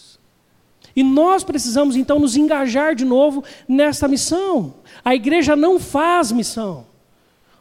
E 0.94 1.04
nós 1.04 1.44
precisamos 1.44 1.96
então 1.96 2.20
nos 2.20 2.36
engajar 2.36 2.96
de 2.96 3.06
novo 3.06 3.44
nessa 3.68 4.08
missão. 4.08 4.74
A 5.06 5.16
igreja 5.16 5.56
não 5.56 5.80
faz 5.80 6.32
missão. 6.32 6.88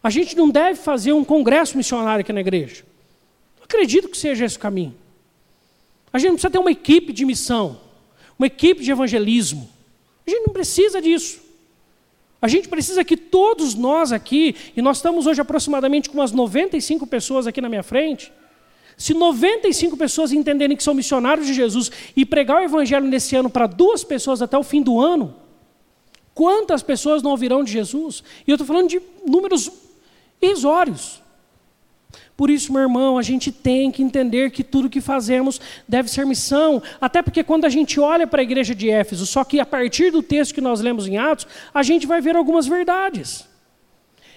A 0.03 0.11
gente 0.11 0.35
não 0.37 0.49
deve 0.49 0.81
fazer 0.81 1.13
um 1.13 1.25
congresso 1.25 1.77
missionário 1.77 2.23
aqui 2.23 2.33
na 2.33 2.41
igreja. 2.41 2.85
Não 3.59 3.65
acredito 3.65 4.09
que 4.09 4.17
seja 4.17 4.45
esse 4.45 4.57
o 4.57 4.61
caminho. 4.61 4.95
A 6.17 6.19
gente 6.19 6.29
não 6.29 6.37
precisa 6.37 6.51
ter 6.51 6.59
uma 6.59 6.71
equipe 6.71 7.13
de 7.13 7.27
missão, 7.27 7.79
uma 8.39 8.47
equipe 8.47 8.83
de 8.83 8.91
evangelismo. 8.91 9.69
A 10.27 10.31
gente 10.31 10.47
não 10.47 10.53
precisa 10.55 10.99
disso. 10.99 11.43
A 12.41 12.49
gente 12.49 12.69
precisa 12.69 13.05
que 13.05 13.19
todos 13.19 13.75
nós 13.75 14.13
aqui, 14.13 14.57
e 14.75 14.81
nós 14.81 14.97
estamos 14.97 15.27
hoje 15.27 15.43
aproximadamente 15.43 16.09
com 16.09 16.17
umas 16.17 16.33
95 16.33 17.07
pessoas 17.07 17.47
aqui 17.47 17.61
na 17.61 17.69
minha 17.69 17.83
frente, 17.83 18.33
se 18.97 19.13
95 19.13 19.95
pessoas 19.95 20.33
entenderem 20.33 20.75
que 20.75 20.83
são 20.83 20.95
missionários 20.95 21.47
de 21.47 21.53
Jesus 21.53 21.93
e 22.17 22.25
pregar 22.25 22.63
o 22.63 22.65
evangelho 22.65 23.07
nesse 23.07 23.37
ano 23.37 23.51
para 23.51 23.67
duas 23.67 24.03
pessoas 24.03 24.41
até 24.41 24.57
o 24.57 24.63
fim 24.63 24.81
do 24.81 24.99
ano, 24.99 25.37
quantas 26.33 26.83
pessoas 26.83 27.23
não 27.23 27.33
ouvirão 27.33 27.63
de 27.63 27.71
Jesus? 27.71 28.25
E 28.47 28.51
eu 28.51 28.55
estou 28.55 28.67
falando 28.67 28.89
de 28.89 29.03
números 29.27 29.71
irrisórios. 30.41 31.21
Por 32.37 32.51
isso, 32.51 32.71
meu 32.71 32.83
irmão, 32.83 33.17
a 33.17 33.23
gente 33.23 33.51
tem 33.51 33.91
que 33.91 34.03
entender 34.03 34.51
que 34.51 34.63
tudo 34.63 34.91
que 34.91 35.01
fazemos 35.01 35.59
deve 35.89 36.11
ser 36.11 36.27
missão, 36.27 36.83
até 37.01 37.23
porque 37.23 37.43
quando 37.43 37.65
a 37.65 37.69
gente 37.71 37.99
olha 37.99 38.27
para 38.27 38.43
a 38.43 38.45
igreja 38.45 38.75
de 38.75 38.91
Éfeso, 38.91 39.25
só 39.25 39.43
que 39.43 39.59
a 39.59 39.65
partir 39.65 40.11
do 40.11 40.23
texto 40.23 40.55
que 40.55 40.61
nós 40.61 40.81
lemos 40.83 41.07
em 41.07 41.17
Atos, 41.17 41.47
a 41.73 41.83
gente 41.83 42.07
vai 42.07 42.21
ver 42.21 42.37
algumas 42.37 42.67
verdades. 42.67 43.49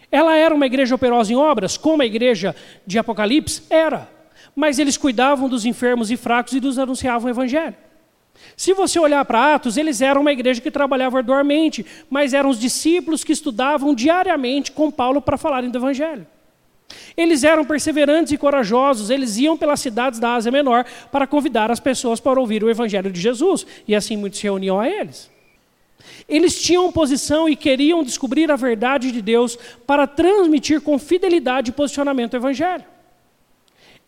Ela 0.10 0.36
era 0.36 0.56
uma 0.56 0.66
igreja 0.66 0.96
operosa 0.96 1.34
em 1.34 1.36
obras, 1.36 1.76
como 1.76 2.02
a 2.02 2.06
igreja 2.06 2.56
de 2.88 2.98
Apocalipse? 2.98 3.64
Era. 3.70 4.10
Mas 4.56 4.80
eles 4.80 4.96
cuidavam 4.96 5.50
dos 5.50 5.66
enfermos 5.66 6.10
e 6.10 6.16
fracos 6.16 6.54
e 6.54 6.60
dos 6.60 6.80
anunciavam 6.80 7.28
o 7.28 7.30
evangelho. 7.30 7.76
Se 8.56 8.74
você 8.74 8.98
olhar 8.98 9.24
para 9.26 9.56
Atos, 9.56 9.76
eles 9.76 10.02
eram 10.02 10.22
uma 10.22 10.32
igreja 10.32 10.62
que 10.62 10.72
trabalhava 10.72 11.18
arduamente, 11.18 11.86
mas 12.10 12.34
eram 12.34 12.50
os 12.50 12.58
discípulos 12.58 13.26
que 13.26 13.34
estudavam 13.34 13.94
diariamente 13.94 14.72
com 14.72 14.90
Paulo 14.90 15.22
para 15.22 15.38
falarem 15.38 15.70
do 15.70 15.78
evangelho. 15.78 16.26
Eles 17.16 17.44
eram 17.44 17.66
perseverantes 17.66 18.34
e 18.34 18.38
corajosos, 18.38 19.10
eles 19.10 19.38
iam 19.38 19.58
pelas 19.58 19.80
cidades 19.80 20.20
da 20.20 20.36
Ásia 20.36 20.52
Menor 20.52 20.86
para 21.12 21.28
convidar 21.28 21.72
as 21.72 21.80
pessoas 21.80 22.20
para 22.20 22.40
ouvir 22.40 22.64
o 22.64 22.70
Evangelho 22.70 23.12
de 23.12 23.20
Jesus, 23.20 23.66
e 23.88 23.96
assim 23.96 24.18
muitos 24.18 24.40
se 24.40 24.44
reuniam 24.44 24.80
a 24.80 24.90
eles. 24.90 25.30
Eles 26.28 26.62
tinham 26.62 26.92
posição 26.92 27.50
e 27.50 27.56
queriam 27.56 28.04
descobrir 28.04 28.52
a 28.52 28.56
verdade 28.56 29.12
de 29.12 29.22
Deus 29.22 29.58
para 29.86 30.08
transmitir 30.08 30.82
com 30.82 30.98
fidelidade 30.98 31.72
e 31.72 31.74
posicionamento 31.74 32.34
o 32.34 32.38
Evangelho. 32.38 32.86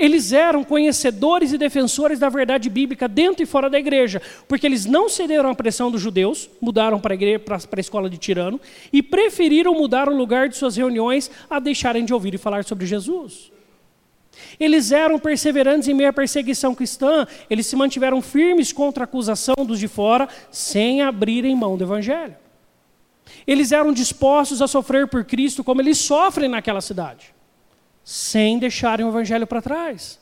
Eles 0.01 0.33
eram 0.33 0.63
conhecedores 0.63 1.53
e 1.53 1.59
defensores 1.59 2.17
da 2.17 2.27
verdade 2.27 2.71
bíblica 2.71 3.07
dentro 3.07 3.43
e 3.43 3.45
fora 3.45 3.69
da 3.69 3.77
igreja, 3.77 4.19
porque 4.47 4.65
eles 4.65 4.83
não 4.83 5.07
cederam 5.07 5.51
à 5.51 5.53
pressão 5.53 5.91
dos 5.91 6.01
judeus, 6.01 6.49
mudaram 6.59 6.99
para 6.99 7.13
a, 7.13 7.79
escola 7.79 8.09
de 8.09 8.17
Tirano, 8.17 8.59
e 8.91 9.03
preferiram 9.03 9.75
mudar 9.75 10.09
o 10.09 10.17
lugar 10.17 10.49
de 10.49 10.57
suas 10.57 10.75
reuniões 10.75 11.29
a 11.47 11.59
deixarem 11.59 12.03
de 12.03 12.15
ouvir 12.15 12.33
e 12.33 12.39
falar 12.39 12.63
sobre 12.63 12.87
Jesus. 12.87 13.51
Eles 14.59 14.91
eram 14.91 15.19
perseverantes 15.19 15.87
em 15.87 15.93
meio 15.93 16.09
à 16.09 16.13
perseguição 16.13 16.73
cristã, 16.73 17.27
eles 17.47 17.67
se 17.67 17.75
mantiveram 17.75 18.23
firmes 18.23 18.73
contra 18.73 19.03
a 19.03 19.05
acusação 19.05 19.53
dos 19.63 19.77
de 19.77 19.87
fora, 19.87 20.27
sem 20.49 21.03
abrirem 21.03 21.55
mão 21.55 21.77
do 21.77 21.83
Evangelho. 21.83 22.35
Eles 23.45 23.71
eram 23.71 23.93
dispostos 23.93 24.63
a 24.63 24.67
sofrer 24.67 25.07
por 25.07 25.23
Cristo 25.23 25.63
como 25.63 25.79
eles 25.79 25.99
sofrem 25.99 26.49
naquela 26.49 26.81
cidade, 26.81 27.35
sem 28.11 28.59
deixarem 28.59 29.05
o 29.05 29.09
Evangelho 29.09 29.47
para 29.47 29.61
trás. 29.61 30.19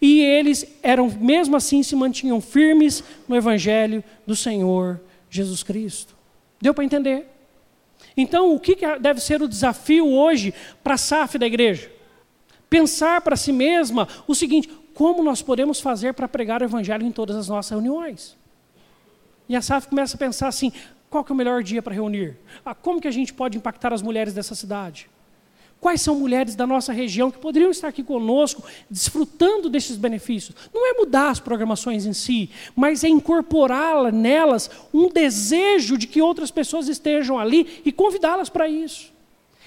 E 0.00 0.20
eles 0.20 0.66
eram, 0.82 1.08
mesmo 1.08 1.54
assim, 1.54 1.80
se 1.80 1.94
mantinham 1.94 2.40
firmes 2.40 3.04
no 3.28 3.36
Evangelho 3.36 4.02
do 4.26 4.34
Senhor 4.34 5.00
Jesus 5.30 5.62
Cristo. 5.62 6.16
Deu 6.60 6.74
para 6.74 6.82
entender? 6.82 7.28
Então, 8.16 8.52
o 8.52 8.58
que 8.58 8.76
deve 8.98 9.20
ser 9.20 9.40
o 9.40 9.46
desafio 9.46 10.08
hoje 10.08 10.52
para 10.82 10.94
a 10.94 10.98
SAF 10.98 11.38
da 11.38 11.46
igreja? 11.46 11.88
Pensar 12.68 13.20
para 13.20 13.36
si 13.36 13.52
mesma 13.52 14.08
o 14.26 14.34
seguinte: 14.34 14.68
como 14.92 15.22
nós 15.22 15.40
podemos 15.40 15.80
fazer 15.80 16.14
para 16.14 16.26
pregar 16.26 16.62
o 16.62 16.64
Evangelho 16.64 17.06
em 17.06 17.12
todas 17.12 17.36
as 17.36 17.46
nossas 17.46 17.70
reuniões? 17.70 18.36
E 19.48 19.54
a 19.54 19.62
SAF 19.62 19.86
começa 19.86 20.16
a 20.16 20.18
pensar 20.18 20.48
assim: 20.48 20.72
qual 21.08 21.22
que 21.22 21.30
é 21.30 21.34
o 21.34 21.38
melhor 21.38 21.62
dia 21.62 21.80
para 21.80 21.94
reunir? 21.94 22.38
Ah, 22.64 22.74
como 22.74 23.00
que 23.00 23.06
a 23.06 23.12
gente 23.12 23.32
pode 23.32 23.56
impactar 23.56 23.92
as 23.92 24.02
mulheres 24.02 24.34
dessa 24.34 24.56
cidade? 24.56 25.08
Quais 25.82 26.00
são 26.00 26.14
mulheres 26.14 26.54
da 26.54 26.64
nossa 26.64 26.92
região 26.92 27.28
que 27.28 27.40
poderiam 27.40 27.68
estar 27.68 27.88
aqui 27.88 28.04
conosco, 28.04 28.62
desfrutando 28.88 29.68
desses 29.68 29.96
benefícios? 29.96 30.54
Não 30.72 30.88
é 30.88 30.92
mudar 30.92 31.30
as 31.30 31.40
programações 31.40 32.06
em 32.06 32.12
si, 32.12 32.50
mas 32.76 33.02
é 33.02 33.08
incorporá-la 33.08 34.12
nelas 34.12 34.70
um 34.94 35.08
desejo 35.08 35.98
de 35.98 36.06
que 36.06 36.22
outras 36.22 36.52
pessoas 36.52 36.86
estejam 36.86 37.36
ali 37.36 37.82
e 37.84 37.90
convidá-las 37.90 38.48
para 38.48 38.68
isso. 38.68 39.12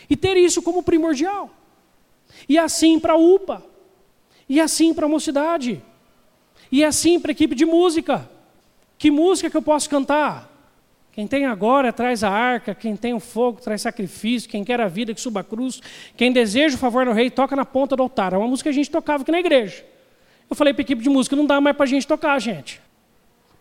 E 0.09 0.15
ter 0.15 0.37
isso 0.37 0.61
como 0.61 0.81
primordial. 0.81 1.53
E 2.47 2.57
assim 2.57 2.97
para 2.97 3.15
a 3.15 3.17
UPA. 3.17 3.61
E 4.47 4.61
assim 4.61 4.93
para 4.93 5.07
a 5.07 5.09
mocidade. 5.09 5.83
E 6.71 6.81
assim 6.81 7.19
para 7.19 7.31
a 7.31 7.33
equipe 7.33 7.55
de 7.55 7.65
música. 7.65 8.31
Que 8.97 9.11
música 9.11 9.49
que 9.49 9.57
eu 9.57 9.61
posso 9.61 9.89
cantar? 9.89 10.49
Quem 11.15 11.25
tem 11.25 11.45
agora 11.45 11.93
traz 11.93 12.25
a 12.25 12.29
arca, 12.29 12.75
quem 12.75 12.93
tem 12.93 13.13
o 13.13 13.21
fogo 13.21 13.61
traz 13.61 13.81
sacrifício, 13.81 14.49
quem 14.49 14.65
quer 14.65 14.81
a 14.81 14.89
vida 14.89 15.13
que 15.13 15.21
suba 15.21 15.39
a 15.39 15.43
cruz, 15.45 15.81
quem 16.17 16.29
deseja 16.29 16.75
o 16.75 16.77
favor 16.77 17.05
do 17.05 17.13
rei 17.13 17.29
toca 17.29 17.55
na 17.55 17.63
ponta 17.63 17.95
do 17.95 18.03
altar. 18.03 18.33
É 18.33 18.37
uma 18.37 18.49
música 18.49 18.69
que 18.69 18.73
a 18.73 18.77
gente 18.77 18.91
tocava 18.91 19.23
aqui 19.23 19.31
na 19.31 19.39
igreja. 19.39 19.85
Eu 20.49 20.57
falei 20.57 20.73
para 20.73 20.81
a 20.81 20.83
equipe 20.83 21.01
de 21.01 21.09
música, 21.09 21.33
não 21.33 21.45
dá 21.45 21.61
mais 21.61 21.73
para 21.73 21.85
a 21.85 21.87
gente 21.87 22.05
tocar, 22.05 22.37
gente. 22.41 22.81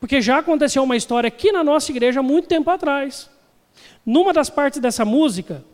Porque 0.00 0.20
já 0.20 0.38
aconteceu 0.38 0.82
uma 0.82 0.96
história 0.96 1.28
aqui 1.28 1.52
na 1.52 1.62
nossa 1.62 1.92
igreja 1.92 2.18
há 2.18 2.22
muito 2.24 2.48
tempo 2.48 2.68
atrás. 2.70 3.30
Numa 4.04 4.32
das 4.32 4.50
partes 4.50 4.80
dessa 4.80 5.04
música, 5.04 5.64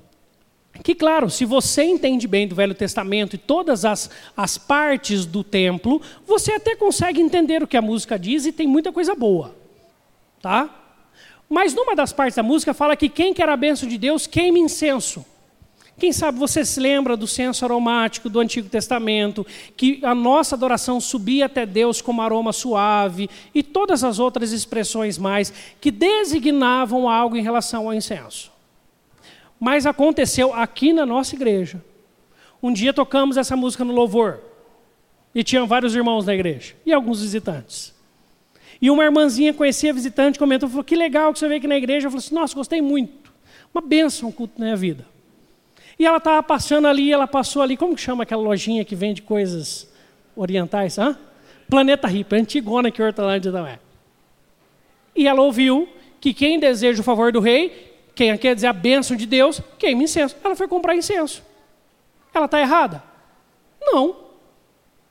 que 0.85 0.95
claro, 0.95 1.31
se 1.31 1.47
você 1.47 1.83
entende 1.83 2.29
bem 2.29 2.47
do 2.47 2.55
Velho 2.55 2.75
Testamento 2.75 3.37
e 3.37 3.39
todas 3.39 3.87
as, 3.87 4.11
as 4.37 4.59
partes 4.59 5.25
do 5.25 5.43
templo, 5.43 6.03
você 6.27 6.53
até 6.53 6.77
consegue 6.77 7.23
entender 7.23 7.63
o 7.63 7.67
que 7.67 7.79
a 7.79 7.83
música 7.83 8.19
diz 8.19 8.45
e 8.45 8.53
tem 8.53 8.67
muita 8.67 8.93
coisa 8.93 9.15
boa. 9.15 9.57
Tá? 10.43 10.80
Mas 11.53 11.75
numa 11.75 11.97
das 11.97 12.13
partes 12.13 12.37
da 12.37 12.45
música 12.45 12.73
fala 12.73 12.95
que 12.95 13.09
quem 13.09 13.35
quer 13.35 13.49
a 13.49 13.57
bênção 13.57 13.89
de 13.89 13.99
Deus 13.99 14.25
queime 14.25 14.61
incenso. 14.61 15.27
Quem 15.99 16.13
sabe 16.13 16.39
você 16.39 16.65
se 16.65 16.79
lembra 16.79 17.17
do 17.17 17.27
censo 17.27 17.65
aromático 17.65 18.31
do 18.31 18.39
Antigo 18.39 18.69
Testamento, 18.69 19.45
que 19.77 20.01
a 20.05 20.15
nossa 20.15 20.55
adoração 20.55 21.01
subia 21.01 21.47
até 21.47 21.67
Deus 21.67 22.01
como 22.01 22.23
aroma 22.23 22.53
suave, 22.53 23.29
e 23.53 23.65
todas 23.65 24.05
as 24.05 24.21
outras 24.21 24.53
expressões 24.53 25.19
mais 25.19 25.53
que 25.81 25.91
designavam 25.91 27.09
algo 27.09 27.37
em 27.37 27.43
relação 27.43 27.87
ao 27.87 27.95
incenso. 27.95 28.51
Mas 29.59 29.85
aconteceu 29.85 30.55
aqui 30.55 30.93
na 30.93 31.05
nossa 31.05 31.35
igreja. 31.35 31.85
Um 32.63 32.73
dia 32.73 32.95
tocamos 32.95 33.37
essa 33.37 33.57
música 33.57 33.85
no 33.85 33.93
louvor, 33.93 34.41
e 35.35 35.43
tinham 35.43 35.67
vários 35.67 35.95
irmãos 35.95 36.25
na 36.25 36.33
igreja, 36.33 36.75
e 36.87 36.93
alguns 36.93 37.21
visitantes. 37.21 37.93
E 38.81 38.91
uma 38.91 39.05
irmãzinha 39.05 39.53
conhecia 39.53 39.93
visitante, 39.93 40.39
comentou, 40.39 40.69
falou, 40.69 40.83
que 40.83 40.97
legal 40.97 41.33
que 41.33 41.39
você 41.39 41.47
veio 41.47 41.59
aqui 41.59 41.67
na 41.67 41.77
igreja. 41.77 42.07
Eu 42.07 42.11
falei 42.11 42.25
assim, 42.25 42.35
nossa, 42.35 42.55
gostei 42.55 42.81
muito. 42.81 43.33
Uma 43.75 43.83
bênção 43.83 44.29
o 44.29 44.33
culto 44.33 44.55
na 44.59 44.67
minha 44.67 44.77
vida. 44.77 45.05
E 45.99 46.07
ela 46.07 46.17
estava 46.17 46.43
passando 46.43 46.89
ali, 46.89 47.13
ela 47.13 47.27
passou 47.27 47.61
ali, 47.61 47.77
como 47.77 47.95
que 47.95 48.01
chama 48.01 48.23
aquela 48.23 48.41
lojinha 48.41 48.85
que 48.85 48.95
vende 48.95 49.21
coisas 49.21 49.87
orientais? 50.35 50.99
Hã? 50.99 51.19
Planeta 51.69 52.09
Hippie, 52.09 52.37
antigona 52.37 52.91
que 52.91 53.03
Hortolândia 53.03 53.53
não 53.53 53.67
é. 53.67 53.79
E 55.15 55.29
ela 55.29 55.43
ouviu 55.43 55.87
que 56.19 56.33
quem 56.33 56.59
deseja 56.59 57.01
o 57.01 57.05
favor 57.05 57.31
do 57.31 57.39
rei, 57.39 57.95
quem 58.15 58.37
quer 58.39 58.55
dizer 58.55 58.69
a 58.69 58.73
bênção 58.73 59.15
de 59.15 59.27
Deus, 59.27 59.61
queima 59.79 60.03
incenso. 60.03 60.35
Ela 60.43 60.57
foi 60.57 60.67
comprar 60.67 60.97
incenso. 60.97 61.43
Ela 62.33 62.47
está 62.47 62.59
errada? 62.61 63.03
Não. 63.81 64.17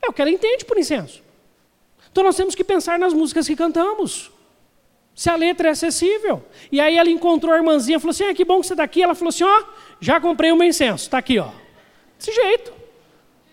É 0.01 0.09
o 0.09 0.13
que 0.13 0.21
ela 0.21 0.31
entende 0.31 0.65
por 0.65 0.77
incenso. 0.77 1.21
Então 2.11 2.23
nós 2.23 2.35
temos 2.35 2.55
que 2.55 2.63
pensar 2.63 2.97
nas 2.97 3.13
músicas 3.13 3.47
que 3.47 3.55
cantamos. 3.55 4.31
Se 5.15 5.29
a 5.29 5.35
letra 5.35 5.67
é 5.67 5.71
acessível. 5.71 6.43
E 6.71 6.79
aí 6.79 6.97
ela 6.97 7.09
encontrou 7.09 7.53
a 7.53 7.57
irmãzinha, 7.57 7.99
falou 7.99 8.11
assim: 8.11 8.23
ah, 8.23 8.33
que 8.33 8.45
bom 8.45 8.61
que 8.61 8.67
você 8.67 8.73
está 8.73 8.83
aqui. 8.83 9.01
Ela 9.01 9.15
falou 9.15 9.29
assim: 9.29 9.43
ó, 9.43 9.63
já 9.99 10.19
comprei 10.19 10.51
o 10.51 10.55
meu 10.55 10.67
incenso, 10.67 11.05
está 11.05 11.17
aqui, 11.17 11.39
ó. 11.39 11.49
Desse 12.17 12.31
jeito. 12.33 12.73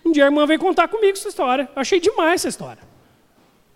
Um 0.05 0.11
dia 0.11 0.23
a 0.23 0.27
irmã 0.27 0.45
veio 0.45 0.59
contar 0.59 0.87
comigo 0.87 1.17
essa 1.17 1.27
história. 1.27 1.69
Eu 1.75 1.81
achei 1.81 1.99
demais 1.99 2.41
essa 2.41 2.47
história. 2.47 2.81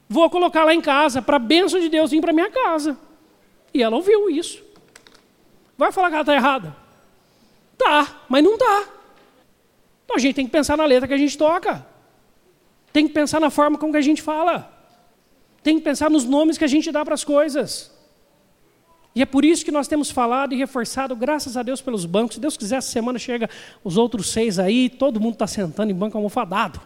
Vou 0.08 0.30
colocar 0.30 0.64
lá 0.64 0.74
em 0.74 0.82
casa, 0.82 1.22
para 1.22 1.36
a 1.36 1.40
bênção 1.40 1.80
de 1.80 1.90
Deus 1.90 2.12
vir 2.12 2.22
para 2.22 2.34
minha 2.34 2.50
casa. 2.50 2.98
E 3.74 3.84
ela 3.84 3.96
ouviu 3.96 4.30
isso. 4.30 4.64
Vai 5.78 5.92
falar 5.92 6.10
que 6.10 6.16
ela 6.16 6.22
está 6.22 6.36
errada? 6.36 6.76
Tá, 7.78 8.22
mas 8.30 8.44
não 8.44 8.58
tá. 8.58 8.86
Então 10.06 10.16
a 10.16 10.20
gente 10.20 10.36
tem 10.36 10.46
que 10.46 10.52
pensar 10.52 10.78
na 10.78 10.86
letra 10.86 11.08
que 11.08 11.14
a 11.14 11.18
gente 11.18 11.38
toca. 11.38 11.86
Tem 12.92 13.08
que 13.08 13.14
pensar 13.14 13.40
na 13.40 13.50
forma 13.50 13.78
como 13.78 13.92
que 13.92 13.98
a 13.98 14.02
gente 14.02 14.22
fala. 14.22 14.72
Tem 15.64 15.78
que 15.78 15.84
pensar 15.84 16.10
nos 16.10 16.26
nomes 16.26 16.58
que 16.58 16.64
a 16.64 16.68
gente 16.68 16.92
dá 16.92 17.06
para 17.06 17.14
as 17.14 17.24
coisas. 17.24 17.92
E 19.14 19.22
é 19.22 19.26
por 19.26 19.44
isso 19.44 19.66
que 19.66 19.72
nós 19.72 19.88
temos 19.88 20.10
falado 20.10 20.54
e 20.54 20.58
reforçado, 20.58 21.16
graças 21.16 21.58
a 21.58 21.64
Deus, 21.64 21.82
pelos 21.82 22.06
bancos. 22.06 22.36
Se 22.36 22.42
Deus 22.42 22.56
quiser, 22.56 22.78
essa 22.78 22.90
semana 22.90 23.20
chega 23.20 23.50
os 23.84 23.98
outros 23.98 24.32
seis 24.32 24.58
aí, 24.58 24.90
todo 24.90 25.20
mundo 25.20 25.34
está 25.34 25.48
sentando 25.48 25.92
em 25.92 25.96
banco 25.96 26.18
almofadado. 26.18 26.80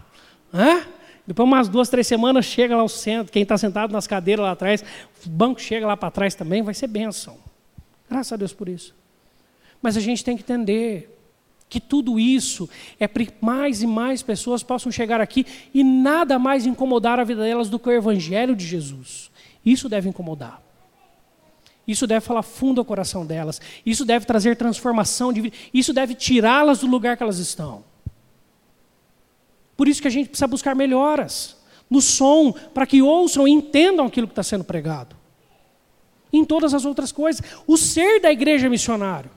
Hã? 0.54 0.82
Depois, 1.26 1.48
umas 1.48 1.68
duas, 1.68 1.90
três 1.90 2.06
semanas, 2.08 2.46
chega 2.46 2.76
lá 2.76 2.84
o 2.84 2.90
centro, 2.90 3.32
quem 3.32 3.44
está 3.44 3.58
sentado 3.58 3.92
nas 3.92 4.06
cadeiras 4.06 4.44
lá 4.44 4.52
atrás, 4.52 4.84
o 5.26 5.30
banco 5.30 5.60
chega 5.60 5.86
lá 5.86 5.98
para 5.98 6.12
trás 6.12 6.36
também, 6.36 6.62
vai 6.62 6.74
ser 6.74 6.88
bênção. 6.88 7.38
Graças 8.10 8.34
a 8.34 8.36
Deus 8.36 8.54
por 8.54 8.70
isso. 8.70 8.94
Mas 9.82 9.98
a 9.98 10.00
gente 10.00 10.24
tem 10.24 10.36
que 10.36 10.44
entender 10.44 11.15
que 11.70 11.80
tudo 11.80 12.20
isso 12.20 12.70
é 13.00 13.08
para 13.08 13.26
que 13.26 13.34
mais 13.42 13.82
e 13.82 13.88
mais 13.88 14.22
pessoas 14.22 14.64
possam 14.64 14.92
chegar 14.92 15.20
aqui 15.20 15.46
e 15.74 15.84
nada 15.84 16.38
mais 16.38 16.66
incomodar 16.66 17.20
a 17.20 17.24
vida 17.24 17.44
delas 17.44 17.70
do 17.70 17.80
que 17.80 17.90
o 17.90 17.92
Evangelho 17.92 18.56
de 18.56 18.66
Jesus. 18.66 19.32
Isso 19.66 19.90
deve 19.90 20.08
incomodar. 20.08 20.62
Isso 21.88 22.08
deve 22.08 22.26
falar 22.26 22.42
fundo 22.42 22.82
ao 22.82 22.86
coração 22.86 23.26
delas. 23.26 23.62
Isso 23.86 24.06
deve 24.06 24.26
trazer 24.26 24.56
transformação 24.56 25.32
de 25.32 25.42
vida. 25.42 25.56
Isso 25.74 25.94
deve 25.94 26.16
tirá-las 26.16 26.80
do 26.80 26.88
lugar 26.88 27.16
que 27.16 27.24
elas 27.24 27.38
estão. 27.38 27.84
Por 29.78 29.88
isso 29.88 30.02
que 30.02 30.08
a 30.08 30.12
gente 30.12 30.30
precisa 30.30 30.48
buscar 30.48 30.76
melhoras 30.76 31.58
no 31.90 32.02
som, 32.02 32.52
para 32.74 32.88
que 32.88 33.02
ouçam 33.02 33.48
e 33.48 33.52
entendam 33.52 34.06
aquilo 34.06 34.28
que 34.28 34.32
está 34.32 34.42
sendo 34.42 34.64
pregado. 34.64 35.16
Em 36.34 36.44
todas 36.44 36.74
as 36.74 36.86
outras 36.86 37.12
coisas. 37.12 37.46
O 37.68 37.78
ser 37.78 38.20
da 38.20 38.32
igreja 38.32 38.68
missionário. 38.70 39.30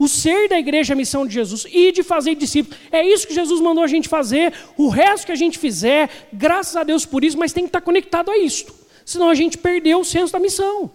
O 0.00 0.08
ser 0.08 0.48
da 0.48 0.58
igreja 0.58 0.92
é 0.92 0.94
a 0.94 0.96
missão 0.96 1.26
de 1.26 1.34
Jesus 1.34 1.66
e 1.70 1.92
de 1.92 2.02
fazer 2.02 2.34
discípulos. 2.34 2.80
É 2.90 3.06
isso 3.06 3.26
que 3.26 3.34
Jesus 3.34 3.60
mandou 3.60 3.84
a 3.84 3.86
gente 3.86 4.08
fazer. 4.08 4.54
O 4.74 4.88
resto 4.88 5.26
que 5.26 5.32
a 5.32 5.36
gente 5.36 5.58
fizer, 5.58 6.08
graças 6.32 6.74
a 6.74 6.82
Deus 6.82 7.04
por 7.04 7.22
isso, 7.22 7.36
mas 7.36 7.52
tem 7.52 7.64
que 7.64 7.68
estar 7.68 7.82
conectado 7.82 8.30
a 8.30 8.38
isto. 8.38 8.74
Senão 9.04 9.28
a 9.28 9.34
gente 9.34 9.58
perdeu 9.58 10.00
o 10.00 10.04
senso 10.04 10.32
da 10.32 10.38
missão. 10.38 10.90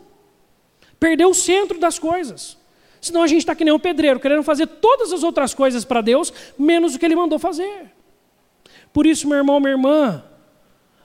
Perdeu 0.99 1.29
o 1.29 1.35
centro 1.35 1.77
das 1.77 1.99
coisas. 1.99 2.57
Senão 2.99 3.21
a 3.21 3.27
gente 3.27 3.41
está 3.41 3.53
que 3.53 3.63
nem 3.63 3.71
um 3.71 3.77
pedreiro, 3.77 4.19
querendo 4.19 4.41
fazer 4.41 4.65
todas 4.65 5.13
as 5.13 5.21
outras 5.21 5.53
coisas 5.53 5.85
para 5.85 6.01
Deus, 6.01 6.33
menos 6.57 6.95
o 6.95 6.99
que 6.99 7.05
Ele 7.05 7.15
mandou 7.15 7.37
fazer. 7.37 7.91
Por 8.91 9.05
isso, 9.05 9.27
meu 9.27 9.37
irmão, 9.37 9.59
minha 9.59 9.73
irmã, 9.73 10.23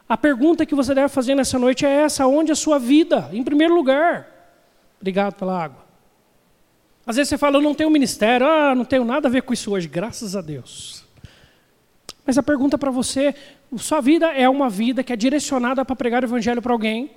a 0.08 0.16
pergunta 0.16 0.64
que 0.64 0.74
você 0.74 0.94
deve 0.94 1.10
fazer 1.10 1.34
nessa 1.34 1.58
noite 1.58 1.84
é 1.84 1.90
essa: 1.90 2.26
onde 2.26 2.50
a 2.50 2.56
sua 2.56 2.78
vida? 2.78 3.28
Em 3.30 3.44
primeiro 3.44 3.74
lugar. 3.74 4.26
Obrigado 4.98 5.34
pela 5.34 5.62
água. 5.62 5.89
Às 7.10 7.16
vezes 7.16 7.30
você 7.30 7.38
fala, 7.38 7.56
eu 7.56 7.60
não 7.60 7.74
tenho 7.74 7.90
ministério, 7.90 8.46
ah, 8.46 8.72
não 8.72 8.84
tenho 8.84 9.04
nada 9.04 9.26
a 9.26 9.30
ver 9.30 9.42
com 9.42 9.52
isso 9.52 9.72
hoje, 9.72 9.88
graças 9.88 10.36
a 10.36 10.40
Deus. 10.40 11.02
Mas 12.24 12.38
a 12.38 12.42
pergunta 12.42 12.78
para 12.78 12.92
você, 12.92 13.34
sua 13.78 14.00
vida 14.00 14.28
é 14.28 14.48
uma 14.48 14.70
vida 14.70 15.02
que 15.02 15.12
é 15.12 15.16
direcionada 15.16 15.84
para 15.84 15.96
pregar 15.96 16.22
o 16.22 16.26
evangelho 16.26 16.62
para 16.62 16.72
alguém. 16.72 17.10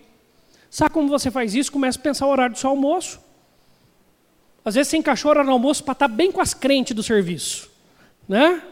Sabe 0.68 0.90
como 0.90 1.08
você 1.08 1.30
faz 1.30 1.54
isso? 1.54 1.72
Começa 1.72 2.00
a 2.00 2.02
pensar 2.02 2.26
o 2.26 2.32
horário 2.32 2.56
do 2.56 2.60
seu 2.60 2.72
almoço. 2.72 3.20
Às 4.66 4.74
vezes 4.74 4.90
você 4.90 4.98
encaixou 4.98 5.30
o 5.30 5.32
horário 5.32 5.52
do 5.52 5.54
almoço 5.54 5.84
para 5.84 5.92
estar 5.92 6.10
tá 6.10 6.12
bem 6.12 6.32
com 6.32 6.42
as 6.42 6.56
crentes 6.56 6.96
do 6.96 7.04
serviço. 7.04 7.70
Né? 8.28 8.64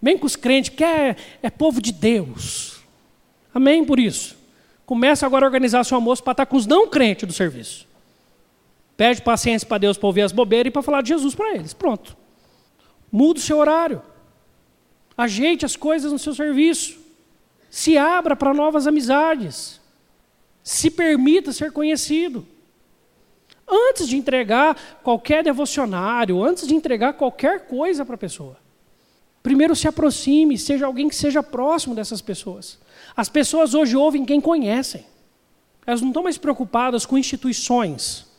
Bem 0.00 0.16
com 0.16 0.24
os 0.24 0.36
crentes, 0.36 0.74
que 0.74 0.82
é, 0.82 1.16
é 1.42 1.50
povo 1.50 1.82
de 1.82 1.92
Deus. 1.92 2.80
Amém 3.52 3.84
por 3.84 4.00
isso. 4.00 4.38
Começa 4.86 5.26
agora 5.26 5.44
a 5.44 5.48
organizar 5.48 5.84
seu 5.84 5.96
almoço 5.96 6.22
para 6.24 6.32
estar 6.32 6.46
tá 6.46 6.50
com 6.50 6.56
os 6.56 6.66
não 6.66 6.88
crentes 6.88 7.28
do 7.28 7.34
serviço. 7.34 7.92
Pede 8.96 9.22
paciência 9.22 9.66
para 9.66 9.78
Deus 9.78 9.98
para 9.98 10.06
ouvir 10.06 10.22
as 10.22 10.32
bobeiras 10.32 10.70
e 10.70 10.72
para 10.72 10.82
falar 10.82 11.02
de 11.02 11.08
Jesus 11.08 11.34
para 11.34 11.54
eles. 11.54 11.72
Pronto. 11.74 12.16
Muda 13.10 13.38
o 13.38 13.42
seu 13.42 13.58
horário. 13.58 14.02
Ajeite 15.16 15.64
as 15.64 15.76
coisas 15.76 16.12
no 16.12 16.18
seu 16.18 16.34
serviço. 16.34 16.98
Se 17.70 17.98
abra 17.98 18.36
para 18.36 18.54
novas 18.54 18.86
amizades. 18.86 19.80
Se 20.62 20.90
permita 20.90 21.52
ser 21.52 21.72
conhecido. 21.72 22.46
Antes 23.66 24.08
de 24.08 24.16
entregar 24.16 25.00
qualquer 25.02 25.42
devocionário, 25.42 26.42
antes 26.42 26.66
de 26.66 26.74
entregar 26.74 27.14
qualquer 27.14 27.66
coisa 27.66 28.04
para 28.04 28.14
a 28.14 28.18
pessoa, 28.18 28.58
primeiro 29.42 29.74
se 29.74 29.88
aproxime, 29.88 30.58
seja 30.58 30.86
alguém 30.86 31.08
que 31.08 31.16
seja 31.16 31.42
próximo 31.42 31.94
dessas 31.94 32.20
pessoas. 32.20 32.78
As 33.16 33.28
pessoas 33.28 33.74
hoje 33.74 33.96
ouvem 33.96 34.24
quem 34.24 34.40
conhecem. 34.40 35.06
Elas 35.86 36.00
não 36.00 36.08
estão 36.08 36.22
mais 36.22 36.38
preocupadas 36.38 37.06
com 37.06 37.16
instituições. 37.16 38.33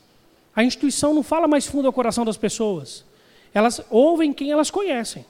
A 0.56 0.64
instituição 0.64 1.14
não 1.14 1.22
fala 1.22 1.47
mais 1.47 1.66
fundo 1.66 1.86
ao 1.88 1.93
coração 1.93 2.24
das 2.24 2.38
pessoas. 2.38 3.03
Elas 3.53 3.82
ouvem 3.89 4.32
quem 4.32 4.51
elas 4.51 4.72
conhecem. 4.72 5.26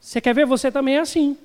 Você 0.00 0.20
quer 0.20 0.34
ver? 0.34 0.46
Você 0.46 0.70
também 0.70 0.96
é 0.96 1.00
assim. 1.00 1.36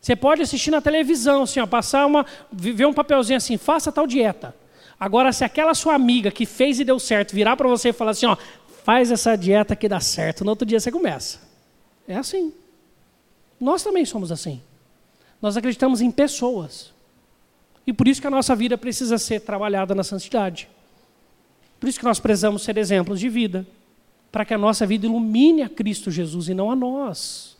Você 0.00 0.14
pode 0.14 0.42
assistir 0.42 0.70
na 0.70 0.80
televisão, 0.80 1.42
assim, 1.42 1.60
ó, 1.60 1.66
passar 1.66 2.06
uma, 2.06 2.24
ver 2.52 2.86
um 2.86 2.92
papelzinho 2.92 3.36
assim, 3.36 3.56
faça 3.56 3.90
tal 3.90 4.06
dieta. 4.06 4.54
Agora, 4.98 5.32
se 5.32 5.44
aquela 5.44 5.74
sua 5.74 5.94
amiga 5.94 6.30
que 6.30 6.46
fez 6.46 6.80
e 6.80 6.84
deu 6.84 6.98
certo 6.98 7.34
virar 7.34 7.56
para 7.56 7.68
você 7.68 7.90
e 7.90 7.92
falar 7.92 8.12
assim, 8.12 8.26
ó, 8.26 8.36
faz 8.84 9.10
essa 9.10 9.36
dieta 9.36 9.76
que 9.76 9.88
dá 9.88 10.00
certo, 10.00 10.44
no 10.44 10.50
outro 10.50 10.66
dia 10.66 10.80
você 10.80 10.90
começa. 10.90 11.40
É 12.06 12.16
assim. 12.16 12.52
Nós 13.60 13.82
também 13.82 14.04
somos 14.04 14.32
assim. 14.32 14.62
Nós 15.42 15.56
acreditamos 15.56 16.00
em 16.00 16.10
pessoas. 16.10 16.92
E 17.86 17.92
por 17.92 18.08
isso 18.08 18.20
que 18.20 18.26
a 18.26 18.30
nossa 18.30 18.54
vida 18.54 18.76
precisa 18.76 19.18
ser 19.18 19.40
trabalhada 19.40 19.94
na 19.94 20.04
santidade. 20.04 20.68
Por 21.78 21.88
isso 21.88 21.98
que 21.98 22.04
nós 22.04 22.18
precisamos 22.18 22.62
ser 22.62 22.76
exemplos 22.76 23.20
de 23.20 23.28
vida, 23.28 23.66
para 24.30 24.44
que 24.44 24.54
a 24.54 24.58
nossa 24.58 24.86
vida 24.86 25.06
ilumine 25.06 25.62
a 25.62 25.68
Cristo 25.68 26.10
Jesus 26.10 26.48
e 26.48 26.54
não 26.54 26.70
a 26.70 26.76
nós. 26.76 27.56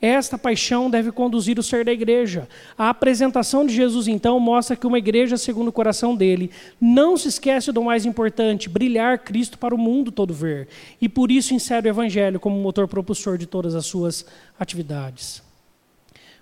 Esta 0.00 0.36
paixão 0.36 0.90
deve 0.90 1.10
conduzir 1.10 1.58
o 1.58 1.62
ser 1.62 1.84
da 1.84 1.92
igreja. 1.92 2.48
A 2.76 2.90
apresentação 2.90 3.64
de 3.64 3.74
Jesus, 3.74 4.06
então, 4.08 4.38
mostra 4.38 4.76
que 4.76 4.86
uma 4.86 4.98
igreja 4.98 5.36
segundo 5.36 5.68
o 5.68 5.72
coração 5.72 6.14
dele 6.14 6.50
não 6.80 7.16
se 7.16 7.28
esquece 7.28 7.72
do 7.72 7.82
mais 7.82 8.04
importante, 8.04 8.68
brilhar 8.68 9.18
Cristo 9.18 9.58
para 9.58 9.74
o 9.74 9.78
mundo 9.78 10.12
todo 10.12 10.34
ver. 10.34 10.68
E 11.00 11.08
por 11.08 11.30
isso 11.30 11.54
insere 11.54 11.88
o 11.88 11.90
Evangelho 11.90 12.40
como 12.40 12.58
motor 12.58 12.86
propulsor 12.86 13.38
de 13.38 13.46
todas 13.46 13.74
as 13.74 13.86
suas 13.86 14.26
atividades. 14.58 15.42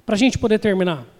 Para 0.04 0.16
a 0.16 0.18
gente 0.18 0.38
poder 0.38 0.58
terminar. 0.58 1.13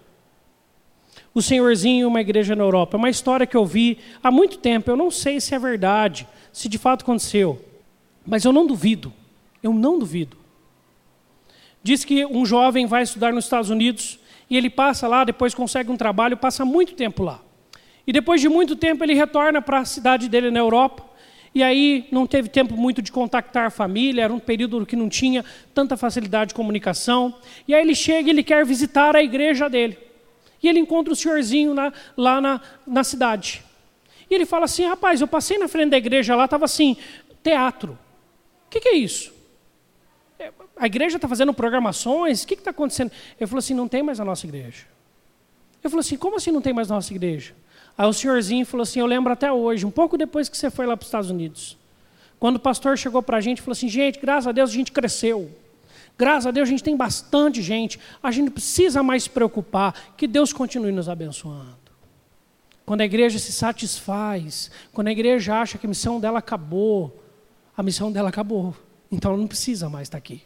O 1.35 1.41
Senhorzinho, 1.41 2.07
uma 2.07 2.21
igreja 2.21 2.55
na 2.55 2.63
Europa. 2.63 2.95
É 2.95 2.97
uma 2.97 3.09
história 3.09 3.45
que 3.45 3.55
eu 3.55 3.65
vi 3.65 3.99
há 4.23 4.31
muito 4.31 4.57
tempo. 4.57 4.89
Eu 4.89 4.95
não 4.95 5.11
sei 5.11 5.39
se 5.39 5.53
é 5.53 5.59
verdade, 5.59 6.27
se 6.51 6.67
de 6.67 6.79
fato 6.79 7.03
aconteceu. 7.03 7.63
Mas 8.25 8.43
eu 8.43 8.51
não 8.51 8.65
duvido. 8.65 9.13
Eu 9.61 9.73
não 9.73 9.99
duvido 9.99 10.37
Diz 11.85 12.03
que 12.03 12.25
um 12.25 12.43
jovem 12.47 12.87
vai 12.87 13.03
estudar 13.03 13.31
nos 13.31 13.43
Estados 13.43 13.69
Unidos 13.69 14.17
e 14.49 14.57
ele 14.57 14.71
passa 14.71 15.07
lá, 15.07 15.23
depois 15.23 15.53
consegue 15.53 15.91
um 15.91 15.95
trabalho, 15.95 16.35
passa 16.35 16.65
muito 16.65 16.95
tempo 16.95 17.21
lá. 17.21 17.39
E 18.07 18.11
depois 18.11 18.41
de 18.41 18.49
muito 18.49 18.75
tempo 18.75 19.03
ele 19.03 19.13
retorna 19.13 19.61
para 19.61 19.77
a 19.77 19.85
cidade 19.85 20.27
dele 20.27 20.49
na 20.49 20.57
Europa. 20.57 21.05
E 21.53 21.61
aí 21.61 22.07
não 22.11 22.25
teve 22.25 22.49
tempo 22.49 22.75
muito 22.75 23.03
de 23.03 23.11
contactar 23.11 23.67
a 23.67 23.69
família, 23.69 24.23
era 24.23 24.33
um 24.33 24.39
período 24.39 24.83
que 24.83 24.95
não 24.95 25.07
tinha 25.07 25.45
tanta 25.75 25.95
facilidade 25.95 26.49
de 26.49 26.55
comunicação. 26.55 27.35
E 27.67 27.75
aí 27.75 27.83
ele 27.83 27.93
chega 27.93 28.29
e 28.29 28.31
ele 28.31 28.41
quer 28.41 28.65
visitar 28.65 29.15
a 29.15 29.21
igreja 29.21 29.69
dele. 29.69 29.95
E 30.65 30.67
ele 30.67 30.79
encontra 30.79 31.13
o 31.13 31.15
senhorzinho 31.15 31.75
na, 31.75 31.93
lá 32.17 32.41
na, 32.41 32.59
na 32.87 33.03
cidade. 33.03 33.63
E 34.27 34.33
ele 34.33 34.47
fala 34.47 34.65
assim: 34.65 34.83
rapaz, 34.83 35.21
eu 35.21 35.27
passei 35.27 35.59
na 35.59 35.67
frente 35.67 35.91
da 35.91 35.97
igreja 35.97 36.35
lá, 36.35 36.45
estava 36.45 36.65
assim, 36.65 36.97
teatro. 37.43 37.95
O 38.65 38.69
que, 38.71 38.79
que 38.79 38.89
é 38.89 38.95
isso? 38.95 39.35
a 40.75 40.85
igreja 40.85 41.15
está 41.17 41.27
fazendo 41.27 41.53
programações, 41.53 42.43
o 42.43 42.47
que 42.47 42.55
está 42.55 42.71
acontecendo? 42.71 43.11
Ele 43.39 43.47
falou 43.47 43.59
assim, 43.59 43.73
não 43.73 43.87
tem 43.87 44.03
mais 44.03 44.19
a 44.19 44.25
nossa 44.25 44.45
igreja. 44.45 44.85
Eu 45.81 45.89
falei 45.89 46.01
assim, 46.01 46.17
como 46.17 46.35
assim 46.35 46.51
não 46.51 46.61
tem 46.61 46.73
mais 46.73 46.91
a 46.91 46.95
nossa 46.95 47.13
igreja? 47.13 47.53
Aí 47.97 48.05
o 48.05 48.11
senhorzinho 48.11 48.65
falou 48.65 48.81
assim, 48.81 48.99
eu 48.99 49.05
lembro 49.05 49.31
até 49.31 49.51
hoje, 49.51 49.85
um 49.85 49.91
pouco 49.91 50.17
depois 50.17 50.49
que 50.49 50.57
você 50.57 50.69
foi 50.69 50.85
lá 50.85 50.97
para 50.97 51.03
os 51.03 51.07
Estados 51.07 51.29
Unidos. 51.29 51.77
Quando 52.39 52.57
o 52.57 52.59
pastor 52.59 52.97
chegou 52.97 53.23
para 53.23 53.37
a 53.37 53.41
gente 53.41 53.61
falou 53.61 53.71
assim, 53.71 53.87
gente, 53.87 54.19
graças 54.19 54.47
a 54.47 54.51
Deus 54.51 54.71
a 54.71 54.73
gente 54.73 54.91
cresceu. 54.91 55.49
Graças 56.17 56.47
a 56.47 56.51
Deus 56.51 56.67
a 56.67 56.71
gente 56.71 56.83
tem 56.83 56.95
bastante 56.95 57.61
gente. 57.61 57.99
A 58.23 58.31
gente 58.31 58.51
precisa 58.51 59.03
mais 59.03 59.23
se 59.23 59.29
preocupar 59.29 60.13
que 60.15 60.27
Deus 60.27 60.53
continue 60.53 60.91
nos 60.91 61.09
abençoando. 61.09 61.77
Quando 62.85 63.01
a 63.01 63.05
igreja 63.05 63.39
se 63.39 63.51
satisfaz, 63.51 64.71
quando 64.93 65.07
a 65.07 65.11
igreja 65.11 65.59
acha 65.59 65.77
que 65.77 65.85
a 65.85 65.89
missão 65.89 66.19
dela 66.19 66.39
acabou, 66.39 67.23
a 67.75 67.83
missão 67.83 68.11
dela 68.11 68.29
acabou. 68.29 68.75
Então 69.11 69.31
ela 69.31 69.39
não 69.39 69.47
precisa 69.47 69.89
mais 69.89 70.07
estar 70.07 70.17
aqui. 70.17 70.43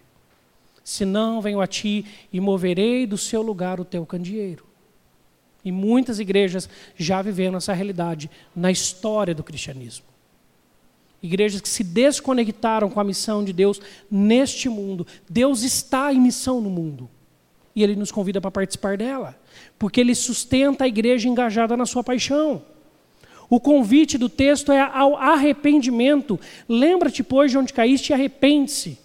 Senão 0.83 1.41
venho 1.41 1.61
a 1.61 1.67
ti 1.67 2.05
e 2.31 2.39
moverei 2.39 3.05
do 3.05 3.17
seu 3.17 3.41
lugar 3.41 3.79
o 3.79 3.85
teu 3.85 4.05
candeeiro. 4.05 4.65
E 5.63 5.71
muitas 5.71 6.19
igrejas 6.19 6.69
já 6.95 7.21
viveram 7.21 7.57
essa 7.57 7.73
realidade 7.73 8.31
na 8.55 8.71
história 8.71 9.35
do 9.35 9.43
cristianismo. 9.43 10.08
Igrejas 11.21 11.61
que 11.61 11.67
se 11.67 11.83
desconectaram 11.83 12.89
com 12.89 12.99
a 12.99 13.03
missão 13.03 13.43
de 13.43 13.51
Deus 13.51 13.81
neste 14.09 14.69
mundo. 14.69 15.05
Deus 15.29 15.63
está 15.63 16.13
em 16.13 16.19
missão 16.19 16.61
no 16.61 16.69
mundo. 16.69 17.09
E 17.75 17.83
Ele 17.83 17.95
nos 17.95 18.11
convida 18.11 18.39
para 18.39 18.51
participar 18.51 18.97
dela. 18.97 19.37
Porque 19.77 19.99
Ele 19.99 20.15
sustenta 20.15 20.85
a 20.85 20.87
igreja 20.87 21.27
engajada 21.27 21.75
na 21.75 21.85
sua 21.85 22.03
paixão. 22.03 22.61
O 23.49 23.59
convite 23.59 24.17
do 24.17 24.29
texto 24.29 24.71
é 24.71 24.79
ao 24.79 25.17
arrependimento. 25.17 26.39
Lembra-te, 26.67 27.23
pois, 27.23 27.51
de 27.51 27.57
onde 27.57 27.73
caíste 27.73 28.11
e 28.11 28.13
arrepende-se. 28.13 28.97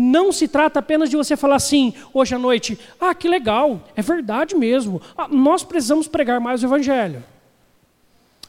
Não 0.00 0.30
se 0.30 0.46
trata 0.46 0.78
apenas 0.78 1.10
de 1.10 1.16
você 1.16 1.36
falar 1.36 1.56
assim, 1.56 1.92
hoje 2.14 2.32
à 2.32 2.38
noite, 2.38 2.78
ah, 3.00 3.12
que 3.12 3.28
legal, 3.28 3.82
é 3.96 4.00
verdade 4.00 4.54
mesmo, 4.54 5.02
ah, 5.16 5.26
nós 5.26 5.64
precisamos 5.64 6.06
pregar 6.06 6.40
mais 6.40 6.62
o 6.62 6.66
Evangelho. 6.66 7.24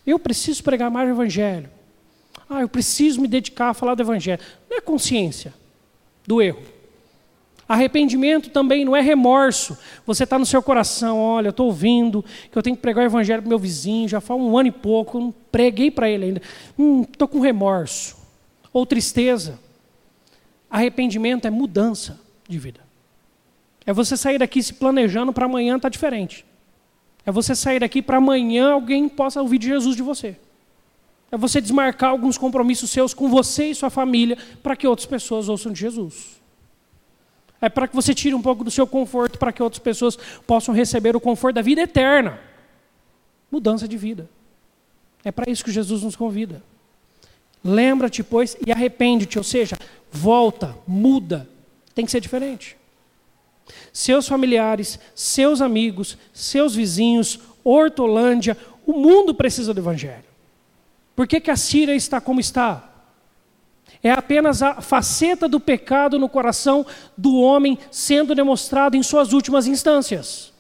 Eu 0.06 0.20
preciso 0.20 0.64
pregar 0.64 0.92
mais 0.92 1.10
o 1.10 1.14
Evangelho. 1.14 1.68
Ah, 2.50 2.62
eu 2.62 2.70
preciso 2.70 3.22
me 3.22 3.28
dedicar 3.28 3.70
a 3.70 3.74
falar 3.74 3.96
do 3.96 4.02
Evangelho. 4.02 4.42
Não 4.70 4.78
é 4.78 4.82
consciência 4.82 5.54
do 6.26 6.42
erro. 6.42 6.62
Arrependimento 7.70 8.50
também 8.50 8.84
não 8.84 8.96
é 8.96 9.02
remorso. 9.02 9.78
Você 10.04 10.24
está 10.24 10.40
no 10.40 10.46
seu 10.46 10.60
coração, 10.60 11.20
olha, 11.20 11.50
estou 11.50 11.68
ouvindo 11.68 12.26
que 12.52 12.58
eu 12.58 12.64
tenho 12.64 12.76
que 12.76 12.82
pregar 12.82 13.04
o 13.04 13.06
evangelho 13.06 13.44
para 13.44 13.50
meu 13.50 13.60
vizinho, 13.60 14.10
já 14.10 14.20
faz 14.20 14.42
um 14.42 14.58
ano 14.58 14.70
e 14.70 14.72
pouco, 14.72 15.20
não 15.20 15.32
preguei 15.52 15.92
para 15.92 16.10
ele 16.10 16.26
ainda. 16.26 16.42
Estou 16.42 17.28
hum, 17.28 17.32
com 17.32 17.40
remorso. 17.40 18.18
Ou 18.74 18.88
tristeza. 18.88 19.60
Arrependimento 20.68 21.46
é 21.46 21.52
mudança 21.52 22.20
de 22.48 22.58
vida. 22.58 22.80
É 23.86 23.94
você 23.94 24.18
sair 24.18 24.40
daqui 24.40 24.64
se 24.64 24.74
planejando 24.74 25.32
para 25.32 25.46
amanhã 25.46 25.76
estar 25.76 25.90
tá 25.90 25.90
diferente. 25.90 26.44
É 27.24 27.32
você 27.32 27.54
sair 27.54 27.80
daqui 27.80 28.02
para 28.02 28.18
amanhã 28.18 28.72
alguém 28.72 29.08
possa 29.08 29.40
ouvir 29.44 29.60
de 29.60 29.68
Jesus 29.68 29.96
de 29.96 30.02
você. 30.02 30.38
É 31.32 31.38
você 31.38 31.62
desmarcar 31.62 32.10
alguns 32.10 32.38
compromissos 32.38 32.90
seus 32.90 33.14
com 33.14 33.30
você 33.30 33.70
e 33.70 33.76
sua 33.76 33.90
família 33.90 34.38
para 34.64 34.76
que 34.76 34.88
outras 34.88 35.06
pessoas 35.06 35.48
ouçam 35.48 35.72
de 35.72 35.80
Jesus. 35.80 36.40
É 37.62 37.70
para 37.70 37.88
que 37.88 37.96
você 37.96 38.14
tire 38.14 38.34
um 38.34 38.42
pouco 38.42 38.64
do 38.64 38.72
seu 38.72 38.88
conforto 38.88 39.38
para 39.38 39.52
que 39.52 39.62
outras 39.62 39.80
pessoas 39.80 40.18
possam 40.48 40.74
receber 40.74 41.16
o 41.16 41.20
conforto 41.20 41.56
da 41.56 41.62
vida 41.62 41.82
eterna. 41.82 42.40
Mudança 43.52 43.88
de 43.88 43.98
vida. 43.98 44.30
É 45.24 45.32
para 45.32 45.52
isso 45.52 45.64
que 45.64 45.72
Jesus 45.72 46.04
nos 46.04 46.16
convida. 46.16 46.64
Lembra-te, 47.64 48.24
pois, 48.24 48.56
e 48.66 48.72
arrepende-te, 48.72 49.38
ou 49.38 49.44
seja, 49.44 49.78
volta, 50.12 50.78
muda. 50.88 51.48
Tem 51.94 52.06
que 52.06 52.12
ser 52.12 52.22
diferente. 52.22 52.78
Seus 53.92 54.28
familiares, 54.28 54.98
seus 55.14 55.62
amigos, 55.62 56.18
seus 56.34 56.74
vizinhos, 56.74 57.40
Hortolândia, 57.64 58.58
o 58.86 58.94
mundo 58.94 59.36
precisa 59.36 59.74
do 59.74 59.82
Evangelho. 59.82 60.29
Por 61.20 61.28
que, 61.28 61.42
que 61.42 61.52
a 61.52 61.58
Síria 61.58 61.94
está 61.94 62.22
como 62.22 62.40
está? 62.40 62.82
É 64.02 64.10
apenas 64.10 64.64
a 64.64 64.80
faceta 64.80 65.50
do 65.50 65.60
pecado 65.60 66.18
no 66.18 66.30
coração 66.30 66.86
do 67.18 67.36
homem 67.42 67.78
sendo 67.92 68.34
demonstrado 68.34 68.96
em 68.96 69.04
suas 69.04 69.34
últimas 69.34 69.68
instâncias. 69.68 70.54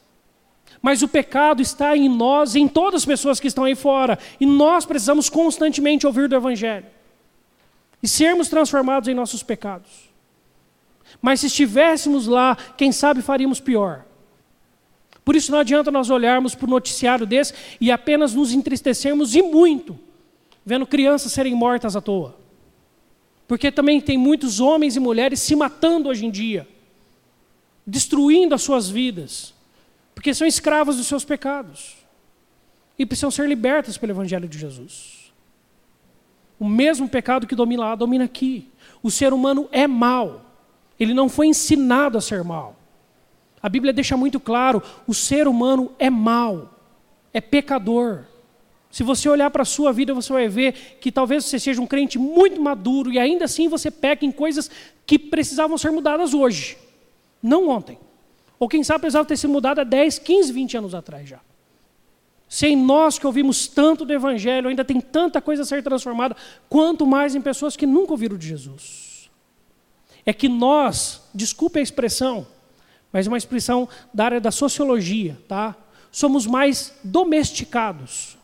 Mas 0.81 1.01
o 1.01 1.07
pecado 1.07 1.61
está 1.61 1.95
em 1.95 2.09
nós, 2.09 2.57
em 2.57 2.67
todas 2.67 3.03
as 3.03 3.05
pessoas 3.05 3.39
que 3.39 3.47
estão 3.47 3.63
aí 3.63 3.73
fora. 3.73 4.19
E 4.37 4.45
nós 4.45 4.85
precisamos 4.85 5.29
constantemente 5.29 6.05
ouvir 6.05 6.27
do 6.27 6.35
Evangelho 6.35 6.87
e 8.03 8.07
sermos 8.09 8.49
transformados 8.49 9.07
em 9.07 9.13
nossos 9.13 9.41
pecados. 9.41 10.09
Mas 11.21 11.39
se 11.39 11.47
estivéssemos 11.47 12.27
lá, 12.27 12.57
quem 12.75 12.91
sabe 12.91 13.21
faríamos 13.21 13.61
pior. 13.61 14.03
Por 15.23 15.37
isso 15.37 15.53
não 15.53 15.59
adianta 15.59 15.89
nós 15.89 16.09
olharmos 16.09 16.53
para 16.53 16.67
o 16.67 16.69
noticiário 16.69 17.25
desse 17.25 17.53
e 17.79 17.89
apenas 17.89 18.33
nos 18.33 18.51
entristecermos 18.51 19.35
e 19.35 19.41
muito, 19.41 19.97
vendo 20.65 20.85
crianças 20.85 21.31
serem 21.31 21.55
mortas 21.55 21.95
à 21.95 22.01
toa. 22.01 22.37
Porque 23.47 23.71
também 23.71 23.99
tem 23.99 24.17
muitos 24.17 24.59
homens 24.59 24.95
e 24.95 24.99
mulheres 24.99 25.39
se 25.39 25.55
matando 25.55 26.09
hoje 26.09 26.25
em 26.25 26.29
dia, 26.29 26.67
destruindo 27.85 28.53
as 28.53 28.61
suas 28.61 28.89
vidas, 28.89 29.53
porque 30.13 30.33
são 30.33 30.45
escravos 30.45 30.97
dos 30.97 31.07
seus 31.07 31.25
pecados 31.25 31.97
e 32.97 33.05
precisam 33.05 33.31
ser 33.31 33.47
libertas 33.47 33.97
pelo 33.97 34.11
Evangelho 34.11 34.47
de 34.47 34.59
Jesus. 34.59 35.31
O 36.59 36.67
mesmo 36.67 37.07
pecado 37.07 37.47
que 37.47 37.55
domina 37.55 37.83
lá, 37.83 37.95
domina 37.95 38.25
aqui. 38.25 38.67
O 39.01 39.09
ser 39.09 39.31
humano 39.31 39.69
é 39.71 39.87
mau. 39.87 40.45
Ele 40.99 41.13
não 41.13 41.29
foi 41.29 41.47
ensinado 41.47 42.17
a 42.17 42.21
ser 42.21 42.43
mau. 42.43 42.75
A 43.63 43.69
Bíblia 43.69 43.93
deixa 43.93 44.17
muito 44.17 44.39
claro: 44.39 44.83
o 45.07 45.13
ser 45.13 45.47
humano 45.47 45.93
é 45.97 46.09
mau, 46.09 46.77
é 47.33 47.39
pecador. 47.39 48.25
Se 48.91 49.03
você 49.03 49.29
olhar 49.29 49.51
para 49.51 49.61
a 49.61 49.65
sua 49.65 49.93
vida, 49.93 50.13
você 50.13 50.33
vai 50.33 50.47
ver 50.47 50.97
que 50.99 51.11
talvez 51.11 51.45
você 51.45 51.59
seja 51.59 51.81
um 51.81 51.85
crente 51.85 52.17
muito 52.17 52.59
maduro 52.59 53.11
e 53.11 53.19
ainda 53.19 53.45
assim 53.45 53.67
você 53.67 53.91
peca 53.91 54.25
em 54.25 54.31
coisas 54.31 54.69
que 55.05 55.19
precisavam 55.19 55.77
ser 55.77 55.91
mudadas 55.91 56.33
hoje, 56.33 56.77
não 57.41 57.69
ontem. 57.69 57.97
Ou 58.59 58.67
quem 58.67 58.83
sabe 58.83 59.01
precisava 59.01 59.25
ter 59.25 59.37
sido 59.37 59.53
mudada 59.53 59.81
há 59.81 59.85
10, 59.85 60.19
15, 60.19 60.51
20 60.51 60.77
anos 60.77 60.95
atrás 60.95 61.29
já. 61.29 61.39
Sem 62.49 62.75
nós 62.75 63.19
que 63.19 63.27
ouvimos 63.27 63.67
tanto 63.67 64.03
do 64.03 64.11
Evangelho, 64.11 64.69
ainda 64.69 64.83
tem 64.83 64.99
tanta 64.99 65.39
coisa 65.39 65.61
a 65.61 65.65
ser 65.65 65.83
transformada, 65.83 66.35
quanto 66.67 67.05
mais 67.05 67.35
em 67.35 67.41
pessoas 67.41 67.77
que 67.77 67.85
nunca 67.85 68.11
ouviram 68.11 68.35
de 68.37 68.47
Jesus. 68.47 69.29
É 70.25 70.33
que 70.33 70.49
nós, 70.49 71.21
desculpe 71.33 71.77
a 71.77 71.81
expressão, 71.81 72.47
mas 73.13 73.27
é 73.27 73.29
uma 73.29 73.37
expressão 73.37 73.87
da 74.11 74.25
área 74.25 74.41
da 74.41 74.49
sociologia, 74.49 75.39
tá? 75.47 75.75
Somos 76.11 76.47
mais 76.47 76.91
domesticados. 77.03 78.38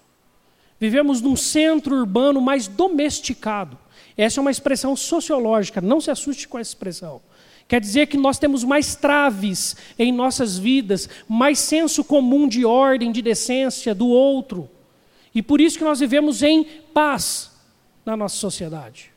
Vivemos 0.80 1.22
num 1.22 1.36
centro 1.36 1.96
urbano 1.96 2.42
mais 2.42 2.68
domesticado. 2.68 3.78
Essa 4.18 4.40
é 4.40 4.42
uma 4.42 4.52
expressão 4.52 4.96
sociológica, 4.96 5.82
não 5.82 6.00
se 6.00 6.12
assuste 6.12 6.48
com 6.48 6.58
essa 6.58 6.72
expressão. 6.72 7.22
Quer 7.68 7.82
dizer 7.82 8.08
que 8.08 8.18
nós 8.18 8.38
temos 8.38 8.64
mais 8.64 8.96
traves 8.96 9.76
em 9.98 10.12
nossas 10.12 10.58
vidas, 10.58 11.10
mais 11.28 11.60
senso 11.60 12.04
comum 12.04 12.48
de 12.48 12.64
ordem, 12.64 13.12
de 13.12 13.22
decência 13.22 13.96
do 13.96 14.08
outro. 14.08 14.70
E 15.34 15.42
por 15.42 15.60
isso 15.60 15.78
que 15.78 15.84
nós 15.84 16.00
vivemos 16.00 16.44
em 16.44 16.64
paz 16.94 17.52
na 18.06 18.16
nossa 18.16 18.36
sociedade. 18.38 19.12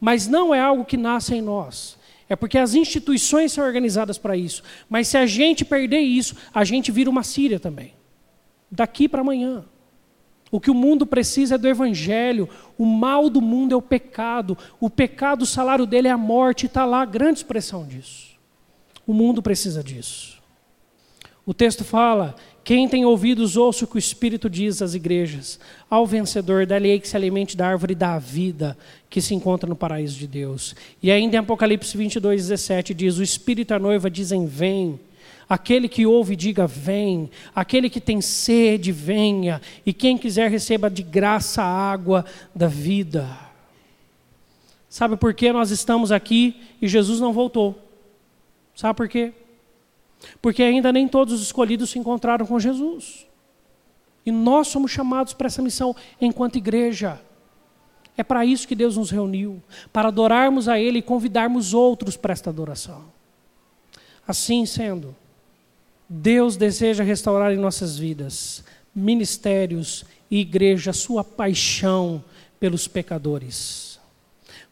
Mas 0.00 0.26
não 0.28 0.54
é 0.54 0.60
algo 0.60 0.84
que 0.84 0.96
nasce 0.96 1.34
em 1.34 1.42
nós. 1.42 1.98
É 2.28 2.36
porque 2.36 2.56
as 2.56 2.74
instituições 2.74 3.52
são 3.52 3.64
organizadas 3.64 4.16
para 4.16 4.36
isso. 4.36 4.62
Mas 4.88 5.08
se 5.08 5.18
a 5.18 5.26
gente 5.26 5.64
perder 5.64 5.98
isso, 5.98 6.36
a 6.54 6.64
gente 6.64 6.92
vira 6.92 7.10
uma 7.10 7.24
Síria 7.24 7.58
também. 7.58 7.92
Daqui 8.70 9.08
para 9.08 9.20
amanhã. 9.20 9.64
O 10.50 10.60
que 10.60 10.70
o 10.70 10.74
mundo 10.74 11.06
precisa 11.06 11.54
é 11.54 11.58
do 11.58 11.68
Evangelho. 11.68 12.48
O 12.76 12.84
mal 12.84 13.30
do 13.30 13.40
mundo 13.40 13.72
é 13.72 13.76
o 13.76 13.82
pecado. 13.82 14.58
O 14.80 14.90
pecado, 14.90 15.42
o 15.42 15.46
salário 15.46 15.86
dele 15.86 16.08
é 16.08 16.10
a 16.10 16.18
morte. 16.18 16.66
Está 16.66 16.84
lá 16.84 17.02
a 17.02 17.06
grande 17.06 17.38
expressão 17.38 17.86
disso. 17.86 18.30
O 19.06 19.12
mundo 19.12 19.40
precisa 19.40 19.82
disso. 19.82 20.40
O 21.46 21.54
texto 21.54 21.84
fala 21.84 22.36
quem 22.62 22.88
tem 22.88 23.04
ouvidos, 23.04 23.56
ouça 23.56 23.84
o 23.84 23.88
que 23.88 23.96
o 23.96 23.98
Espírito 23.98 24.48
diz 24.48 24.82
às 24.82 24.94
igrejas. 24.94 25.58
Ao 25.88 26.06
vencedor, 26.06 26.66
dá-lhe 26.66 27.00
que 27.00 27.08
se 27.08 27.16
alimente 27.16 27.56
da 27.56 27.66
árvore 27.66 27.94
da 27.94 28.18
vida 28.18 28.76
que 29.08 29.20
se 29.20 29.34
encontra 29.34 29.68
no 29.68 29.74
paraíso 29.74 30.18
de 30.18 30.26
Deus. 30.26 30.76
E 31.02 31.10
ainda 31.10 31.36
em 31.36 31.38
Apocalipse 31.38 31.96
22, 31.96 32.42
17 32.48 32.94
diz: 32.94 33.18
O 33.18 33.22
Espírito 33.22 33.72
e 33.72 33.74
a 33.74 33.78
noiva 33.78 34.10
dizem: 34.10 34.46
Vem. 34.46 35.00
Aquele 35.50 35.88
que 35.88 36.06
ouve, 36.06 36.36
diga: 36.36 36.64
Vem. 36.64 37.28
Aquele 37.52 37.90
que 37.90 38.00
tem 38.00 38.20
sede, 38.20 38.92
venha. 38.92 39.60
E 39.84 39.92
quem 39.92 40.16
quiser, 40.16 40.48
receba 40.48 40.88
de 40.88 41.02
graça 41.02 41.60
a 41.60 41.66
água 41.66 42.24
da 42.54 42.68
vida. 42.68 43.28
Sabe 44.88 45.16
por 45.16 45.34
que 45.34 45.52
nós 45.52 45.72
estamos 45.72 46.12
aqui 46.12 46.54
e 46.80 46.86
Jesus 46.86 47.18
não 47.18 47.32
voltou? 47.32 47.76
Sabe 48.76 48.96
por 48.96 49.08
quê? 49.08 49.32
Porque 50.40 50.62
ainda 50.62 50.92
nem 50.92 51.08
todos 51.08 51.34
os 51.34 51.42
escolhidos 51.42 51.90
se 51.90 51.98
encontraram 51.98 52.46
com 52.46 52.60
Jesus. 52.60 53.26
E 54.24 54.30
nós 54.30 54.68
somos 54.68 54.92
chamados 54.92 55.32
para 55.32 55.48
essa 55.48 55.62
missão 55.62 55.96
enquanto 56.20 56.58
igreja. 56.58 57.20
É 58.16 58.22
para 58.22 58.44
isso 58.44 58.68
que 58.68 58.76
Deus 58.76 58.96
nos 58.96 59.10
reuniu 59.10 59.60
para 59.92 60.08
adorarmos 60.08 60.68
a 60.68 60.78
Ele 60.78 60.98
e 60.98 61.02
convidarmos 61.02 61.74
outros 61.74 62.16
para 62.16 62.32
esta 62.32 62.50
adoração. 62.50 63.04
Assim 64.26 64.64
sendo, 64.66 65.16
Deus 66.10 66.56
deseja 66.56 67.04
restaurar 67.04 67.52
em 67.52 67.56
nossas 67.56 67.96
vidas, 67.96 68.64
ministérios 68.94 70.04
e 70.30 70.40
igreja, 70.40 70.92
sua 70.92 71.24
paixão 71.24 72.22
pelos 72.58 72.86
pecadores 72.88 73.90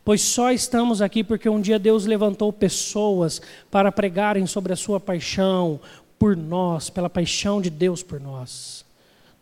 pois 0.08 0.22
só 0.22 0.50
estamos 0.50 1.02
aqui 1.02 1.22
porque 1.22 1.50
um 1.50 1.60
dia 1.60 1.78
Deus 1.78 2.06
levantou 2.06 2.50
pessoas 2.50 3.42
para 3.70 3.92
pregarem 3.92 4.46
sobre 4.46 4.72
a 4.72 4.76
sua 4.76 4.98
paixão 4.98 5.78
por 6.18 6.34
nós, 6.34 6.88
pela 6.88 7.10
paixão 7.10 7.60
de 7.60 7.68
Deus 7.68 8.02
por 8.02 8.18
nós. 8.18 8.86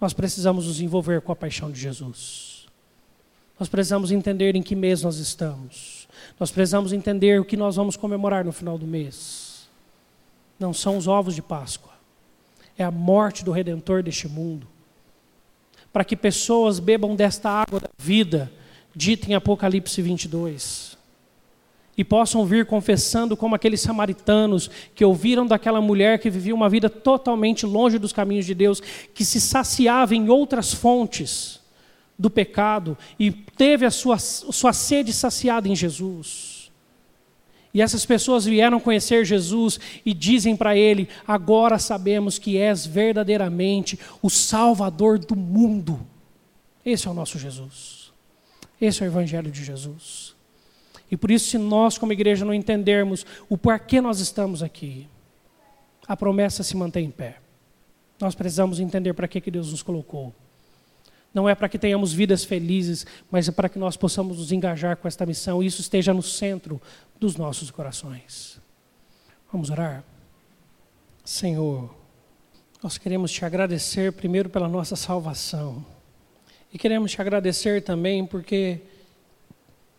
Nós 0.00 0.12
precisamos 0.12 0.66
nos 0.66 0.80
envolver 0.80 1.20
com 1.20 1.30
a 1.30 1.36
paixão 1.36 1.70
de 1.70 1.78
Jesus. 1.78 2.66
Nós 3.60 3.68
precisamos 3.68 4.10
entender 4.10 4.56
em 4.56 4.62
que 4.62 4.74
mês 4.74 5.02
nós 5.02 5.18
estamos. 5.18 6.08
Nós 6.36 6.50
precisamos 6.50 6.92
entender 6.92 7.40
o 7.40 7.44
que 7.44 7.56
nós 7.56 7.76
vamos 7.76 7.96
comemorar 7.96 8.44
no 8.44 8.50
final 8.50 8.76
do 8.76 8.88
mês. 8.88 9.45
Não 10.58 10.72
são 10.72 10.96
os 10.96 11.06
ovos 11.06 11.34
de 11.34 11.42
Páscoa, 11.42 11.92
é 12.76 12.84
a 12.84 12.90
morte 12.90 13.44
do 13.44 13.52
redentor 13.52 14.02
deste 14.02 14.28
mundo. 14.28 14.66
Para 15.92 16.04
que 16.04 16.16
pessoas 16.16 16.78
bebam 16.78 17.14
desta 17.14 17.50
água 17.50 17.80
da 17.80 17.88
vida 17.98 18.52
dita 18.94 19.30
em 19.30 19.34
Apocalipse 19.34 20.00
22. 20.00 20.96
E 21.98 22.04
possam 22.04 22.44
vir 22.44 22.66
confessando 22.66 23.36
como 23.36 23.54
aqueles 23.54 23.80
samaritanos 23.80 24.70
que 24.94 25.04
ouviram 25.04 25.46
daquela 25.46 25.80
mulher 25.80 26.18
que 26.18 26.28
vivia 26.28 26.54
uma 26.54 26.68
vida 26.68 26.90
totalmente 26.90 27.64
longe 27.64 27.98
dos 27.98 28.12
caminhos 28.12 28.44
de 28.44 28.54
Deus, 28.54 28.80
que 29.14 29.24
se 29.24 29.40
saciava 29.40 30.14
em 30.14 30.28
outras 30.28 30.72
fontes 30.74 31.60
do 32.18 32.30
pecado 32.30 32.96
e 33.18 33.30
teve 33.30 33.84
a 33.84 33.90
sua, 33.90 34.18
sua 34.18 34.72
sede 34.72 35.12
saciada 35.12 35.68
em 35.68 35.76
Jesus. 35.76 36.45
E 37.76 37.82
essas 37.82 38.06
pessoas 38.06 38.46
vieram 38.46 38.80
conhecer 38.80 39.22
Jesus 39.26 39.78
e 40.02 40.14
dizem 40.14 40.56
para 40.56 40.74
ele: 40.74 41.10
agora 41.28 41.78
sabemos 41.78 42.38
que 42.38 42.56
és 42.56 42.86
verdadeiramente 42.86 44.00
o 44.22 44.30
Salvador 44.30 45.18
do 45.18 45.36
mundo. 45.36 46.00
Esse 46.82 47.06
é 47.06 47.10
o 47.10 47.12
nosso 47.12 47.38
Jesus. 47.38 48.14
Esse 48.80 49.02
é 49.02 49.06
o 49.06 49.10
Evangelho 49.10 49.50
de 49.50 49.62
Jesus. 49.62 50.34
E 51.10 51.18
por 51.18 51.30
isso, 51.30 51.50
se 51.50 51.58
nós, 51.58 51.98
como 51.98 52.14
igreja, 52.14 52.46
não 52.46 52.54
entendermos 52.54 53.26
o 53.46 53.58
porquê 53.58 54.00
nós 54.00 54.20
estamos 54.20 54.62
aqui, 54.62 55.06
a 56.08 56.16
promessa 56.16 56.62
se 56.62 56.74
mantém 56.78 57.04
em 57.04 57.10
pé. 57.10 57.36
Nós 58.18 58.34
precisamos 58.34 58.80
entender 58.80 59.12
para 59.12 59.28
que, 59.28 59.38
que 59.38 59.50
Deus 59.50 59.70
nos 59.70 59.82
colocou. 59.82 60.34
Não 61.36 61.46
é 61.46 61.54
para 61.54 61.68
que 61.68 61.78
tenhamos 61.78 62.14
vidas 62.14 62.44
felizes, 62.44 63.04
mas 63.30 63.46
é 63.46 63.52
para 63.52 63.68
que 63.68 63.78
nós 63.78 63.94
possamos 63.94 64.38
nos 64.38 64.52
engajar 64.52 64.96
com 64.96 65.06
esta 65.06 65.26
missão 65.26 65.62
e 65.62 65.66
isso 65.66 65.82
esteja 65.82 66.14
no 66.14 66.22
centro 66.22 66.80
dos 67.20 67.36
nossos 67.36 67.70
corações. 67.70 68.58
Vamos 69.52 69.68
orar? 69.68 70.02
Senhor, 71.22 71.94
nós 72.82 72.96
queremos 72.96 73.30
te 73.30 73.44
agradecer 73.44 74.12
primeiro 74.12 74.48
pela 74.48 74.66
nossa 74.66 74.96
salvação. 74.96 75.84
E 76.72 76.78
queremos 76.78 77.12
te 77.12 77.20
agradecer 77.20 77.82
também 77.82 78.24
porque, 78.24 78.80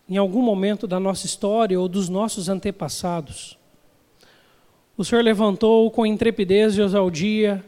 em 0.08 0.16
algum 0.16 0.42
momento 0.42 0.88
da 0.88 0.98
nossa 0.98 1.24
história 1.24 1.78
ou 1.78 1.86
dos 1.86 2.08
nossos 2.08 2.48
antepassados, 2.48 3.56
o 4.96 5.04
Senhor 5.04 5.22
levantou 5.22 5.88
com 5.92 6.04
intrepidez 6.04 6.76
e 6.76 6.82
ousadia 6.82 7.64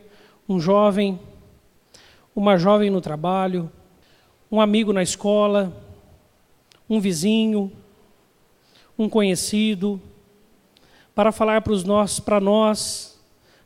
um 0.48 0.58
jovem, 0.58 1.20
uma 2.40 2.56
jovem 2.56 2.88
no 2.88 3.02
trabalho, 3.02 3.70
um 4.50 4.62
amigo 4.62 4.94
na 4.94 5.02
escola, 5.02 5.76
um 6.88 6.98
vizinho, 6.98 7.70
um 8.98 9.10
conhecido, 9.10 10.00
para 11.14 11.32
falar 11.32 11.60
para, 11.60 11.74
os 11.74 11.84
nossos, 11.84 12.18
para 12.18 12.40
nós, 12.40 13.20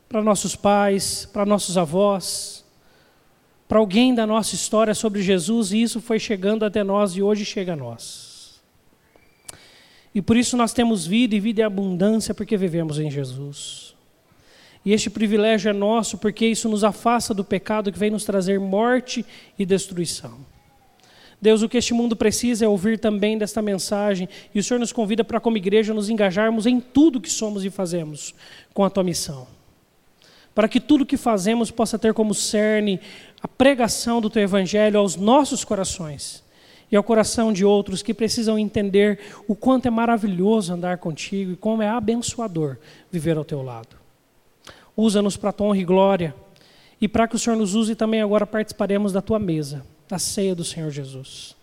para 0.09 0.21
nossos 0.21 0.57
pais, 0.57 1.25
para 1.31 1.45
nossos 1.45 1.77
avós, 1.77 2.65
para 3.65 3.79
alguém 3.79 4.13
da 4.13 4.27
nossa 4.27 4.55
história 4.55 4.93
sobre 4.93 5.21
Jesus 5.21 5.71
e 5.71 5.81
isso 5.81 6.01
foi 6.01 6.19
chegando 6.19 6.65
até 6.65 6.83
nós 6.83 7.15
e 7.15 7.21
hoje 7.21 7.45
chega 7.45 7.71
a 7.71 7.77
nós. 7.77 8.61
E 10.13 10.21
por 10.21 10.35
isso 10.35 10.57
nós 10.57 10.73
temos 10.73 11.07
vida 11.07 11.33
e 11.33 11.39
vida 11.39 11.61
em 11.61 11.63
abundância 11.63 12.33
porque 12.33 12.57
vivemos 12.57 12.99
em 12.99 13.09
Jesus. 13.09 13.94
E 14.85 14.93
este 14.93 15.09
privilégio 15.09 15.69
é 15.69 15.73
nosso 15.73 16.17
porque 16.17 16.45
isso 16.45 16.69
nos 16.69 16.83
afasta 16.83 17.33
do 17.33 17.43
pecado 17.43 17.91
que 17.91 17.99
vem 17.99 18.11
nos 18.11 18.23
trazer 18.23 18.59
morte 18.59 19.25
e 19.57 19.65
destruição. 19.65 20.37
Deus, 21.41 21.61
o 21.61 21.67
que 21.67 21.77
este 21.77 21.93
mundo 21.93 22.15
precisa 22.15 22.65
é 22.65 22.67
ouvir 22.67 22.99
também 22.99 23.37
desta 23.37 23.61
mensagem, 23.61 24.29
e 24.53 24.59
o 24.59 24.63
Senhor 24.63 24.79
nos 24.79 24.93
convida 24.93 25.23
para, 25.23 25.39
como 25.39 25.57
igreja, 25.57 25.93
nos 25.93 26.09
engajarmos 26.09 26.65
em 26.65 26.79
tudo 26.79 27.19
que 27.19 27.29
somos 27.29 27.65
e 27.65 27.69
fazemos 27.69 28.33
com 28.73 28.83
a 28.83 28.89
tua 28.89 29.03
missão 29.03 29.47
para 30.55 30.69
que 30.69 30.79
tudo 30.79 31.05
que 31.05 31.17
fazemos 31.17 31.69
possa 31.69 31.99
ter 31.99 32.13
como 32.13 32.33
cerne 32.33 33.01
a 33.43 33.47
pregação 33.47 34.21
do 34.21 34.29
teu 34.29 34.41
evangelho 34.41 34.97
aos 34.97 35.17
nossos 35.17 35.65
corações 35.65 36.41
e 36.89 36.95
ao 36.95 37.03
coração 37.03 37.51
de 37.51 37.65
outros 37.65 38.01
que 38.01 38.13
precisam 38.13 38.57
entender 38.57 39.19
o 39.49 39.53
quanto 39.53 39.87
é 39.87 39.91
maravilhoso 39.91 40.73
andar 40.73 40.97
contigo 40.97 41.51
e 41.51 41.55
como 41.57 41.81
é 41.81 41.89
abençoador 41.89 42.77
viver 43.11 43.35
ao 43.35 43.43
teu 43.43 43.61
lado. 43.61 44.04
Usa-nos 44.95 45.35
para 45.35 45.49
a 45.49 45.53
tua 45.53 45.67
honra 45.67 45.77
e 45.77 45.85
glória 45.85 46.35
e 46.99 47.07
para 47.07 47.27
que 47.27 47.35
o 47.35 47.39
Senhor 47.39 47.55
nos 47.55 47.75
use 47.75 47.95
também 47.95 48.21
agora 48.21 48.47
participaremos 48.47 49.11
da 49.11 49.21
tua 49.21 49.37
mesa, 49.37 49.85
da 50.07 50.17
ceia 50.17 50.55
do 50.55 50.63
Senhor 50.63 50.89
Jesus. 50.91 51.55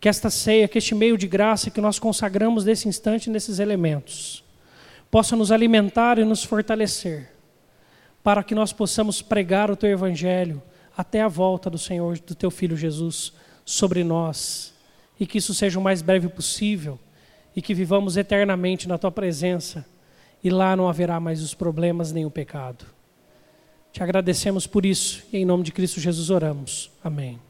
Que 0.00 0.08
esta 0.08 0.28
ceia, 0.28 0.68
que 0.68 0.78
este 0.78 0.94
meio 0.94 1.16
de 1.16 1.26
graça 1.26 1.70
que 1.70 1.80
nós 1.80 1.98
consagramos 1.98 2.64
nesse 2.64 2.88
instante, 2.88 3.30
nesses 3.30 3.58
elementos, 3.58 4.44
possa 5.10 5.36
nos 5.36 5.52
alimentar 5.52 6.18
e 6.18 6.24
nos 6.24 6.44
fortalecer 6.44 7.30
para 8.22 8.42
que 8.42 8.54
nós 8.54 8.72
possamos 8.72 9.22
pregar 9.22 9.70
o 9.70 9.76
teu 9.76 9.88
evangelho 9.88 10.60
até 10.96 11.22
a 11.22 11.28
volta 11.28 11.70
do 11.70 11.78
Senhor, 11.78 12.18
do 12.18 12.34
teu 12.34 12.50
filho 12.50 12.76
Jesus 12.76 13.32
sobre 13.64 14.02
nós, 14.02 14.74
e 15.18 15.26
que 15.26 15.38
isso 15.38 15.54
seja 15.54 15.78
o 15.78 15.82
mais 15.82 16.02
breve 16.02 16.28
possível 16.28 16.98
e 17.54 17.62
que 17.62 17.72
vivamos 17.72 18.16
eternamente 18.16 18.88
na 18.88 18.98
tua 18.98 19.10
presença 19.10 19.86
e 20.46 20.50
lá 20.50 20.76
não 20.76 20.88
haverá 20.88 21.18
mais 21.18 21.42
os 21.42 21.54
problemas 21.54 22.12
nem 22.12 22.24
o 22.24 22.30
pecado. 22.30 22.84
Te 23.90 24.00
agradecemos 24.00 24.64
por 24.64 24.86
isso 24.86 25.24
e 25.32 25.38
em 25.38 25.44
nome 25.44 25.64
de 25.64 25.72
Cristo 25.72 25.98
Jesus 25.98 26.30
oramos. 26.30 26.88
Amém. 27.02 27.40